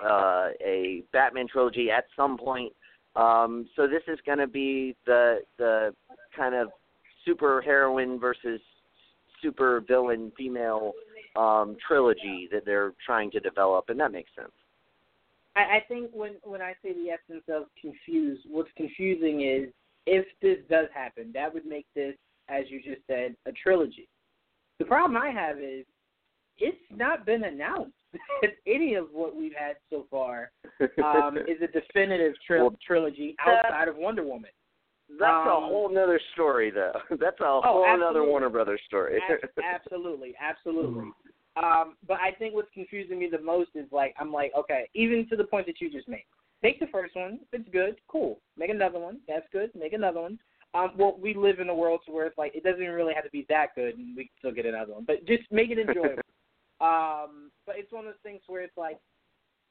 [0.02, 2.72] uh, a Batman trilogy at some point.
[3.14, 5.94] Um, so this is going to be the the
[6.34, 6.70] kind of
[7.26, 8.60] super heroine versus
[9.42, 10.92] super villain female
[11.36, 14.52] um, trilogy that they're trying to develop, and that makes sense.
[15.56, 19.74] I, I think when when I say the essence of confused, what's confusing is
[20.06, 22.14] if this does happen, that would make this,
[22.48, 24.08] as you just said, a trilogy.
[24.78, 25.84] The problem I have is
[26.58, 27.92] it's not been announced
[28.42, 30.50] that any of what we've had so far
[31.04, 34.50] um, is a definitive tri- Well, trilogy outside of Wonder Woman.
[35.18, 36.98] That's a Um, whole nother story, though.
[37.10, 38.24] That's a Oh, whole other.
[38.24, 39.20] Warner Brothers story.
[39.28, 41.10] Ab- absolutely, absolutely.
[41.56, 45.28] Um, but I think what's confusing me the most is like I'm like, okay, even
[45.28, 46.24] to the point that you just made.
[46.62, 48.40] Take the first one, if it's good, cool.
[48.56, 49.70] Make another one, that's good.
[49.74, 50.38] Make another one.
[50.74, 53.14] Um, well, we live in a world to where it's like it doesn't even really
[53.14, 55.04] have to be that good, and we can still get another one.
[55.06, 56.22] But just make it enjoyable.
[56.80, 58.98] um, but it's one of those things where it's like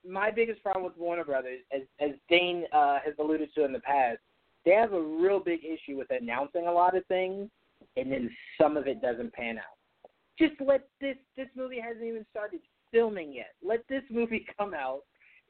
[0.08, 3.80] my biggest problem with Warner Brothers, as as Dane uh, has alluded to in the
[3.80, 4.20] past,
[4.66, 7.50] they have a real big issue with announcing a lot of things,
[7.98, 10.10] and then some of it doesn't pan out.
[10.38, 12.62] Just let this this movie hasn't even started
[12.92, 13.54] filming yet.
[13.64, 15.02] Let this movie come out,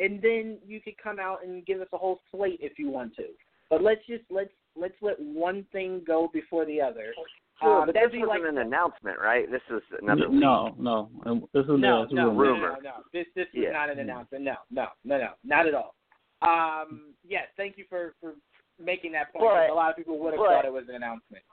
[0.02, 3.16] and then you could come out and give us a whole slate if you want
[3.16, 3.26] to.
[3.70, 7.14] But let's just let's let's let one thing go before the other.
[7.62, 9.50] Sure, Um, but that'd this be wasn't like an announcement, right?
[9.50, 10.42] This is another leak.
[10.42, 11.10] no, no.
[11.26, 12.70] Um, This is no, this no, a no, rumor.
[12.70, 12.92] no, no, no.
[13.14, 13.72] This this is Yeah.
[13.72, 14.44] not an announcement.
[14.44, 15.96] No, no, no, no, not at all.
[16.42, 18.34] Um, yes, thank you for for
[18.80, 19.46] making that point.
[19.46, 21.44] But- a lot of people would have but- thought it was an announcement.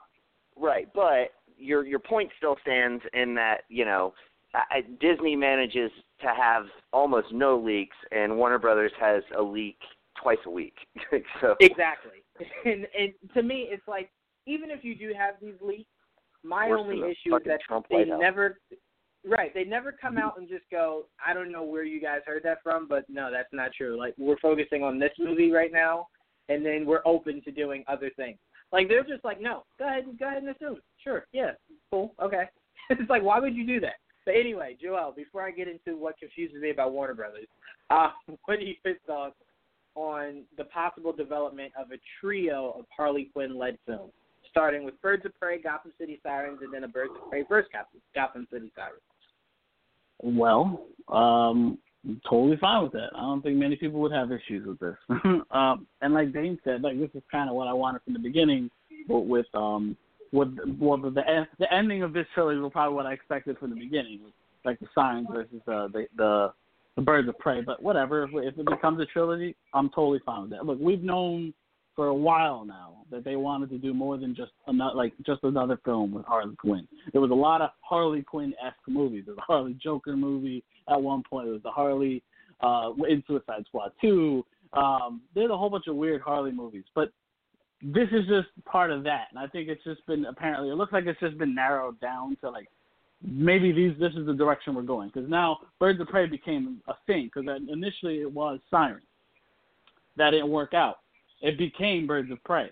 [0.57, 4.13] Right, but your your point still stands in that you know
[4.53, 9.77] I, Disney manages to have almost no leaks, and Warner Brothers has a leak
[10.21, 10.75] twice a week.
[11.41, 12.23] so Exactly.
[12.65, 14.09] And and to me, it's like
[14.47, 15.89] even if you do have these leaks,
[16.43, 18.59] my Worse only issue is that Trump they never.
[19.27, 20.23] Right, they never come mm-hmm.
[20.23, 21.05] out and just go.
[21.25, 23.97] I don't know where you guys heard that from, but no, that's not true.
[23.99, 26.07] Like we're focusing on this movie right now,
[26.47, 28.37] and then we're open to doing other things.
[28.71, 30.77] Like they're just like, no, go ahead, go ahead and assume.
[31.03, 31.51] Sure, yeah,
[31.91, 32.43] cool, okay.
[32.89, 33.95] it's like, why would you do that?
[34.29, 37.47] But anyway, Joel, before I get into what confuses me about Warner Brothers,
[37.89, 38.11] uh,
[38.45, 38.75] what are your
[39.07, 39.33] thoughts
[39.95, 44.11] on the possible development of a trio of Harley Quinn-led films,
[44.51, 47.71] starting with Birds of Prey, Gotham City Sirens, and then a Birds of Prey versus
[48.13, 49.01] Gotham, City Sirens?
[50.21, 51.79] Well, um,
[52.29, 53.09] totally fine with that.
[53.15, 54.95] I don't think many people would have issues with this.
[55.49, 58.19] um, and like Dane said, like this is kind of what I wanted from the
[58.19, 58.69] beginning,
[59.07, 59.97] but with um,
[60.31, 61.11] with well the
[61.59, 64.19] the, ending of this trilogy was probably what I expected from the beginning,
[64.65, 66.53] like the signs versus uh, the the
[66.95, 67.61] the birds of prey.
[67.61, 70.65] But whatever, if, if it becomes a trilogy, I'm totally fine with that.
[70.65, 71.53] Look, we've known
[71.95, 75.43] for a while now that they wanted to do more than just another like just
[75.43, 76.87] another film with Harley Quinn.
[77.11, 79.23] There was a lot of Harley Quinn esque movies.
[79.25, 81.47] There was a Harley Joker movie at one point.
[81.47, 82.23] There was the Harley
[82.61, 84.45] uh in Suicide Squad two.
[84.73, 86.85] Um there's a whole bunch of weird Harley movies.
[86.95, 87.11] But
[87.81, 89.27] this is just part of that.
[89.29, 92.35] And I think it's just been apparently it looks like it's just been narrowed down
[92.41, 92.67] to like
[93.25, 96.93] maybe these this is the direction we're going because now Birds of Prey became a
[97.07, 99.03] thing because initially it was Sirens.
[100.17, 100.99] that didn't work out.
[101.41, 102.69] It became Birds of Prey.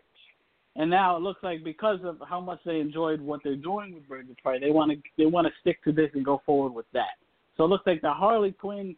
[0.75, 4.07] And now it looks like because of how much they enjoyed what they're doing with
[4.07, 6.73] Birds of Prey, they want to they want to stick to this and go forward
[6.73, 7.17] with that.
[7.55, 8.95] So it looks like the Harley Quinn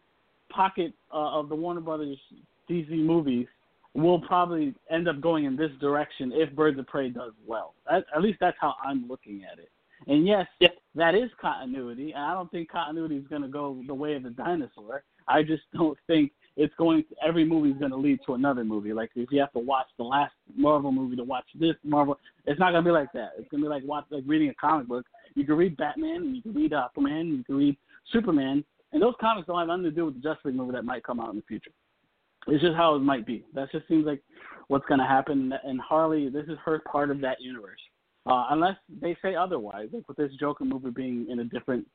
[0.50, 2.18] pocket uh, of the Warner Brothers
[2.68, 3.46] DC movies
[3.94, 7.74] will probably end up going in this direction if Birds of Prey does well.
[7.90, 9.70] At, at least that's how I'm looking at it.
[10.06, 10.76] And yes, Yep.
[10.94, 14.22] that is continuity, and I don't think continuity is going to go the way of
[14.22, 15.02] the dinosaur.
[15.28, 17.04] I just don't think it's going.
[17.04, 18.92] To, every movie is going to lead to another movie.
[18.92, 22.58] Like if you have to watch the last Marvel movie to watch this Marvel, it's
[22.58, 23.32] not going to be like that.
[23.38, 25.04] It's going to be like watch like reading a comic book.
[25.34, 27.76] You can read Batman, and you can read Aquaman, and you can read
[28.10, 30.84] Superman, and those comics don't have nothing to do with the Justice League movie that
[30.84, 31.70] might come out in the future.
[32.46, 33.44] It's just how it might be.
[33.54, 34.22] That just seems like
[34.68, 35.52] what's going to happen.
[35.64, 37.80] And Harley, this is her part of that universe.
[38.26, 41.86] Uh, unless they say otherwise, like with this Joker movie being in a different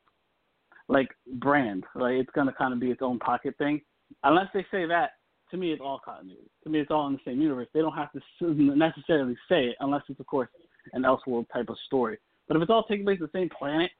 [0.88, 3.80] like brand, like it's going to kind of be its own pocket thing.
[4.24, 5.12] Unless they say that,
[5.50, 6.50] to me, it's all continuity.
[6.64, 7.68] To me, it's all in the same universe.
[7.72, 8.20] They don't have to
[8.52, 10.48] necessarily say it, unless it's of course
[10.92, 12.18] an Elseworld type of story.
[12.48, 13.90] But if it's all taking place on the same planet,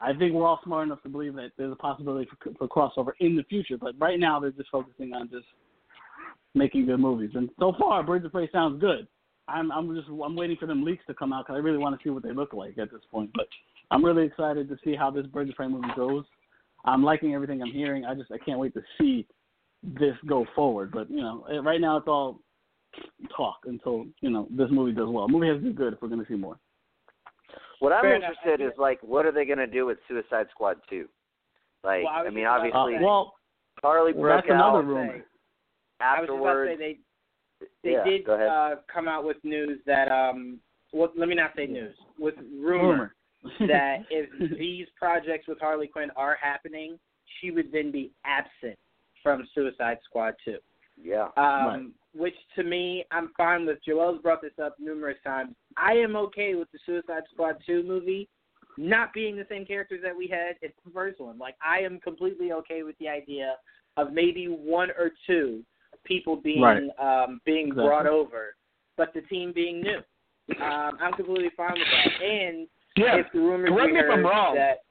[0.00, 3.12] I think we're all smart enough to believe that there's a possibility for, for crossover
[3.20, 3.76] in the future.
[3.76, 5.46] But right now, they're just focusing on just
[6.54, 7.30] making good movies.
[7.34, 9.08] And so far, Birds of Prey sounds good.
[9.48, 11.98] I'm I'm just I'm waiting for them leaks to come out because I really want
[11.98, 13.30] to see what they look like at this point.
[13.34, 13.46] But
[13.90, 16.24] I'm really excited to see how this Birds of Prey movie goes.
[16.84, 18.04] I'm liking everything I'm hearing.
[18.04, 19.26] I just I can't wait to see
[19.82, 20.92] this go forward.
[20.92, 22.40] But you know, right now it's all
[23.36, 25.26] talk until you know this movie does well.
[25.26, 26.58] The movie has to do good if we're going to see more.
[27.80, 28.30] What I'm Fair enough.
[28.44, 31.08] interested is like, what are they going to do with Suicide Squad two?
[31.84, 33.34] Like, Well, I I, mean, just about to Uh, obviously well,
[33.82, 35.24] Harley well, broke that's another out rumor.
[36.00, 36.70] I was just about to afterwards.
[36.72, 36.98] say they
[37.82, 40.58] they yeah, did uh, come out with news that um
[40.92, 43.58] well let me not say news with rumor, Rumor.
[43.68, 44.28] that if
[44.58, 46.98] these projects with Harley Quinn are happening,
[47.40, 48.78] she would then be absent
[49.22, 50.56] from Suicide Squad 2.
[51.02, 51.28] yeah.
[51.36, 51.86] Um, Right.
[52.14, 53.78] Which to me, I'm fine with.
[53.86, 55.54] Joel's brought this up numerous times.
[55.80, 58.28] I am okay with the Suicide Squad 2 movie
[58.76, 61.36] not being the same characters that we had in the first one.
[61.36, 63.56] Like, I am completely okay with the idea
[63.96, 65.64] of maybe one or two
[66.04, 66.98] people being Right.
[67.00, 67.84] um, being Exactly.
[67.84, 68.54] brought over,
[68.96, 69.98] but the team being new.
[70.60, 72.22] Um, I'm completely fine with that.
[72.22, 73.16] And Yeah.
[73.16, 74.54] if the rumors correct we me if I'm wrong.
[74.54, 74.84] that,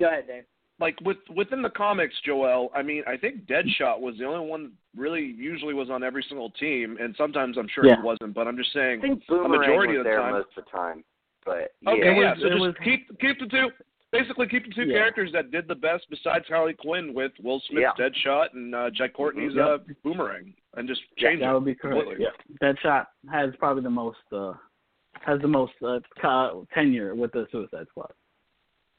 [0.00, 0.46] go ahead, Dave.
[0.80, 2.70] Like with within the comics, Joel.
[2.74, 6.24] I mean, I think Deadshot was the only one that really usually was on every
[6.28, 7.96] single team, and sometimes I'm sure Yeah.
[7.96, 8.34] he wasn't.
[8.34, 10.32] But I'm just saying, I think a majority was of the there time.
[10.32, 11.04] most of the time.
[11.44, 12.30] But Okay, yeah, yeah.
[12.32, 13.70] was- so just was- keep keep the two.
[14.10, 14.98] Basically, keep the two Yeah.
[14.98, 18.08] characters that did the best besides Harley Quinn with Will Smith's Yeah.
[18.08, 19.66] Deadshot and uh, Jack Courtney's Yep.
[19.68, 21.98] uh, Boomerang, and just change that would be correct.
[22.00, 22.24] completely.
[22.24, 24.54] Yeah, Deadshot has probably the most uh,
[25.20, 26.00] has the most uh,
[26.72, 28.12] tenure with the Suicide Squad.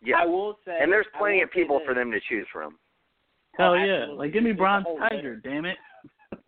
[0.05, 0.17] Yeah.
[0.21, 2.77] I will say, and there's plenty of people for them to choose from.
[3.57, 4.05] Hell Oh, yeah!
[4.11, 5.35] Like give me There's a Bronze Tiger, litter.
[5.37, 5.77] damn it.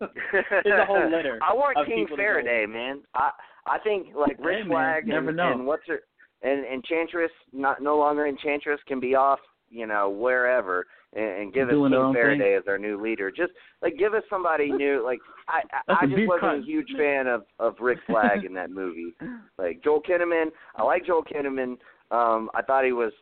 [0.64, 3.00] There's a whole litter I want King people to go Faraday, man.
[3.14, 3.30] I
[3.66, 5.52] I think like Hey, Rick man, Flag never and, know.
[5.52, 6.00] and what's her
[6.42, 9.40] and Enchantress not no longer Enchantress can be off,
[9.70, 12.22] you know, wherever and, and give us Doing their King own thing.
[12.22, 13.30] Faraday as our new leader.
[13.30, 13.52] Just
[13.82, 15.02] like give us somebody new.
[15.04, 15.18] Like
[15.48, 16.58] I I, That's I a just wasn't cut.
[16.58, 19.14] a huge fan of of Rick Flag in that movie.
[19.58, 21.78] Like Joel Kinnaman, I like Joel Kinnaman.
[22.10, 23.12] Um, I thought he was.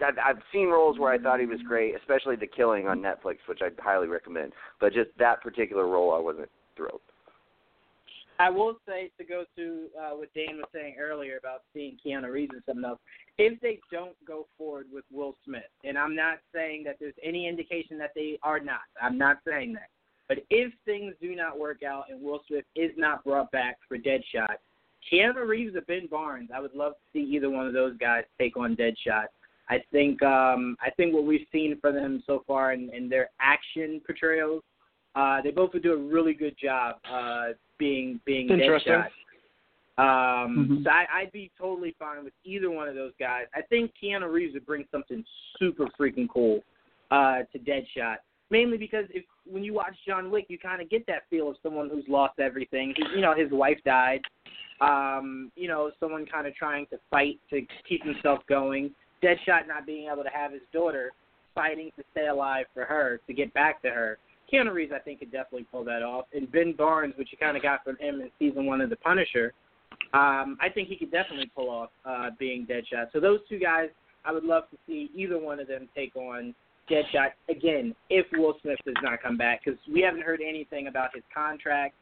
[0.00, 3.60] I've, seen roles where I thought he was great, especially The Killing on Netflix, which
[3.62, 4.52] I highly recommend.
[4.80, 7.00] But just that particular role, I wasn't thrilled.
[8.38, 12.32] I will say to go to uh, what Dan was saying earlier about seeing Keanu
[12.32, 12.98] Reeves and something else.
[13.38, 17.46] If they don't go forward with Will Smith, and I'm not saying that there's any
[17.46, 18.80] indication that they are not.
[19.00, 19.88] I'm not saying that.
[20.28, 23.98] But if things do not work out and Will Smith is not brought back for
[23.98, 24.56] Deadshot,
[25.12, 28.24] Keanu Reeves or Ben Barnes, I would love to see either one of those guys
[28.38, 29.26] take on Deadshot.
[29.68, 33.30] I think um, I think what we've seen from them so far in, in their
[33.40, 34.62] action portrayals,
[35.14, 37.48] uh, they both would do a really good job uh,
[37.78, 38.48] being being.
[38.48, 39.06] Deadshot.
[39.98, 40.84] Um, Mhm.
[40.84, 43.44] So I, I'd be totally fine with either one of those guys.
[43.54, 45.24] I think Keanu Reeves would bring something
[45.58, 46.62] super freaking cool
[47.10, 48.16] uh, to Deadshot.
[48.50, 51.56] Mainly because if when you watch John Wick, you kind of get that feel of
[51.62, 52.94] someone who's lost everything.
[52.96, 54.22] He, you know, his wife died.
[54.80, 58.90] Um, you know, someone kind of trying to fight to keep himself going.
[59.22, 61.12] Deadshot not being able to have his daughter,
[61.54, 64.18] fighting to stay alive for her to get back to her.
[64.52, 66.26] Keanu Reeves, I think, could definitely pull that off.
[66.34, 68.96] And Ben Barnes, which you kind of got from him in season one of The
[68.96, 69.54] Punisher,
[70.12, 73.06] um, I think he could definitely pull off uh, being Deadshot.
[73.12, 73.88] So those two guys,
[74.24, 76.54] I would love to see either one of them take on
[76.90, 81.14] Deadshot again if Will Smith does not come back because we haven't heard anything about
[81.14, 81.94] his contract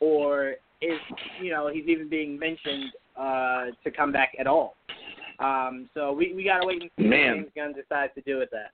[0.00, 1.00] or if
[1.40, 4.76] you know he's even being mentioned uh, to come back at all.
[5.38, 7.28] Um, so we we gotta wait and see Man.
[7.28, 8.70] what James Gunn decides to do with that.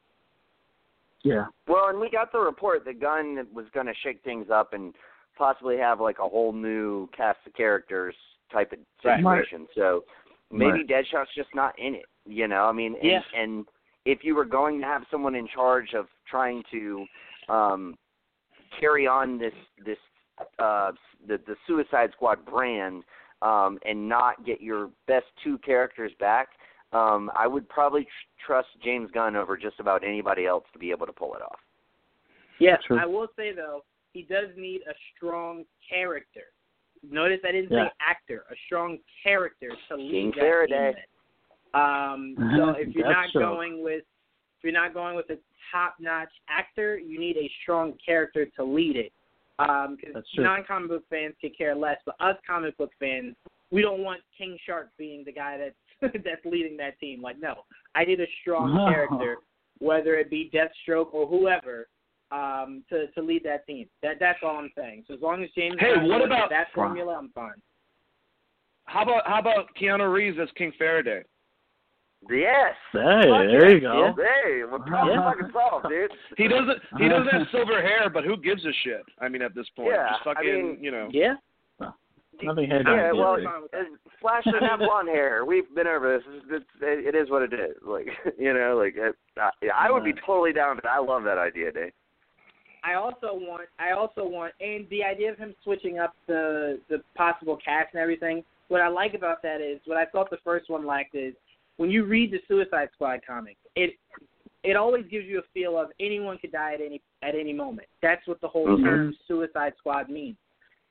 [1.22, 1.46] Yeah.
[1.68, 4.94] Well, and we got the report that Gunn was going to shake things up and
[5.36, 8.14] possibly have like a whole new cast of characters
[8.50, 9.18] type of Right.
[9.18, 9.68] situation.
[9.74, 10.04] So
[10.50, 10.86] maybe Right.
[10.86, 12.06] Deadshot's just not in it.
[12.26, 13.22] You know, I mean, and, Yeah.
[13.34, 13.66] and
[14.06, 17.06] if you were going to have someone in charge of trying to
[17.48, 17.98] um
[18.78, 19.54] carry on this
[19.84, 19.98] this
[20.58, 20.92] uh
[21.26, 23.04] the the Suicide Squad brand
[23.42, 26.48] um and not get your best two characters back,
[26.92, 30.90] um I would probably tr- trust James Gunn over just about anybody else to be
[30.90, 31.58] able to pull it off.
[32.58, 32.98] Yes, True.
[32.98, 36.52] I will say though, he does need a strong character.
[37.02, 37.86] Notice I didn't Yeah.
[37.86, 40.94] say actor, a strong character to lead King that Faraday.
[40.94, 41.80] team.
[41.80, 43.40] Um, so if you're not That's true.
[43.40, 44.04] going with
[44.58, 45.38] if you're not going with a
[45.72, 49.10] top-notch actor, you need a strong character to lead it.
[49.68, 53.34] Um, because That's non-comic book fans could care less, but us comic book fans,
[53.70, 57.20] we don't want King Shark being the guy that's that's leading that team.
[57.20, 57.64] Like, no,
[57.94, 58.88] I need a strong No.
[58.88, 59.36] character,
[59.78, 61.88] whether it be Deathstroke or whoever,
[62.32, 63.86] um, to to lead that team.
[64.02, 65.04] That that's all I'm saying.
[65.08, 67.16] So as long as James Hey, what about- that formula?
[67.18, 67.60] I'm fine.
[68.84, 71.22] How about how about Keanu Reeves as King Faraday?
[72.28, 72.74] Yes.
[72.92, 73.74] Hey, Fuck there yeah.
[73.74, 74.14] you go.
[74.18, 75.30] Yes, hey, what problem Yeah.
[75.32, 76.10] fucking solved, dude?
[76.36, 79.02] He doesn't he doesn't have silver hair, but who gives a shit?
[79.20, 81.08] I mean, at this point, Yeah, just I mean- you know.
[81.12, 81.34] Yeah.
[82.42, 83.44] Nothing head Yeah, well, it.
[83.44, 83.84] fine with that.
[84.18, 85.44] Flash doesn't have blonde hair.
[85.44, 86.26] We've been over this.
[86.50, 87.76] It's, it's, it is what it is.
[87.86, 88.06] Like,
[88.38, 90.92] you know, like it, uh, yeah, I would be totally down with that.
[90.92, 91.92] I love that idea, Dave.
[92.82, 97.02] I also want I also want and the idea of him switching up the the
[97.14, 98.42] possible cast and everything.
[98.68, 101.34] What I like about that is what I thought the first one lacked is
[101.80, 103.94] when you read the Suicide Squad comics, it
[104.62, 107.88] it always gives you a feel of anyone could die at any at any moment.
[108.02, 108.84] That's what the whole Mhm.
[108.84, 110.36] term Suicide Squad means.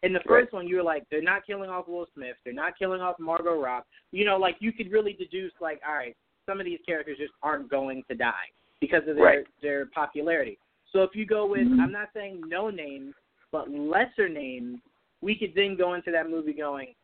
[0.01, 2.75] In the first one, you were like, they're not killing off Will Smith, they're not
[2.79, 3.83] killing off Margot Robb.
[4.11, 6.17] You know, like you could really deduce, like, all right,
[6.47, 8.49] some of these characters just aren't going to die
[8.79, 9.47] because of their Right.
[9.61, 10.57] their popularity.
[10.91, 11.81] So if you go with, Mhm.
[11.81, 13.13] I'm not saying no names,
[13.51, 14.81] but lesser names,
[15.21, 16.95] we could then go into that movie going,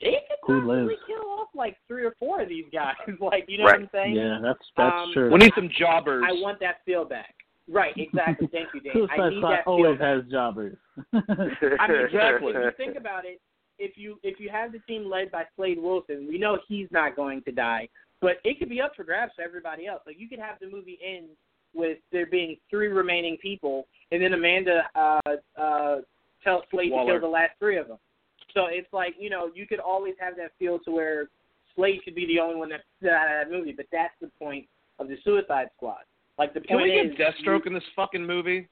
[0.00, 1.00] they could Who possibly lives?
[1.06, 2.94] kill off like three or four of these guys.
[3.20, 3.80] like, you know Right.
[3.80, 4.14] what I'm saying?
[4.16, 5.30] Yeah, that's that's Um, true.
[5.32, 6.24] We need some jobbers.
[6.26, 7.34] I want that feel back.
[7.66, 8.46] Right, exactly.
[8.52, 8.92] Thank you, Dave.
[8.94, 10.08] I Suicide need Squad that always back.
[10.16, 10.76] has jobbers.
[11.12, 11.18] I
[11.88, 12.52] mean, Exactly.
[12.52, 13.40] If you think about it,
[13.78, 17.16] if you if you have the team led by Slade Wilson, we know he's not
[17.16, 17.88] going to die,
[18.20, 20.02] but it could be up for grabs for everybody else.
[20.06, 21.28] Like you could have the movie end
[21.74, 25.20] with there being three remaining people, and then Amanda uh,
[25.60, 25.96] uh,
[26.44, 27.98] tells Slade to kill the last three of them.
[28.54, 31.28] So it's like you know you could always have that feel to where
[31.74, 34.66] Slade should be the only one that's out of that movie, but that's the point
[34.98, 36.04] of the Suicide Squad.
[36.38, 38.68] Like the point Can we is, get Deathstroke in this fucking movie?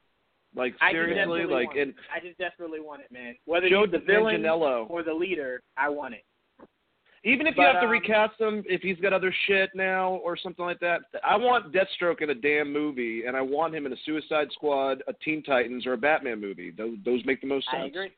[0.55, 1.81] Like seriously, like it.
[1.81, 3.35] and I just desperately want it, man.
[3.47, 4.91] Whether Joe he's the villain Manganiello.
[4.91, 6.25] or the leader, I want it.
[7.25, 10.37] Even if you have to um, recast him, if he's got other shit now or
[10.37, 13.93] something like that, I want Deathstroke in a damn movie, and I want him in
[13.93, 16.73] a Suicide Squad, a Teen Titans, or a Batman movie.
[16.73, 17.83] Those, those make the most sense.
[17.85, 18.11] I agree.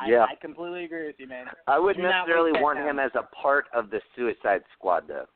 [0.00, 0.24] I, Yeah.
[0.24, 1.46] I completely agree with you, man.
[1.66, 5.26] I wouldn't Do necessarily want him as a part of the Suicide Squad, though.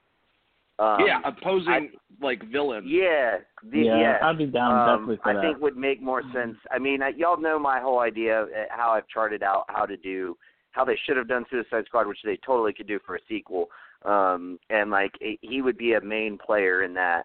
[0.78, 2.84] Um, yeah, opposing like villain.
[2.86, 4.20] Yeah, the, yeah, yes.
[4.22, 5.40] I'd be down um, definitely for I that.
[5.40, 6.56] think would make more sense.
[6.70, 9.86] I mean, I, y'all know my whole idea of uh, how I've charted out how
[9.86, 10.36] to do
[10.72, 13.70] how they should have done Suicide Squad, which they totally could do for a sequel.
[14.04, 17.24] Um, and like it, he would be a main player in that.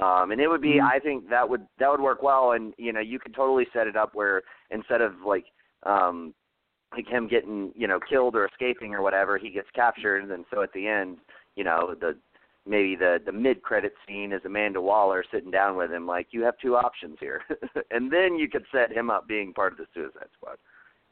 [0.00, 0.88] Um, and it would be, Mhm.
[0.88, 2.52] I think that would that would work well.
[2.52, 5.46] And you know, you could totally set it up where instead of like
[5.82, 6.32] um,
[6.94, 10.62] like him getting you know killed or escaping or whatever, he gets captured, and so
[10.62, 11.18] at the end,
[11.56, 12.16] you know, the
[12.66, 16.42] maybe the the mid credit scene is Amanda Waller sitting down with him, like you
[16.42, 17.42] have two options here,
[17.90, 20.56] and then you could set him up being part of the Suicide Squad.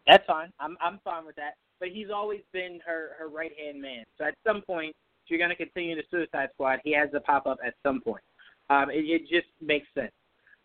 [0.06, 0.52] That's fine.
[0.60, 1.54] I'm I'm fine with that.
[1.78, 4.04] But he's always been her her right hand man.
[4.18, 4.94] So at some point,
[5.24, 8.00] if you're going to continue the Suicide Squad, he has to pop up at some
[8.00, 8.22] point.
[8.68, 10.12] Um, it, it just makes sense.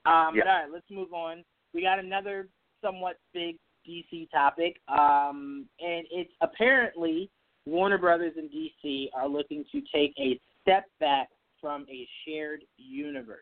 [0.05, 0.43] Um, Yeah.
[0.43, 1.43] But all right, let's move on.
[1.73, 2.47] We got another
[2.81, 3.57] somewhat big
[3.87, 7.29] DC topic, um, and it's apparently
[7.65, 11.29] Warner Brothers and DC are looking to take a step back
[11.61, 13.39] from a shared universe.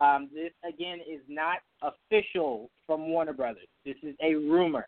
[0.00, 3.68] Um, this again is not official from Warner Brothers.
[3.84, 4.86] This is a rumor.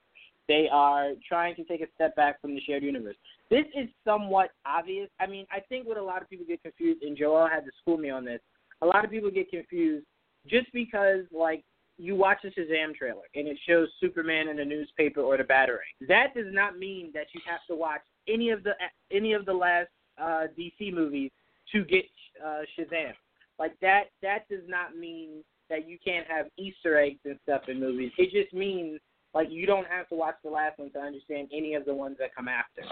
[0.48, 3.16] They are trying to take a step back from the shared universe.
[3.50, 5.08] This is somewhat obvious.
[5.20, 7.70] I mean, I think what a lot of people get confused, and Joel had to
[7.80, 8.40] school me on this.
[8.80, 10.06] A lot of people get confused
[10.48, 11.62] just because, like,
[11.98, 15.78] you watch the Shazam trailer and it shows Superman in the newspaper or the Batarang.
[16.08, 18.72] That does not mean that you have to watch any of the
[19.10, 19.88] any of the last
[20.20, 21.30] uh, DC movies
[21.72, 22.04] to get
[22.44, 23.12] uh, Shazam.
[23.58, 27.80] Like that that does not mean that you can't have Easter eggs and stuff in
[27.80, 28.12] movies.
[28.18, 29.00] It just means
[29.34, 32.16] like you don't have to watch the last one to understand any of the ones
[32.18, 32.82] that come after.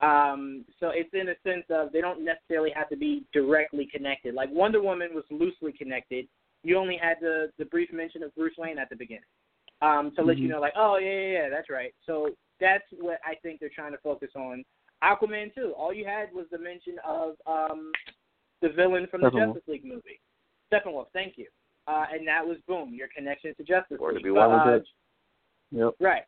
[0.00, 4.34] Um, so it's in a sense of they don't necessarily have to be directly connected.
[4.34, 6.26] Like Wonder Woman was loosely connected
[6.62, 9.22] you only had the the brief mention of Bruce Wayne at the beginning,
[9.80, 10.52] um, to let you Mhm.
[10.52, 11.94] know, like, oh yeah, yeah, yeah, that's right.
[12.06, 14.64] So that's what I think they're trying to focus on.
[15.02, 15.72] Aquaman too.
[15.76, 17.90] All you had was the mention of um,
[18.60, 20.20] the villain from the Justice League movie,
[20.72, 21.06] Steppenwolf.
[21.12, 21.48] Thank you.
[21.88, 24.24] Uh, and that was boom, your connection to Justice Or to League.
[24.24, 24.86] be But, well uh, did.
[25.72, 25.94] Yep.
[25.98, 26.22] Right.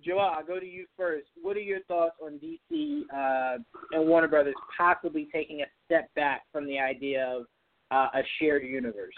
[0.00, 1.26] Joel, I'll go to you first.
[1.42, 3.58] What are your thoughts on DC uh,
[3.92, 7.46] and Warner Brothers possibly taking a step back from the idea of
[7.90, 9.14] uh, a shared universe?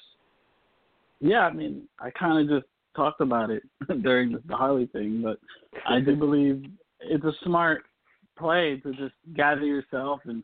[1.20, 3.62] Yeah, I mean, I kind of just talked about it
[4.02, 5.38] during the Harley thing, but
[5.88, 6.64] I do believe
[7.00, 7.82] it's a smart
[8.38, 10.42] play to just gather yourself and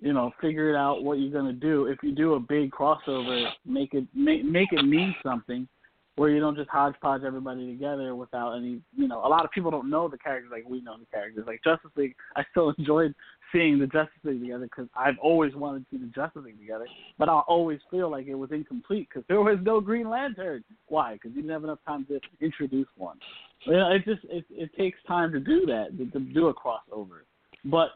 [0.00, 1.86] you know figure it out what you're gonna do.
[1.86, 5.68] If you do a big crossover, make it make make it mean something,
[6.16, 8.80] where you don't just hodgepodge everybody together without any.
[8.96, 11.44] You know, a lot of people don't know the characters like we know the characters.
[11.46, 13.14] Like Justice League, I still enjoyed
[13.54, 16.86] seeing the Justice League together because I've always wanted to see the Justice League together,
[17.18, 20.64] but I always feel like it was incomplete because there was no Green Lantern.
[20.88, 21.14] Why?
[21.14, 23.16] Because you didn't have enough time to introduce one.
[23.64, 26.54] You know, it just it it takes time to do that to, to do a
[26.54, 27.22] crossover.
[27.64, 27.90] But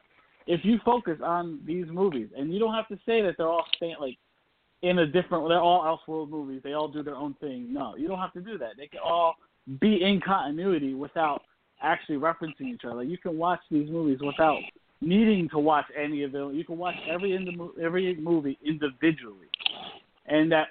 [0.47, 3.67] if you focus on these movies, and you don't have to say that they're all
[3.77, 4.17] staying like
[4.83, 6.61] in a different, they're all Elseworld movies.
[6.63, 7.73] They all do their own thing.
[7.73, 8.77] No, you don't have to do that.
[8.79, 9.35] They can all
[9.81, 11.43] be in continuity without
[11.83, 12.97] actually referencing each other.
[12.97, 14.59] Like, you can watch these movies without
[15.01, 16.55] needing to watch any of them.
[16.55, 19.49] You can watch every in the, every movie individually,
[20.27, 20.69] and that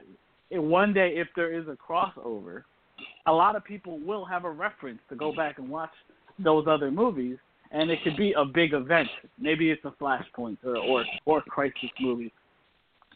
[0.51, 2.63] one day if there is a crossover,
[3.25, 5.91] a lot of people will have a reference to go back and watch
[6.39, 7.37] those other movies,
[7.71, 9.07] and it could be a big event.
[9.39, 12.33] Maybe it's a Flashpoint or or or Crisis movie,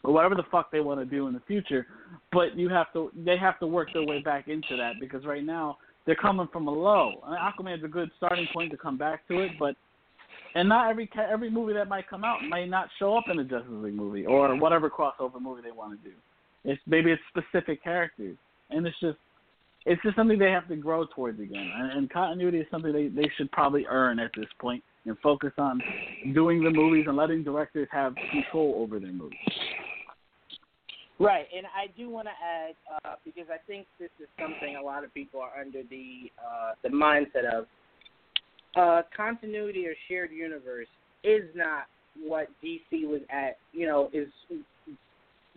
[0.04, 1.86] or whatever the fuck they want to do in the future.
[2.32, 5.44] But you have to they have to work their way back into that because right
[5.44, 7.20] now they're coming from a low.
[7.24, 9.76] I mean, Aquaman's a good starting point to come back to it, but
[10.54, 13.44] and not every every movie that might come out might not show up in a
[13.44, 16.14] Justice League movie or whatever crossover movie they want to do.
[16.64, 18.36] It's maybe it's specific characters,
[18.70, 19.18] and it's just
[19.84, 21.70] it's just something they have to grow towards again.
[21.74, 25.52] And, and continuity is something they they should probably earn at this point and focus
[25.58, 25.80] on
[26.32, 29.38] doing the movies and letting directors have control over their movies.
[31.18, 32.74] Right, and I do want to add
[33.04, 36.72] uh, because I think this is something a lot of people are under the uh,
[36.82, 37.66] the mindset of
[38.76, 40.88] uh, continuity or shared universe
[41.24, 41.84] is not
[42.22, 43.58] what DC was at.
[43.72, 44.28] You know, is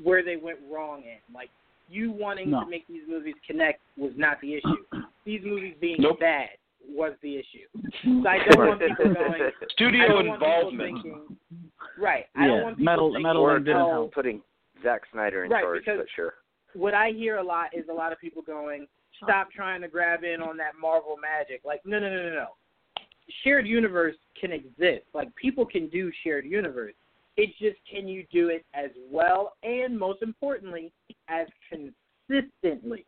[0.04, 1.34] where they went wrong in.
[1.34, 1.50] Like
[1.90, 2.64] you wanting No.
[2.64, 4.84] to make these movies connect was not the issue.
[5.26, 6.20] these movies being Nope.
[6.20, 6.50] bad
[6.88, 7.68] was the issue.
[8.04, 9.52] So I don't want people going.
[9.72, 10.94] Studio don't want people involvement.
[11.04, 11.38] thinking,
[12.00, 12.26] right.
[12.36, 14.14] I Yeah, don't want people metal- thinking, metal or didn't oh, help.
[14.14, 14.42] putting
[14.84, 16.34] Zack Snyder in Right, charge, because- but sure.
[16.74, 18.88] what I hear a lot is a lot of people going,
[19.24, 22.48] "Stop trying to grab in on that Marvel magic." Like, no, no, no, no, no.
[23.44, 25.06] Shared universe can exist.
[25.14, 26.94] Like, people can do shared universe.
[27.38, 30.92] It's just can you do it as well and most importantly
[31.28, 33.06] as consistently.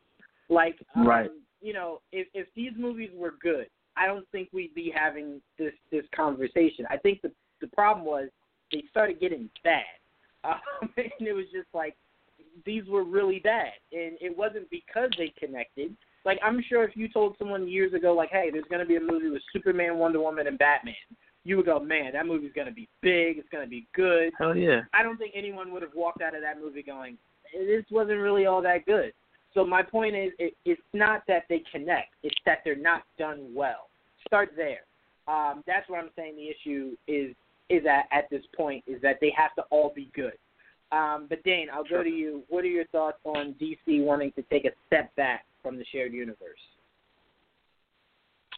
[0.49, 1.31] Like, um, Right.
[1.61, 5.73] you know, if if these movies were good, I don't think we'd be having this
[5.91, 6.85] this conversation.
[6.89, 7.31] I think the
[7.61, 8.29] the problem was
[8.71, 9.83] they started getting bad,
[10.43, 10.59] um,
[10.97, 11.95] and it was just like
[12.65, 15.95] these were really bad, and it wasn't because they connected.
[16.27, 18.97] Like I'm sure if you told someone years ago, like, "Hey, there's going to be
[18.97, 20.93] a movie with Superman, Wonder Woman, and Batman,"
[21.45, 23.37] you would go, "Man, that movie's going to be big.
[23.37, 24.81] It's going to be good." Hell yeah.
[24.93, 27.17] I don't think anyone would have walked out of that movie going,
[27.53, 29.13] "This wasn't really all that good."
[29.53, 33.47] So my point is, it, it's not that they connect; it's that they're not done
[33.55, 33.87] well.
[34.27, 34.81] Start there.
[35.29, 36.35] Um, that's what I'm saying.
[36.35, 37.33] The issue is
[37.69, 40.37] is at at this point is that they have to all be good.
[40.91, 42.43] Um, but Dane, I'll go to you.
[42.49, 46.13] What are your thoughts on DC wanting to take a step back from the shared
[46.13, 46.59] universe?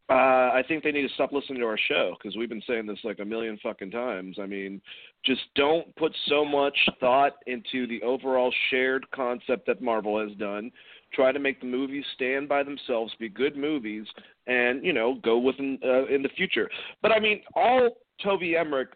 [0.09, 0.13] Uh,
[0.53, 2.97] I think they need to stop listening to our show because we've been saying this
[3.03, 4.37] like a million fucking times.
[4.41, 4.81] I mean,
[5.23, 10.71] just don't put so much thought into the overall shared concept that Marvel has done.
[11.13, 14.05] Try to make the movies stand by themselves, be good movies,
[14.47, 16.69] and you know go with them uh, in the future.
[17.03, 17.89] But I mean, all
[18.23, 18.89] Toby Emmerich,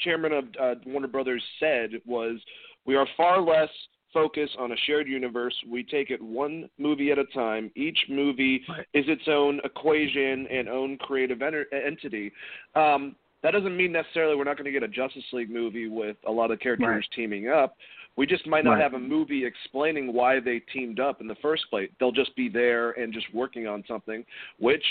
[0.00, 2.40] chairman of uh, Warner Brothers, said was,
[2.86, 3.70] "We are far less
[4.12, 5.54] focus on a shared universe.
[5.70, 7.70] We take it one movie at a time.
[7.74, 8.62] Each movie
[8.94, 12.32] is its own equation and own creative enter- entity.
[12.74, 16.16] Um, that doesn't mean necessarily we're not going to get a Justice League movie with
[16.26, 17.04] a lot of characters Right.
[17.14, 17.76] teaming up.
[18.16, 18.82] We just might not Right.
[18.82, 21.88] have a movie explaining why they teamed up in the first place.
[22.00, 24.24] They'll just be there and just working on something,
[24.58, 24.84] which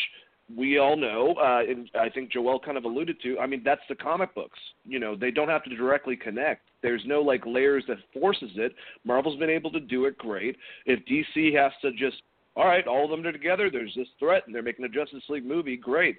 [0.55, 3.37] we all know, uh, and I think Joel kind of alluded to.
[3.37, 4.57] I mean, that's the comic books.
[4.85, 6.66] You know, they don't have to directly connect.
[6.83, 8.73] There's no like layers that forces it.
[9.03, 10.57] Marvel's been able to do it great.
[10.85, 12.21] If DC has to just,
[12.55, 13.69] all right, all of them are together.
[13.71, 15.75] There's this threat, and they're making a Justice League movie.
[15.77, 16.17] Great.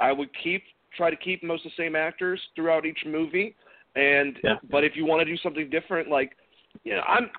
[0.00, 0.62] I would keep
[0.96, 3.54] try to keep most of the same actors throughout each movie.
[3.96, 4.56] And Yeah.
[4.70, 6.36] but if you want to do something different, like,
[6.84, 7.30] you know, I'm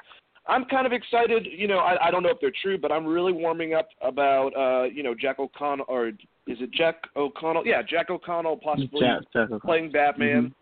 [0.48, 1.46] I'm kind of excited.
[1.50, 4.50] You know, I, I don't know if they're true, but I'm really warming up about
[4.58, 6.14] uh, you know Jack O'Connell or is
[6.48, 7.66] it Jack O'Connell?
[7.66, 9.60] Yeah, Jack O'Connell possibly Jack- Jack O'Connell.
[9.60, 10.44] playing Batman.
[10.50, 10.54] Mhm.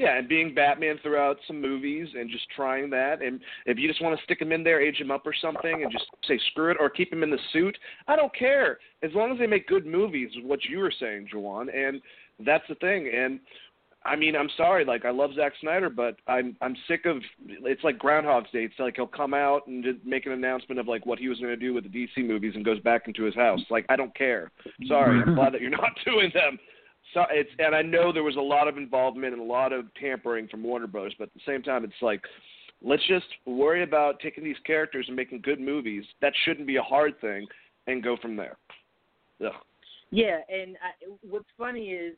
[0.00, 3.20] Yeah, and being Batman throughout some movies and just trying that.
[3.20, 5.82] And if you just want to stick him in there, age him up or something,
[5.82, 7.76] and just say screw it, or keep him in the suit,
[8.08, 8.78] I don't care.
[9.02, 11.66] As long as they make good movies, is what you were saying, Jawan.
[11.76, 12.00] And
[12.46, 13.12] that's the thing.
[13.14, 13.40] And
[14.06, 17.84] I mean, I'm sorry, like I love Zack Snyder, but I'm I'm sick of it's
[17.84, 18.64] like Groundhog's Day.
[18.64, 21.38] It's like he'll come out and just make an announcement of like what he was
[21.40, 23.60] going to do with the DC movies and goes back into his house.
[23.68, 24.50] Like I don't care.
[24.88, 25.34] Sorry, I'm mm-hmm.
[25.34, 26.58] glad that you're not doing them.
[27.14, 29.86] So it's and I know there was a lot of involvement and a lot of
[29.94, 31.12] tampering from Warner Bros.
[31.18, 32.22] But at the same time, it's like
[32.82, 36.04] let's just worry about taking these characters and making good movies.
[36.22, 37.46] That shouldn't be a hard thing,
[37.86, 38.56] and go from there.
[39.44, 39.52] Ugh.
[40.10, 42.16] Yeah, and I, what's funny is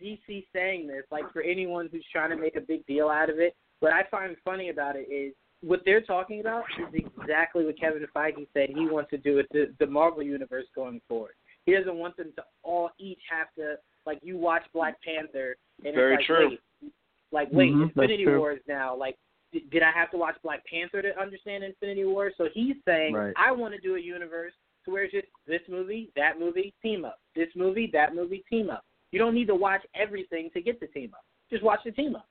[0.00, 3.38] DC saying this, like for anyone who's trying to make a big deal out of
[3.38, 3.54] it.
[3.80, 8.06] What I find funny about it is what they're talking about is exactly what Kevin
[8.14, 11.32] Feige said he wants to do with the, the Marvel universe going forward.
[11.66, 15.94] He doesn't want them to all each have to like you watch Black Panther and
[15.94, 16.48] Very it's like true.
[16.50, 16.92] wait,
[17.32, 18.26] like wait, Mhm, Infinity.
[18.26, 18.94] Wars now.
[18.96, 19.16] Like
[19.52, 22.34] d- did I have to watch Black Panther to understand Infinity Wars?
[22.36, 23.34] So he's saying Right.
[23.36, 24.52] I want to do a universe
[24.84, 27.20] to where it's just this movie, that movie, team up.
[27.34, 28.84] This movie, that movie, team up.
[29.12, 31.24] You don't need to watch everything to get the team up.
[31.50, 32.26] Just watch the team up.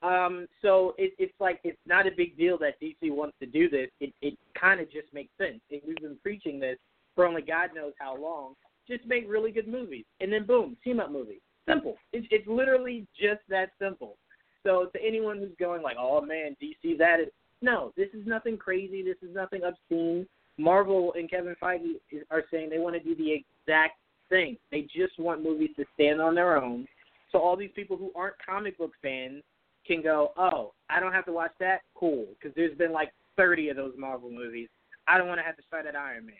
[0.00, 3.68] Um, so it, it's like it's not a big deal that DC wants to do
[3.68, 3.88] this.
[4.00, 5.60] It it kind of just makes sense.
[5.72, 6.78] And we've been preaching this
[7.16, 8.54] for only God knows how long.
[8.88, 11.40] Just make really good movies, and then boom, team up movie.
[11.68, 11.96] Simple.
[12.12, 14.16] It's it's literally just that simple.
[14.64, 17.28] So to anyone who's going like, oh man, DC that is
[17.60, 19.02] no, this is nothing crazy.
[19.02, 20.26] This is nothing obscene.
[20.58, 23.98] Marvel and Kevin Feige is, are saying they want to do the exact
[24.28, 24.56] thing.
[24.70, 26.86] They just want movies to stand on their own.
[27.30, 29.42] So all these people who aren't comic book fans
[29.86, 31.80] can go, oh, I don't have to watch that.
[31.94, 34.68] Cool, because there's been like 30 of those Marvel movies.
[35.06, 36.36] I don't want to have to start at Iron Man.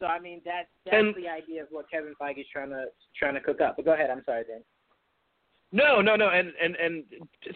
[0.00, 2.86] So I mean, that's that's And- the idea of what Kevin Feige is trying to
[3.18, 3.76] trying to cook up.
[3.76, 4.10] But go ahead.
[4.10, 4.62] I'm sorry, Dan.
[5.72, 7.04] No, no, no, and and and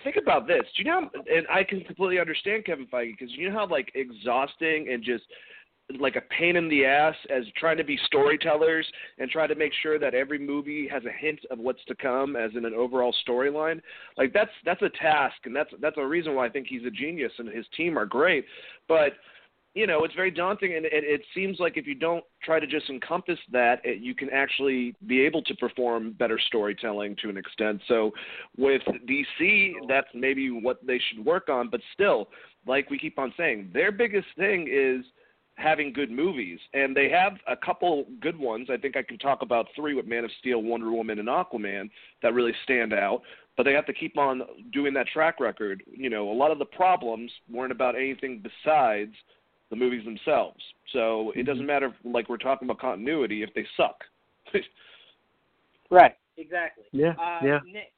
[0.03, 0.63] think about this.
[0.77, 1.03] Do you know?
[1.15, 5.05] How, and I can completely understand Kevin Feige because you know how like exhausting and
[5.05, 5.25] just
[5.99, 8.87] like a pain in the ass as trying to be storytellers
[9.19, 12.37] and try to make sure that every movie has a hint of what's to come
[12.37, 13.81] as in an overall storyline.
[14.17, 16.91] Like that's that's a task, and that's that's a reason why I think he's a
[16.91, 18.45] genius and his team are great.
[18.89, 19.13] But
[19.79, 22.67] you know, it's very daunting, and it, it seems like if you don't try to
[22.67, 27.37] just encompass that, it, you can actually be able to perform better storytelling to an
[27.37, 27.81] extent.
[27.87, 28.11] So,
[28.57, 31.69] with DC, that's maybe what they should work on.
[31.71, 32.29] But still,
[32.67, 35.05] like we keep on saying, their biggest thing is
[35.55, 38.67] having good movies, and they have a couple good ones.
[38.73, 41.89] I think I can talk about three with Man of Steel, Wonder Woman, and Aquaman
[42.25, 43.23] that really stand out.
[43.57, 44.43] But they have to keep on
[44.73, 45.85] doing that track record.
[45.87, 49.13] You know, a lot of the problems weren't about anything besides
[49.71, 50.61] the movies themselves.
[50.93, 54.05] So it doesn't matter, like we're talking about continuity, if they suck.
[55.91, 56.13] Right.
[56.37, 56.85] Exactly.
[56.93, 57.59] Yeah, Uh, yeah.
[57.65, 57.93] Nick,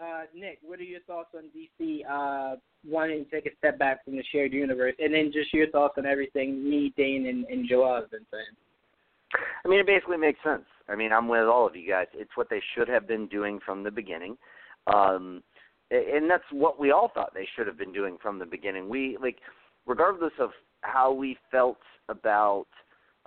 [0.00, 2.56] uh, Nick, what are your thoughts on DC uh,
[2.88, 5.94] wanting to take a step back from the shared universe, and then just your thoughts
[5.98, 9.42] on everything me, Dane, and, and Joel have been saying?
[9.64, 10.64] I mean, it basically makes sense.
[10.88, 12.06] I mean, I'm with all of you guys.
[12.14, 14.38] It's what they should have been doing from the beginning.
[14.86, 15.42] Um,
[15.90, 18.88] and that's what we all thought they should have been doing from the beginning.
[18.88, 19.38] We like,
[19.86, 20.50] regardless of
[20.82, 21.78] how we felt
[22.08, 22.66] about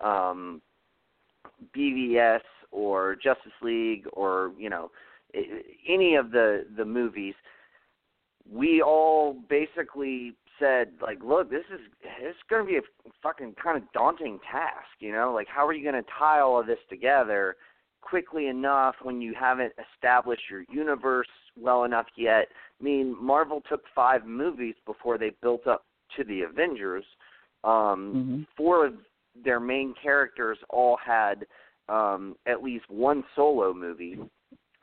[0.03, 0.61] um,
[1.75, 2.41] BVS
[2.71, 4.91] or Justice League or you know
[5.87, 7.35] any of the the movies,
[8.49, 11.79] we all basically said like, look, this is
[12.21, 15.33] it's going to be a fucking kind of daunting task, you know?
[15.33, 17.55] Like, how are you going to tie all of this together
[18.01, 21.27] quickly enough when you haven't established your universe
[21.59, 22.47] well enough yet?
[22.79, 25.85] I mean, Marvel took five movies before they built up
[26.17, 27.05] to the Avengers.
[27.63, 28.47] Um, Mhm.
[28.55, 28.97] Four of
[29.35, 31.45] their main characters all had
[31.89, 34.17] um, at least one solo movie,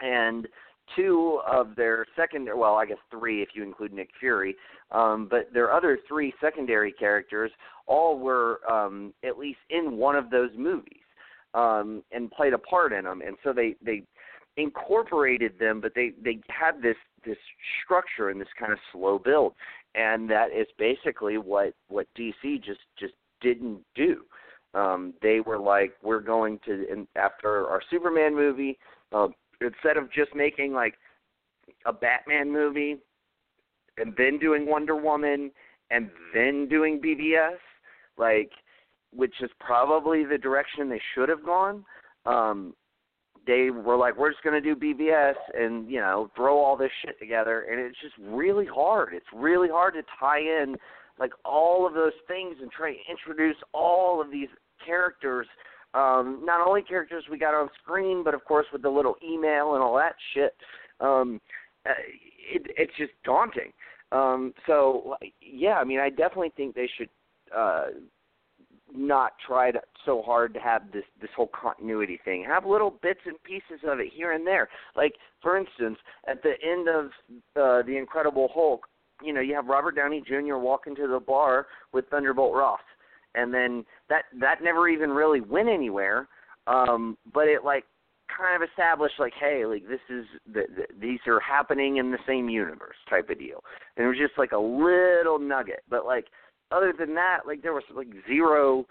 [0.00, 0.48] and
[0.96, 4.56] two of their secondary well i guess three if you include nick fury.
[4.90, 7.50] Um but their other three secondary characters
[7.86, 11.02] all were um at least in one of those movies
[11.54, 14.02] um and played a part in them and so they they
[14.56, 17.36] incorporated them but they they had this this
[17.84, 19.52] structure and this kind of slow build
[19.94, 24.22] and that is basically what what dc just just didn't do
[24.74, 28.78] um they were like we're going to and after our superman movie
[29.12, 29.28] uh,
[29.60, 30.94] instead of just making like
[31.86, 32.96] a Batman movie
[33.96, 35.50] and then doing Wonder Woman
[35.90, 37.56] and then doing BVS,
[38.16, 38.50] like
[39.12, 41.84] which is probably the direction they should have gone.
[42.26, 42.74] Um
[43.48, 47.18] they were like, We're just gonna do BVS and, you know, throw all this shit
[47.18, 49.14] together and it's just really hard.
[49.14, 50.76] It's really hard to tie in
[51.18, 54.48] like all of those things and try to introduce all of these
[54.84, 55.46] characters.
[55.94, 59.74] Um, not only characters we got on screen, but of course with the little email
[59.74, 60.54] and all that shit.
[61.00, 61.40] Um,
[61.86, 61.92] uh,
[62.52, 63.72] it, it's just daunting.
[64.12, 67.08] Um, so yeah, I mean, I definitely think they should
[67.56, 67.86] uh,
[68.94, 72.44] not try to, so hard to have this this whole continuity thing.
[72.46, 74.68] Have little bits and pieces of it here and there.
[74.96, 77.06] Like for instance, at the end of
[77.56, 78.86] uh, the Incredible Hulk,
[79.22, 80.56] you know, you have Robert Downey Jr.
[80.56, 82.80] walk into the bar with Thunderbolt Ross,
[83.34, 86.28] and then that that never even really went anywhere.
[86.66, 87.84] Um, but it like
[88.36, 92.18] kind of established like, hey, like this is the, the, these are happening in the
[92.26, 93.62] same universe type of deal,
[93.96, 95.82] and it was just like a little nugget.
[95.88, 96.26] But like
[96.70, 98.86] other than that, like there was like zero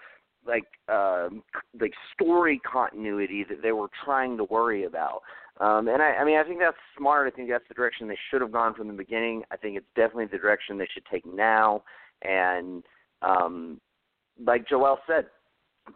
[0.45, 1.43] like um
[1.79, 5.21] like story continuity that they were trying to worry about.
[5.59, 7.31] Um and I I mean I think that's smart.
[7.31, 9.43] I think that's the direction they should have gone from the beginning.
[9.51, 11.83] I think it's definitely the direction they should take now
[12.21, 12.83] and
[13.21, 13.79] um
[14.45, 15.25] like Joel said,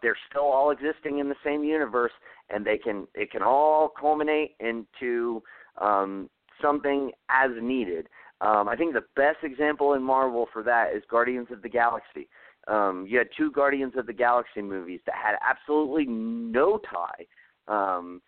[0.02, 2.12] they're still all existing in the same universe
[2.50, 5.42] and they can it can all culminate into
[5.80, 6.28] um
[6.60, 8.08] something as needed.
[8.42, 12.28] Um, I think the best example in Marvel for that is Guardians of the Galaxy.
[12.66, 17.26] Um, you had two Guardians of the Galaxy movies that had absolutely no tie,
[17.68, 18.20] um,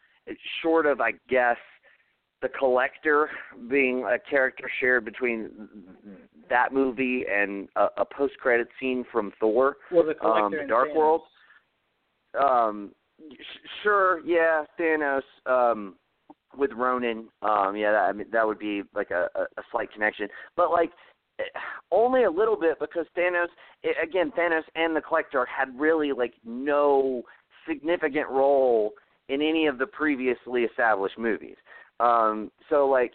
[0.63, 1.57] short of, I guess,
[2.43, 3.31] the Collector
[3.69, 5.51] being a character shared between
[6.51, 10.97] that movie and a, a post-credit scene from Thor, well, the um, the Dark Thanos.
[10.97, 11.23] World.
[12.39, 12.93] Um,
[13.33, 15.23] sh- sure, yeah, Thanos.
[15.47, 15.95] Um,
[16.57, 20.29] with Ronan, um, yeah, that, I mean, that would be like a, a, slight connection,
[20.57, 20.91] but like
[21.39, 21.43] eh,
[21.91, 23.49] only a little bit because Thanos,
[23.83, 27.23] it, again, Thanos and the Collector had really like no
[27.69, 28.93] significant role
[29.29, 31.57] in any of the previously established movies.
[32.01, 33.13] Um, so like,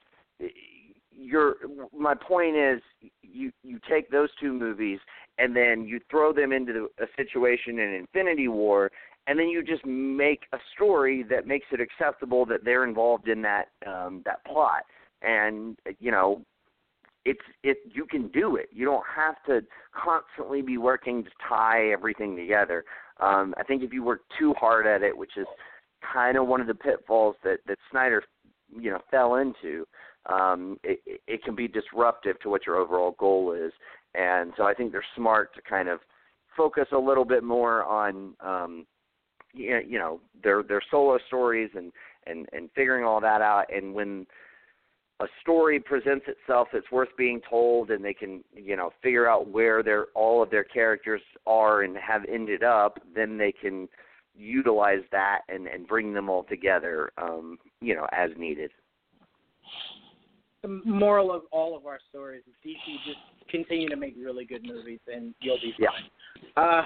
[1.11, 1.55] your
[1.97, 2.81] my point is,
[3.21, 4.99] you you take those two movies
[5.37, 8.91] and then you throw them into a situation in Infinity War
[9.29, 13.43] and then you just make a story that makes it acceptable that they're involved in
[13.43, 14.81] that um that plot.
[15.21, 16.41] And you know
[17.25, 18.69] it's it you can do it.
[18.71, 19.61] You don't have to
[19.93, 22.83] constantly be working to tie everything together.
[23.19, 25.47] Um i think if you work too hard at it which is
[26.13, 28.23] kind of one of the pitfalls that that snyder
[28.75, 29.85] you know fell into
[30.25, 33.73] um it it can be disruptive to what your overall goal is.
[34.15, 35.99] And so i think they're smart to kind of
[36.57, 38.87] focus a little bit more on um
[39.53, 41.91] you you know their their solo stories and
[42.27, 44.25] and and figuring all that out and when
[45.21, 49.49] a story presents itself that's worth being told and they can you know figure out
[49.49, 53.87] where their all of their characters are and have ended up then they can
[54.35, 58.71] utilize that and and bring them all together um you know as needed
[60.61, 63.19] The moral of all of our stories is DC just
[63.49, 65.89] continue to make really good movies and you'll be Yeah.
[66.55, 66.85] fine.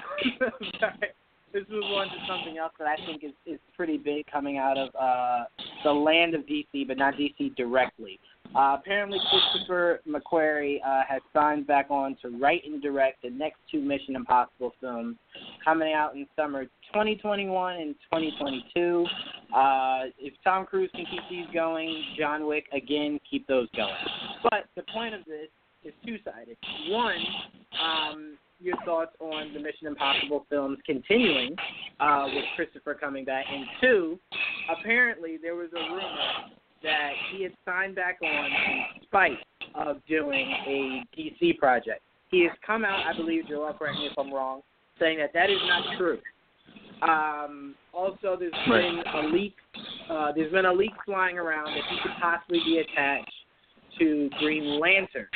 [1.54, 4.76] let's move on to something else that I think is, is pretty big coming out
[4.76, 5.44] of uh,
[5.84, 8.18] the land of DC, but not DC directly.
[8.54, 13.58] Uh, apparently, Christopher McQuarrie uh, has signed back on to write and direct the next
[13.70, 15.16] two Mission Impossible films
[15.64, 19.06] coming out in summer 2021 and 2022.
[19.54, 23.90] Uh, if Tom Cruise can keep these going, John Wick, again, keep those going.
[24.42, 25.48] But the point of this
[25.84, 26.56] is two sided.
[26.88, 27.16] One,
[27.82, 31.54] um, your thoughts on the Mission Impossible films continuing
[32.00, 34.18] uh, with Christopher coming back, and two,
[34.78, 36.50] apparently there was a rumor
[36.82, 39.38] that he had signed back on in spite
[39.74, 42.00] of doing a DC project.
[42.30, 44.62] He has come out, I believe, Joel, correct me if I'm wrong,
[44.98, 46.18] saying that that is not true.
[47.02, 49.54] Um, also, there's been a leak.
[50.10, 53.32] Uh, there's been a leak flying around that he could possibly be attached
[53.98, 55.26] to Green Lantern.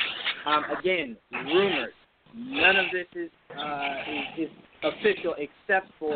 [0.45, 1.93] Um, again, rumors.
[2.35, 3.95] None of this is, uh,
[4.37, 4.49] is is
[4.83, 6.15] official except for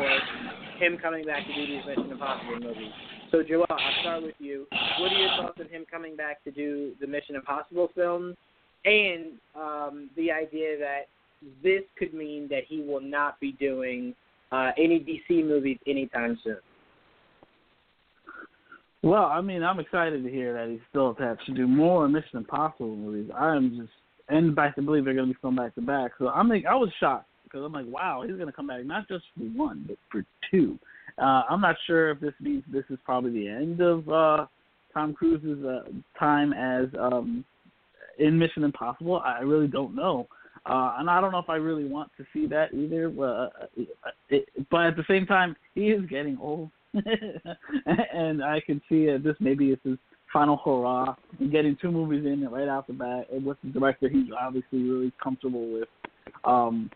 [0.78, 2.92] him coming back to do these Mission Impossible movies.
[3.30, 4.66] So, Joel, I'll start with you.
[5.00, 8.36] What are your thoughts on him coming back to do the Mission Impossible films,
[8.84, 11.08] and um, the idea that
[11.62, 14.14] this could mean that he will not be doing
[14.52, 16.58] uh, any DC movies anytime soon?
[19.02, 22.38] Well, I mean, I'm excited to hear that he's still attached to do more Mission
[22.38, 23.30] Impossible movies.
[23.36, 23.92] I'm just
[24.28, 26.12] and to believe they're going to be filmed back to back.
[26.18, 28.84] So I'm like, I was shocked because I'm like, wow, he's going to come back
[28.84, 30.78] not just for one, but for two.
[31.18, 34.46] Uh, I'm not sure if this means this is probably the end of uh,
[34.92, 35.82] Tom Cruise's uh,
[36.18, 37.44] time as um,
[38.18, 39.20] in Mission Impossible.
[39.24, 40.26] I really don't know.
[40.66, 43.10] Uh, and I don't know if I really want to see that either.
[43.10, 43.48] But, uh,
[44.30, 49.18] it, but at the same time, he is getting old, and I can see uh,
[49.22, 49.98] this maybe is his
[50.34, 51.14] final hurrah.
[51.50, 55.12] Getting two movies in right out the bat and with the director he's obviously really
[55.22, 55.88] comfortable with.
[56.44, 56.90] Um,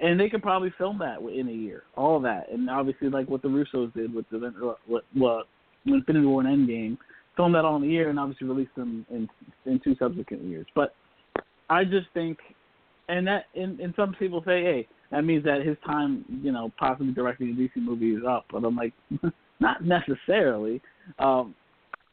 [0.00, 3.40] and they could probably film that in a year, all that, and obviously like what
[3.40, 5.46] the Russos did with the what what
[5.86, 6.98] Infinity War and Endgame,
[7.36, 9.28] film that all in a year, and obviously release them in
[9.64, 10.66] in two subsequent years.
[10.74, 10.94] But
[11.70, 12.38] I just think,
[13.08, 16.72] and that and, and some people say, hey, that means that his time, you know,
[16.78, 18.46] possibly directing a DC movie is up.
[18.50, 18.92] But I'm like,
[19.60, 20.82] not necessarily.
[21.20, 21.54] Um,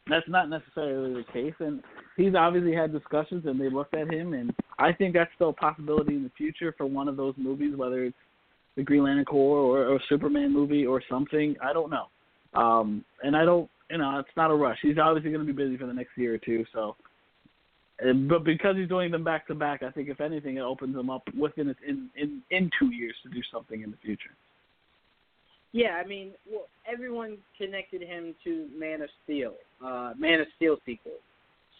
[0.09, 1.81] that's not necessarily the case, and
[2.17, 5.53] he's obviously had discussions, and they looked at him, and I think that's still a
[5.53, 8.17] possibility in the future for one of those movies, whether it's
[8.75, 11.55] the Green Lantern Corps or, a Superman movie or something.
[11.61, 12.07] I don't know,
[12.59, 14.77] um, and I don't, you know, it's not a rush.
[14.81, 16.95] He's obviously going to be busy for the next year or two, so.
[18.01, 20.95] And, but because he's doing them back to back, I think if anything, it opens
[20.95, 24.31] him up within in in in two years to do something in the future.
[25.71, 30.77] Yeah, I mean, well, everyone connected him to Man of Steel, uh, Man of Steel
[30.85, 31.13] sequel.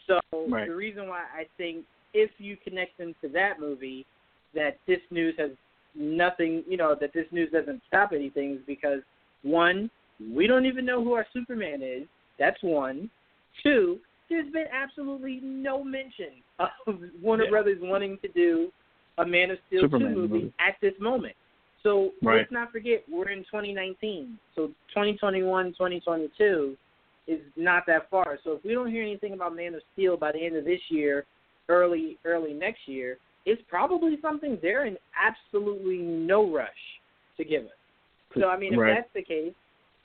[0.07, 0.67] So right.
[0.67, 4.05] the reason why I think if you connect him to that movie,
[4.53, 5.51] that this news has
[5.95, 9.01] nothing, you know, that this news doesn't stop anything is because
[9.43, 9.89] one,
[10.33, 12.07] we don't even know who our Superman is.
[12.37, 13.09] That's one.
[13.63, 13.99] Two,
[14.29, 17.49] there's been absolutely no mention of Warner yeah.
[17.49, 18.71] Brothers wanting to do
[19.17, 20.53] a Man of Steel Superman 2 movie, movie.
[20.59, 21.35] at this moment.
[21.83, 22.37] So Right.
[22.37, 24.37] let's not forget we're in 2019.
[24.55, 26.77] So 2021, 2022
[27.27, 28.39] is not that far.
[28.43, 30.81] So if we don't hear anything about Man of Steel by the end of this
[30.89, 31.25] year,
[31.69, 36.69] early early next year, it's probably something they're in absolutely no rush
[37.37, 37.71] to give us.
[38.37, 38.95] So I mean, if Right.
[38.95, 39.53] that's the case,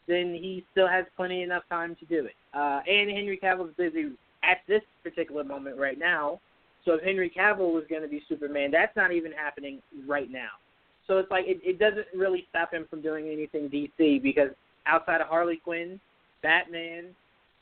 [0.07, 2.37] then he still has plenty enough time to do it.
[2.53, 6.41] Uh, and Henry Cavill's busy at this particular moment right now.
[6.85, 10.51] So if Henry Cavill was going to be Superman, that's not even happening right now.
[11.07, 14.51] So it's like it, it doesn't really stop him from doing anything DC because
[14.87, 16.01] outside of Harley Quinn,
[16.43, 17.07] Batman,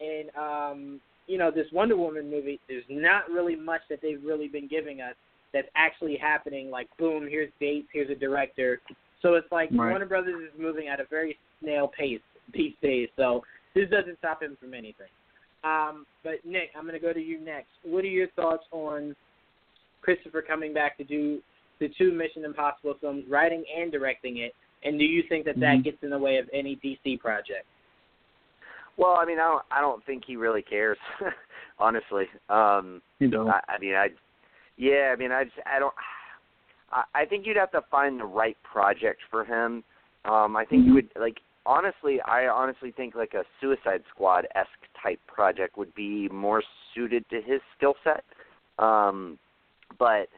[0.00, 4.48] and um, you know this Wonder Woman movie, there's not really much that they've really
[4.48, 5.14] been giving us
[5.52, 6.70] that's actually happening.
[6.70, 8.80] Like boom, here's dates, here's a director.
[9.20, 9.90] So it's like Right.
[9.90, 12.20] Warner Brothers is moving at a very snail pace
[12.52, 13.08] these days.
[13.16, 13.42] So
[13.74, 15.06] this doesn't stop him from anything.
[15.64, 17.68] Um, but Nick, I'm going to go to you next.
[17.84, 19.14] What are your thoughts on
[20.00, 21.40] Christopher coming back to do
[21.82, 24.54] the two Mission Impossible films, writing and directing it?
[24.84, 25.84] And do you think that that Mhm.
[25.84, 27.66] gets in the way of any DC project?
[28.96, 30.98] Well, I mean, I don't, I don't think he really cares,
[31.78, 32.28] honestly.
[32.48, 34.10] Um, You know, I, I mean, I,
[34.76, 35.94] yeah, I mean, I just, I don't.
[36.92, 39.82] I, I think you'd have to find the right project for him.
[40.24, 41.40] Um, I think you would like.
[41.64, 44.68] Honestly, I honestly think like a Suicide Squad esque
[45.00, 48.24] type project would be more suited to his skill set.
[48.84, 49.38] Um,
[49.98, 50.28] but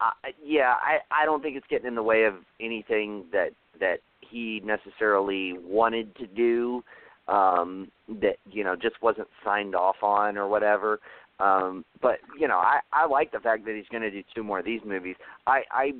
[0.00, 3.50] I, yeah, I I don't think it's getting in the way of anything that
[3.80, 6.82] that he necessarily wanted to do.
[7.28, 7.90] Um,
[8.20, 11.00] that you know just wasn't signed off on or whatever.
[11.40, 14.44] Um, but you know, I I like the fact that he's going to do two
[14.44, 15.16] more of these movies.
[15.46, 15.92] I I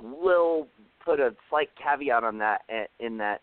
[0.00, 0.66] will
[1.04, 3.40] put a slight caveat on that eh, in that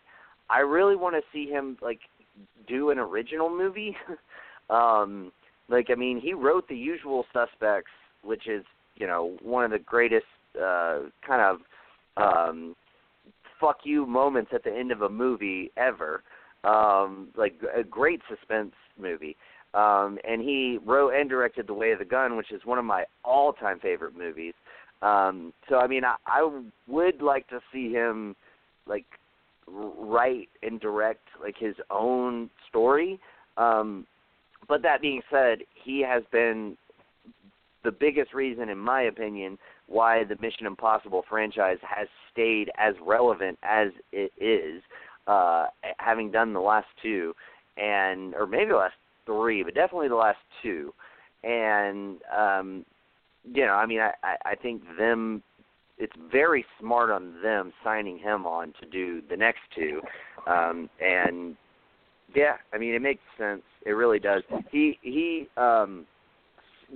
[0.50, 2.00] I really want to see him like
[2.68, 3.96] do an original movie.
[4.70, 5.32] um,
[5.68, 7.90] like I mean, he wrote The Usual Suspects,
[8.22, 8.64] which is
[8.96, 10.26] you know one of the greatest
[10.60, 11.58] uh, kind of
[12.16, 12.74] um,
[13.60, 16.22] fuck you moments at the end of a movie ever.
[16.64, 19.36] Um, like a great suspense movie.
[19.74, 22.84] Um, and he wrote and directed The Way of the Gun, which is one of
[22.84, 24.54] my all-time favorite movies.
[25.02, 28.34] Um, so I mean, I, I would like to see him
[28.86, 29.04] like
[29.68, 33.20] write and direct like his own story.
[33.56, 34.06] Um,
[34.68, 36.76] but that being said, he has been
[37.86, 39.56] the biggest reason, in my opinion,
[39.86, 44.82] why the Mission Impossible franchise has stayed as relevant as it is,
[45.28, 45.66] uh,
[45.98, 47.32] having done the last two,
[47.76, 50.92] and or maybe the last three, but definitely the last two.
[51.44, 52.84] And um,
[53.44, 55.42] you know, I mean, I, I I think them.
[55.98, 60.02] It's very smart on them signing him on to do the next two,
[60.46, 61.56] um, and
[62.34, 63.62] yeah, I mean, it makes sense.
[63.86, 64.42] It really does.
[64.70, 66.04] He he um,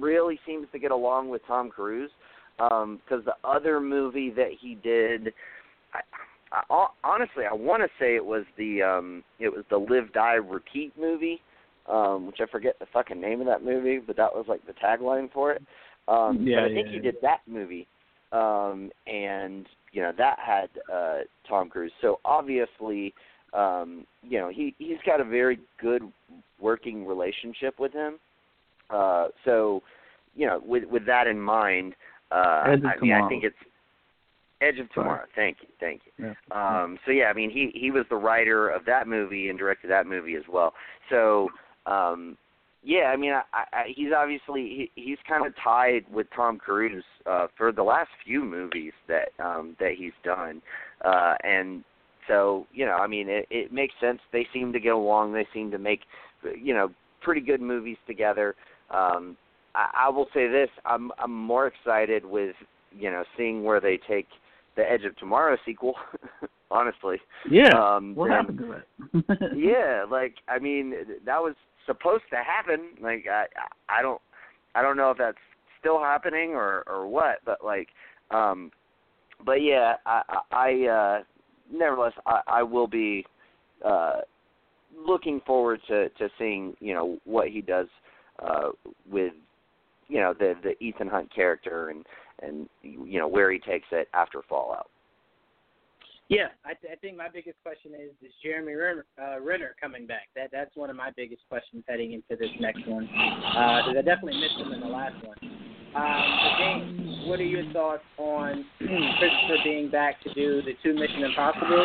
[0.01, 2.11] really seems to get along with Tom Cruise
[2.59, 5.33] because the other movie that he did,
[5.95, 6.01] I,
[6.53, 10.35] I, honestly, I want to say it was the um, it was the Live Die
[10.35, 11.41] Repeat movie,
[11.89, 14.75] um, which I forget the fucking name of that movie, but that was like the
[14.75, 15.63] tagline for it.
[16.09, 17.87] Um, Yeah, but I think yeah, he did that movie,
[18.33, 21.19] um, and you know that had uh,
[21.49, 21.93] Tom Cruise.
[22.01, 23.15] So obviously,
[23.55, 26.03] um, you know he he's got a very good
[26.61, 28.19] working relationship with him.
[28.93, 29.83] Uh, so,
[30.35, 31.95] you know, with with that in mind,
[32.31, 33.57] uh, Edge I mean, I think it's
[34.61, 35.05] Edge of Sorry.
[35.05, 35.25] Tomorrow.
[35.35, 36.27] Thank you, thank you.
[36.27, 36.83] yeah.
[36.83, 39.91] Um, so yeah, I mean, he he was the writer of that movie and directed
[39.91, 40.75] that movie as well.
[41.09, 41.49] So,
[41.87, 42.37] um,
[42.83, 43.43] yeah, I mean, I,
[43.73, 48.11] I, he's obviously he, he's kind of tied with Tom Cruise uh, for the last
[48.25, 50.63] few movies that um, that he's done,
[51.05, 51.85] uh, and
[52.29, 54.21] so you know, I mean, it, it makes sense.
[54.33, 55.33] They seem to get along.
[55.33, 56.01] They seem to make
[56.61, 56.91] you know
[57.23, 58.55] pretty good movies together.
[58.91, 59.37] Um,
[59.75, 62.55] I, I will say this: I'm I'm more excited with
[62.97, 64.27] you know seeing where they take
[64.77, 65.95] the Edge of Tomorrow sequel.
[66.71, 67.19] honestly.
[67.51, 67.69] Yeah.
[67.71, 69.57] Um, what happened to it?
[69.57, 70.95] yeah, like I mean,
[71.25, 71.55] that was
[71.87, 72.91] supposed to happen.
[73.01, 73.47] Like I,
[73.89, 74.21] I don't,
[74.75, 75.37] I don't know if that's
[75.79, 77.89] still happening or or what, but like,
[78.31, 78.71] um,
[79.45, 80.23] but yeah, I,
[80.53, 81.23] I, uh,
[81.73, 83.25] nevertheless, I, I will be,
[83.85, 84.21] uh,
[85.07, 87.87] looking forward to to seeing you know what he does,
[88.43, 88.71] uh,
[89.11, 89.33] with,
[90.09, 92.05] you know the the Ethan Hunt character and
[92.43, 94.91] and you know where he takes it after Fallout.
[96.31, 100.07] Yeah, I, th- I think my biggest question is: Is Jeremy Renner, uh, Renner coming
[100.07, 100.29] back?
[100.37, 103.07] That that's one of my biggest questions heading into this next one.
[103.07, 105.39] Because I definitely missed him in the last one.
[105.91, 106.23] Um,
[106.59, 111.83] James, what are your thoughts on Christopher being back to do the two Mission Impossible?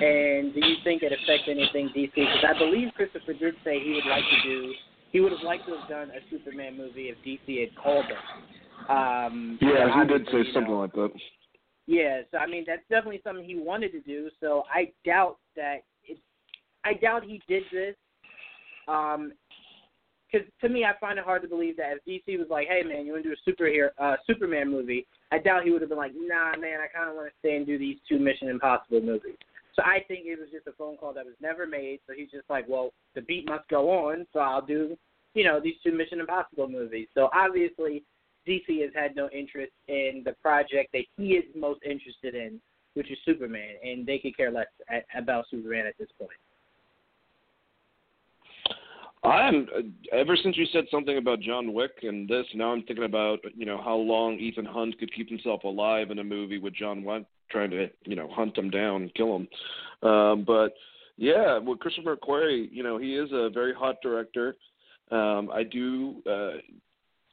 [0.00, 2.14] And do you think it affects anything DC?
[2.14, 4.72] Because I believe Christopher did say he would like to do.
[5.14, 8.90] He would have liked to have done a Superman movie if DC had called him.
[8.90, 11.10] Um, Yeah, he did say you something know, like that.
[11.86, 14.28] yeah, so I mean that's definitely something he wanted to do.
[14.40, 16.18] So I doubt that it.
[16.84, 17.94] I doubt he did this.
[18.88, 19.32] Um,
[20.32, 22.82] because to me, I find it hard to believe that if DC was like, "Hey
[22.82, 25.90] man, you want to do a superhero uh, Superman movie?" I doubt he would have
[25.90, 28.48] been like, "Nah, man, I kind of want to stay and do these two Mission
[28.48, 29.36] Impossible movies."
[29.76, 32.00] So I think it was just a phone call that was never made.
[32.06, 34.96] So he's just like, "Well, the beat must go on, so I'll do,
[35.34, 38.04] you know, these two Mission Impossible movies." So obviously,
[38.46, 42.60] DC has had no interest in the project that he is most interested in,
[42.94, 46.38] which is Superman, and they could care less at, about Superman at this point.
[49.24, 49.66] I'm
[50.12, 52.44] ever since you said something about John Wick and this.
[52.54, 56.18] Now I'm thinking about you know how long Ethan Hunt could keep himself alive in
[56.18, 60.08] a movie with John Wick trying to you know hunt him down and kill him.
[60.08, 60.74] Um, but
[61.16, 64.56] yeah, well, Christopher McQuarrie, you know he is a very hot director.
[65.10, 66.22] Um, I do.
[66.28, 66.58] Uh,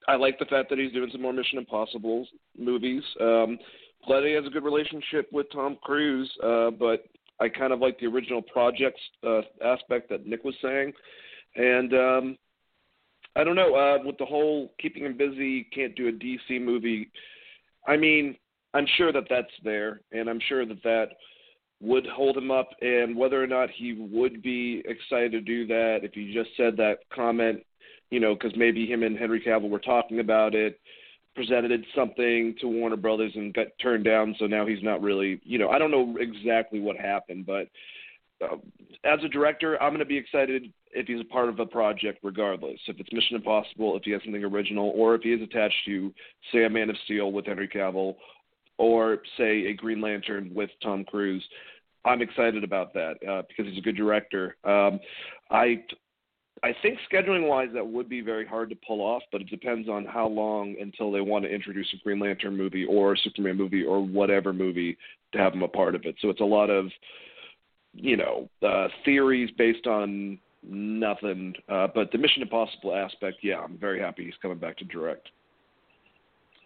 [0.07, 2.25] I like the fact that he's doing some more Mission Impossible
[2.57, 3.03] movies.
[3.19, 3.59] Um,
[4.07, 7.05] glad he has a good relationship with Tom Cruise, uh, but
[7.39, 10.93] I kind of like the original projects uh, aspect that Nick was saying.
[11.55, 12.37] And um,
[13.35, 17.09] I don't know uh, with the whole keeping him busy, can't do a DC movie.
[17.87, 18.35] I mean,
[18.73, 21.09] I'm sure that that's there, and I'm sure that that
[21.81, 22.69] would hold him up.
[22.81, 26.77] And whether or not he would be excited to do that, if he just said
[26.77, 27.61] that comment,
[28.11, 30.79] you know, because maybe him and Henry Cavill were talking about it,
[31.35, 34.35] presented something to Warner Brothers and got turned down.
[34.37, 37.67] So now he's not really, you know, I don't know exactly what happened, but
[38.43, 38.57] uh,
[39.03, 42.19] as a director, I'm going to be excited if he's a part of a project,
[42.23, 42.79] regardless.
[42.87, 46.13] If it's Mission Impossible, if he has something original, or if he is attached to,
[46.51, 48.15] say, a Man of Steel with Henry Cavill,
[48.77, 51.43] or say a Green Lantern with Tom Cruise.
[52.03, 54.57] I'm excited about that uh, because he's a good director.
[54.63, 54.99] Um,
[55.51, 55.83] I
[56.63, 59.89] I think scheduling wise that would be very hard to pull off, but it depends
[59.89, 63.57] on how long until they want to introduce a Green Lantern movie or a Superman
[63.57, 64.97] movie or whatever movie
[65.33, 66.15] to have him a part of it.
[66.21, 66.85] So it's a lot of
[67.93, 71.53] you know uh, theories based on nothing.
[71.69, 75.29] Uh, but the Mission Impossible aspect, yeah, I'm very happy he's coming back to direct.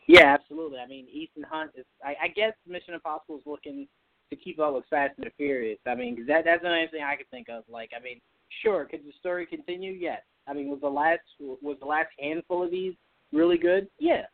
[0.07, 0.79] Yeah, absolutely.
[0.79, 1.85] I mean, Ethan Hunt is.
[2.03, 3.87] I, I guess Mission Impossible is looking
[4.29, 5.79] to keep up with Fast and the Furious.
[5.85, 7.63] I mean, 'cause that that's the only thing I could think of.
[7.69, 8.21] Like, I mean,
[8.61, 9.91] sure, could the story continue?
[9.91, 10.21] Yes.
[10.47, 12.93] I mean, was the last was the last handful of these
[13.31, 13.87] really good?
[13.99, 14.25] Yeah.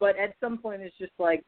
[0.00, 1.44] But at some point, it's just like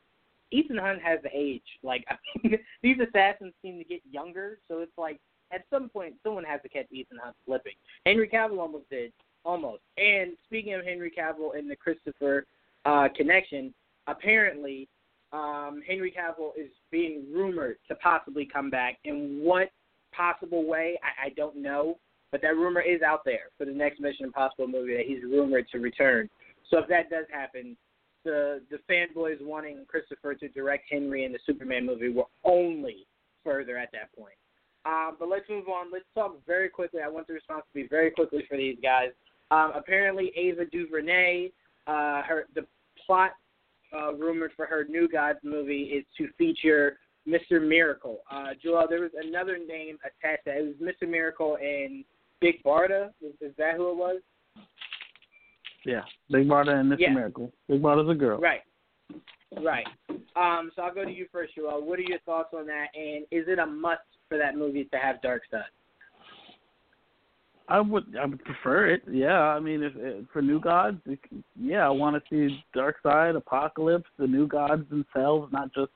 [0.54, 1.62] Ethan Hunt has the age.
[1.82, 5.20] Like, I mean, these assassins seem to get younger, so it's like
[5.52, 7.74] at some point someone has to catch Ethan Hunt slipping.
[8.06, 9.12] Henry Cavill almost did,
[9.44, 9.82] almost.
[9.98, 12.46] And speaking of Henry Cavill and the Christopher
[12.84, 13.74] uh, connection,
[14.06, 14.88] apparently
[15.32, 18.98] um, Henry Cavill is being rumored to possibly come back.
[19.04, 19.70] In what
[20.16, 21.98] possible way, I, I don't know.
[22.30, 25.68] But that rumor is out there for the next Mission Impossible movie that he's rumored
[25.70, 26.28] to return.
[26.68, 27.76] So if that does happen,
[28.24, 33.06] the the fanboys wanting Christopher to direct Henry in the Superman movie were only
[33.42, 34.34] further at that point.
[34.86, 35.90] Um, but let's move on.
[35.92, 37.00] Let's talk very quickly.
[37.00, 39.10] I want the response to be very quickly for these guys.
[39.50, 41.50] Um, apparently, Ava DuVernay,
[41.86, 42.66] uh, her the
[43.06, 43.32] plot
[43.94, 47.66] uh, rumored for her New Gods movie is to feature Mr.
[47.66, 48.20] Miracle.
[48.30, 50.44] Uh, Joel, there was another name attached.
[50.44, 50.58] To that.
[50.58, 51.08] It was Mr.
[51.08, 52.04] Miracle and
[52.40, 53.10] Big Barda.
[53.22, 54.20] Is, is that who it was?
[55.84, 57.00] Yeah, Big Barda and Mr.
[57.00, 57.12] Yeah.
[57.12, 57.52] Miracle.
[57.68, 58.40] Big Barda's a girl.
[58.40, 58.60] Right.
[59.62, 59.86] Right.
[60.36, 61.84] Um, so I'll go to you first, Joel.
[61.84, 62.86] What are your thoughts on that?
[62.94, 65.64] And is it a must for that movie to have Darkseid?
[67.68, 69.02] I would I would prefer it.
[69.10, 71.18] Yeah, I mean, if, if for New Gods, it,
[71.58, 75.90] yeah, I want to see Dark Side, Apokolips, the New Gods themselves, not just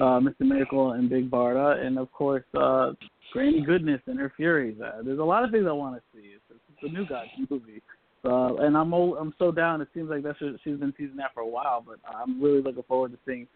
[0.00, 0.40] uh, Mr.
[0.40, 2.92] Miracle and Big Barda, and of course uh,
[3.32, 4.76] Granny Goodness and her Furies.
[4.84, 6.28] Uh, there's a lot of things I want to see.
[6.28, 7.82] It's, it's a New Gods movie.
[8.24, 9.80] Uh, and I'm old, I'm so down.
[9.80, 12.84] It seems like that's she's been teasing that for a while, but I'm really looking
[12.84, 13.48] forward to seeing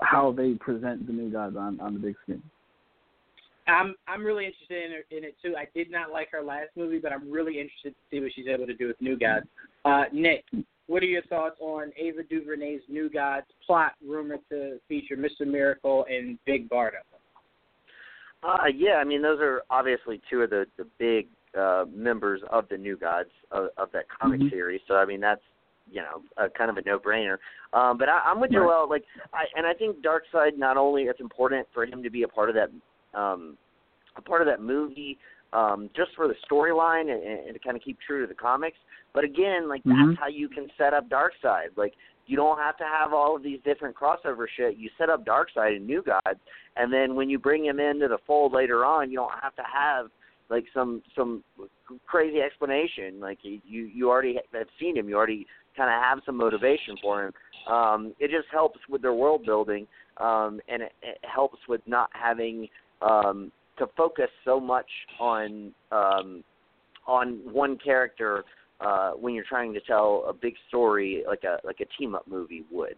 [0.00, 2.42] how they present the new gods on on the big screen.
[3.66, 5.54] I'm I'm really interested in, her, in it too.
[5.56, 8.46] I did not like her last movie, but I'm really interested to see what she's
[8.46, 9.46] able to do with New Gods.
[9.84, 10.44] Uh, Nick,
[10.86, 15.46] what are your thoughts on Ava DuVernay's New Gods plot rumored to feature Mr.
[15.46, 17.00] Miracle and Big Barda?
[18.42, 21.26] Uh, yeah, I mean those are obviously two of the the big
[21.58, 24.50] uh, members of the New Gods of, of that comic mm-hmm.
[24.50, 24.80] series.
[24.86, 25.42] So I mean that's
[25.90, 27.36] you know a, kind of a no brainer.
[27.72, 28.88] Um, but I, I'm with Joel.
[28.88, 32.28] Like I and I think Darkseid not only it's important for him to be a
[32.28, 33.56] part of that um,
[34.16, 35.18] a part of that movie
[35.52, 38.76] um, just for the storyline and, and to kind of keep true to the comics.
[39.12, 40.10] But again, like mm-hmm.
[40.10, 41.76] that's how you can set up Darkseid.
[41.76, 41.94] Like
[42.26, 44.76] you don't have to have all of these different crossover shit.
[44.76, 46.38] You set up Darkseid and New Gods,
[46.76, 49.62] and then when you bring him into the fold later on, you don't have to
[49.62, 50.06] have
[50.50, 51.42] like some some
[52.06, 53.20] crazy explanation.
[53.20, 55.08] Like you you already have seen him.
[55.08, 55.46] You already
[55.76, 57.32] kind of have some motivation for him.
[57.72, 59.86] Um, it just helps with their world building,
[60.18, 62.68] um, and it, it helps with not having
[63.00, 66.44] um, to focus so much on um,
[67.06, 68.44] on one character
[68.80, 72.26] uh, when you're trying to tell a big story like a like a team up
[72.28, 72.96] movie would.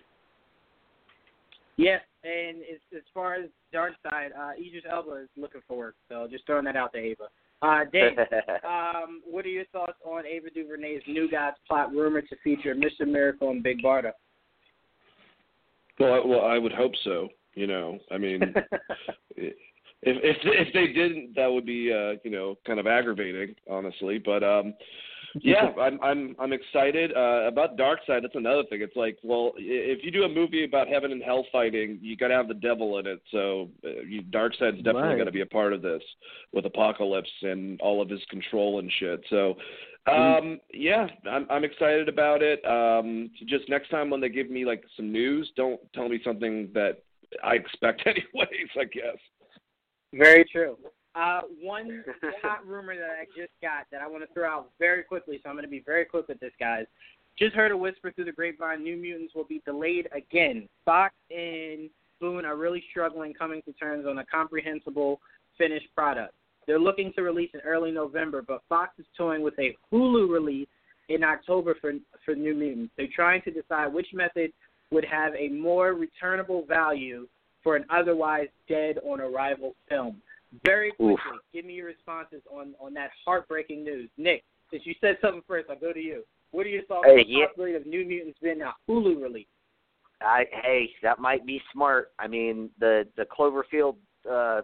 [1.77, 5.95] Yeah, and as, as far as Darkseid, uh, Idris Elba is looking forward.
[6.09, 7.29] So just throwing that out to Ava.
[7.62, 8.18] Uh, Dave,
[8.64, 13.06] um, what are your thoughts on Ava DuVernay's New Gods plot rumored to feature Mr.
[13.06, 14.12] Miracle and Big Barda?
[16.01, 17.28] Well, I, well, I would hope so.
[17.55, 18.40] You know, I mean,
[19.36, 19.55] if
[20.02, 24.18] if if they didn't, that would be uh, you know kind of aggravating, honestly.
[24.18, 24.74] But um,
[25.41, 28.23] yeah, I'm I'm I'm excited uh, about Darkseid.
[28.23, 28.83] That's another thing.
[28.83, 32.29] It's like, well, if you do a movie about heaven and hell fighting, you got
[32.29, 33.23] to have the devil in it.
[33.31, 35.15] So uh, you, Darkseid's definitely right.
[35.15, 36.03] going to be a part of this
[36.53, 39.25] with Apokolips and all of his control and shit.
[39.31, 39.57] So.
[40.11, 42.61] Um yeah, I'm I'm excited about it.
[42.67, 46.71] Um just next time when they give me like some news, don't tell me something
[46.75, 47.05] that
[47.45, 49.17] I expect anyways, I guess.
[50.13, 50.77] Very true.
[51.14, 52.05] Uh, one
[52.43, 55.51] hot rumor that I just got that I want to throw out very quickly, so
[55.51, 56.86] I'm going to be very quick with this, guys.
[57.39, 60.68] Just heard a whisper through the grapevine: New Mutants will be delayed again.
[60.84, 61.90] Fox and
[62.20, 65.20] Boone are really struggling coming to terms on a comprehensible
[65.59, 66.32] finished product.
[66.66, 70.68] They're looking to release in early November, but Fox is toying with a Hulu release
[71.09, 71.93] in October for
[72.24, 72.93] for New Mutants.
[72.97, 74.52] They're trying to decide which method
[74.90, 77.26] would have a more returnable value
[77.62, 80.20] for an otherwise dead on arrival film.
[80.65, 81.41] Very quickly, Oof.
[81.53, 84.11] give me your responses on on that heartbreaking news.
[84.19, 86.24] Nick, since you said something first, I'll go to you.
[86.51, 87.47] What are your thoughts Hey, on the yeah.
[87.47, 89.47] possibility of New Mutants being a Hulu release?
[90.20, 92.12] I hey, that might be smart.
[92.19, 93.97] I mean, the the Cloverfield
[94.31, 94.62] uh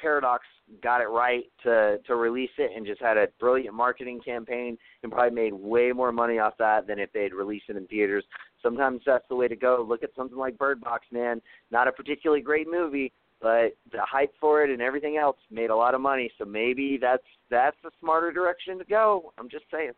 [0.00, 0.46] paradox
[0.82, 5.12] got it right to to release it and just had a brilliant marketing campaign and
[5.12, 8.24] probably made way more money off that than if they'd released it in theaters.
[8.62, 9.84] Sometimes that's the way to go.
[9.86, 11.42] Look at something like Bird Box, man.
[11.70, 15.76] Not a particularly great movie, but the hype for it and everything else made a
[15.76, 16.30] lot of money.
[16.38, 19.32] So maybe that's that's a smarter direction to go.
[19.38, 19.92] I'm just saying.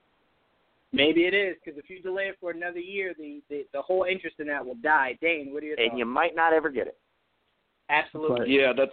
[0.93, 4.05] Maybe it is because if you delay it for another year, the, the the whole
[4.10, 5.19] interest in that will die.
[5.20, 5.98] Dane, what are your And thoughts?
[5.98, 6.98] you might not ever get it.
[7.89, 8.55] Absolutely.
[8.55, 8.93] Yeah, that's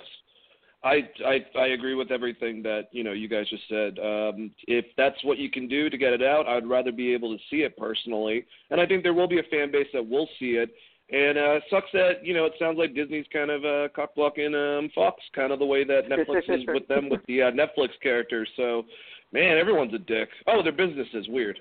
[0.84, 4.00] I I I agree with everything that you know you guys just said.
[4.00, 7.36] Um, if that's what you can do to get it out, I'd rather be able
[7.36, 10.28] to see it personally, and I think there will be a fan base that will
[10.40, 10.70] see it.
[11.11, 14.53] And uh, sucks that you know it sounds like Disney's kind of uh, cock blocking
[14.53, 17.90] um, Fox, kind of the way that Netflix is with them with the uh, Netflix
[18.02, 18.48] characters.
[18.56, 18.86] So,
[19.31, 20.30] man, everyone's a dick.
[20.45, 21.60] Oh, their business is weird.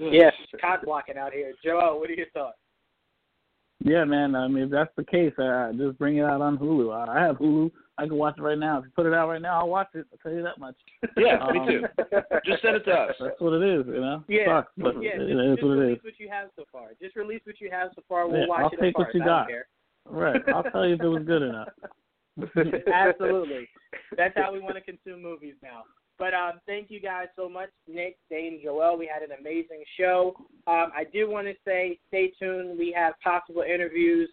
[0.00, 1.52] Yes, cock blocking out here.
[1.64, 2.58] Joe, what are your thoughts?
[3.84, 4.34] Yeah, man.
[4.34, 6.92] I mean, if that's the case, uh, just bring it out on Hulu.
[6.92, 7.70] I I have Hulu.
[7.96, 8.78] I can watch it right now.
[8.78, 10.04] If you put it out right now, I'll watch it.
[10.12, 10.74] I'll tell you that much.
[11.16, 11.82] Yeah, Um, me too.
[12.44, 13.14] Just send it to us.
[13.20, 14.24] That's what it is, you know.
[14.28, 15.10] Yeah, Sucks, but yeah.
[15.14, 16.88] it Just, is just what it release what you have so far.
[17.00, 18.26] Just release what you have so far.
[18.26, 19.48] We'll Yeah, watch I'll it take what you I got.
[19.48, 19.66] care.
[20.06, 20.42] Right.
[20.48, 21.68] I'll tell you if it was good or not.
[22.92, 23.68] Absolutely.
[24.16, 25.84] That's how we want to consume movies now.
[26.18, 28.96] But um, thank you guys so much, Nick, Dane, Joel.
[28.96, 30.34] We had an amazing show.
[30.66, 32.78] Um, I do want to say, stay tuned.
[32.78, 34.28] We have possible interviews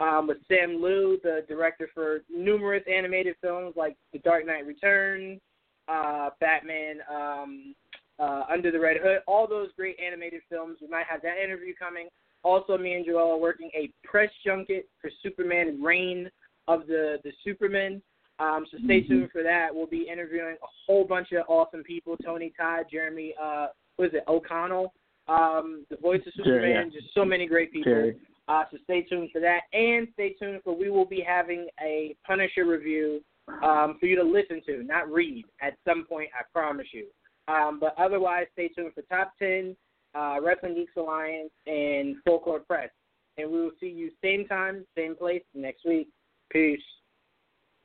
[0.00, 5.40] um, with Sam Liu, the director for numerous animated films like The Dark Knight Returns,
[5.88, 7.74] uh, Batman, um,
[8.18, 10.78] uh, Under the Red Hood, all those great animated films.
[10.80, 12.08] We might have that interview coming.
[12.42, 16.30] Also, me and Joel are working a press junket for Superman Reign
[16.68, 18.02] of the the Superman.
[18.38, 19.08] Um, so stay Mhm.
[19.08, 19.74] tuned for that.
[19.74, 24.14] We'll be interviewing a whole bunch of awesome people: Tony Todd, Jeremy, uh, what is
[24.14, 24.92] it, O'Connell,
[25.28, 26.90] um, the voice of Superman.
[26.92, 27.00] yeah.
[27.00, 27.92] Just so many great people.
[27.92, 28.16] Jerry.
[28.48, 32.14] Uh, so stay tuned for that, and stay tuned for we will be having a
[32.24, 33.20] Punisher review
[33.62, 36.30] um, for you to listen to, not read, at some point.
[36.38, 37.06] I promise you.
[37.48, 39.76] Um, but otherwise, stay tuned for Top Ten,
[40.14, 42.90] uh, Wrestling Geeks Alliance, and Full Court Press.
[43.36, 46.08] And we will see you same time, same place next week.
[46.50, 46.80] Peace.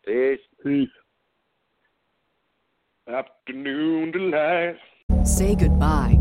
[0.06, 0.40] Peace.
[0.64, 0.90] Peace.
[3.08, 4.78] Afternoon delight.
[5.26, 6.21] Say goodbye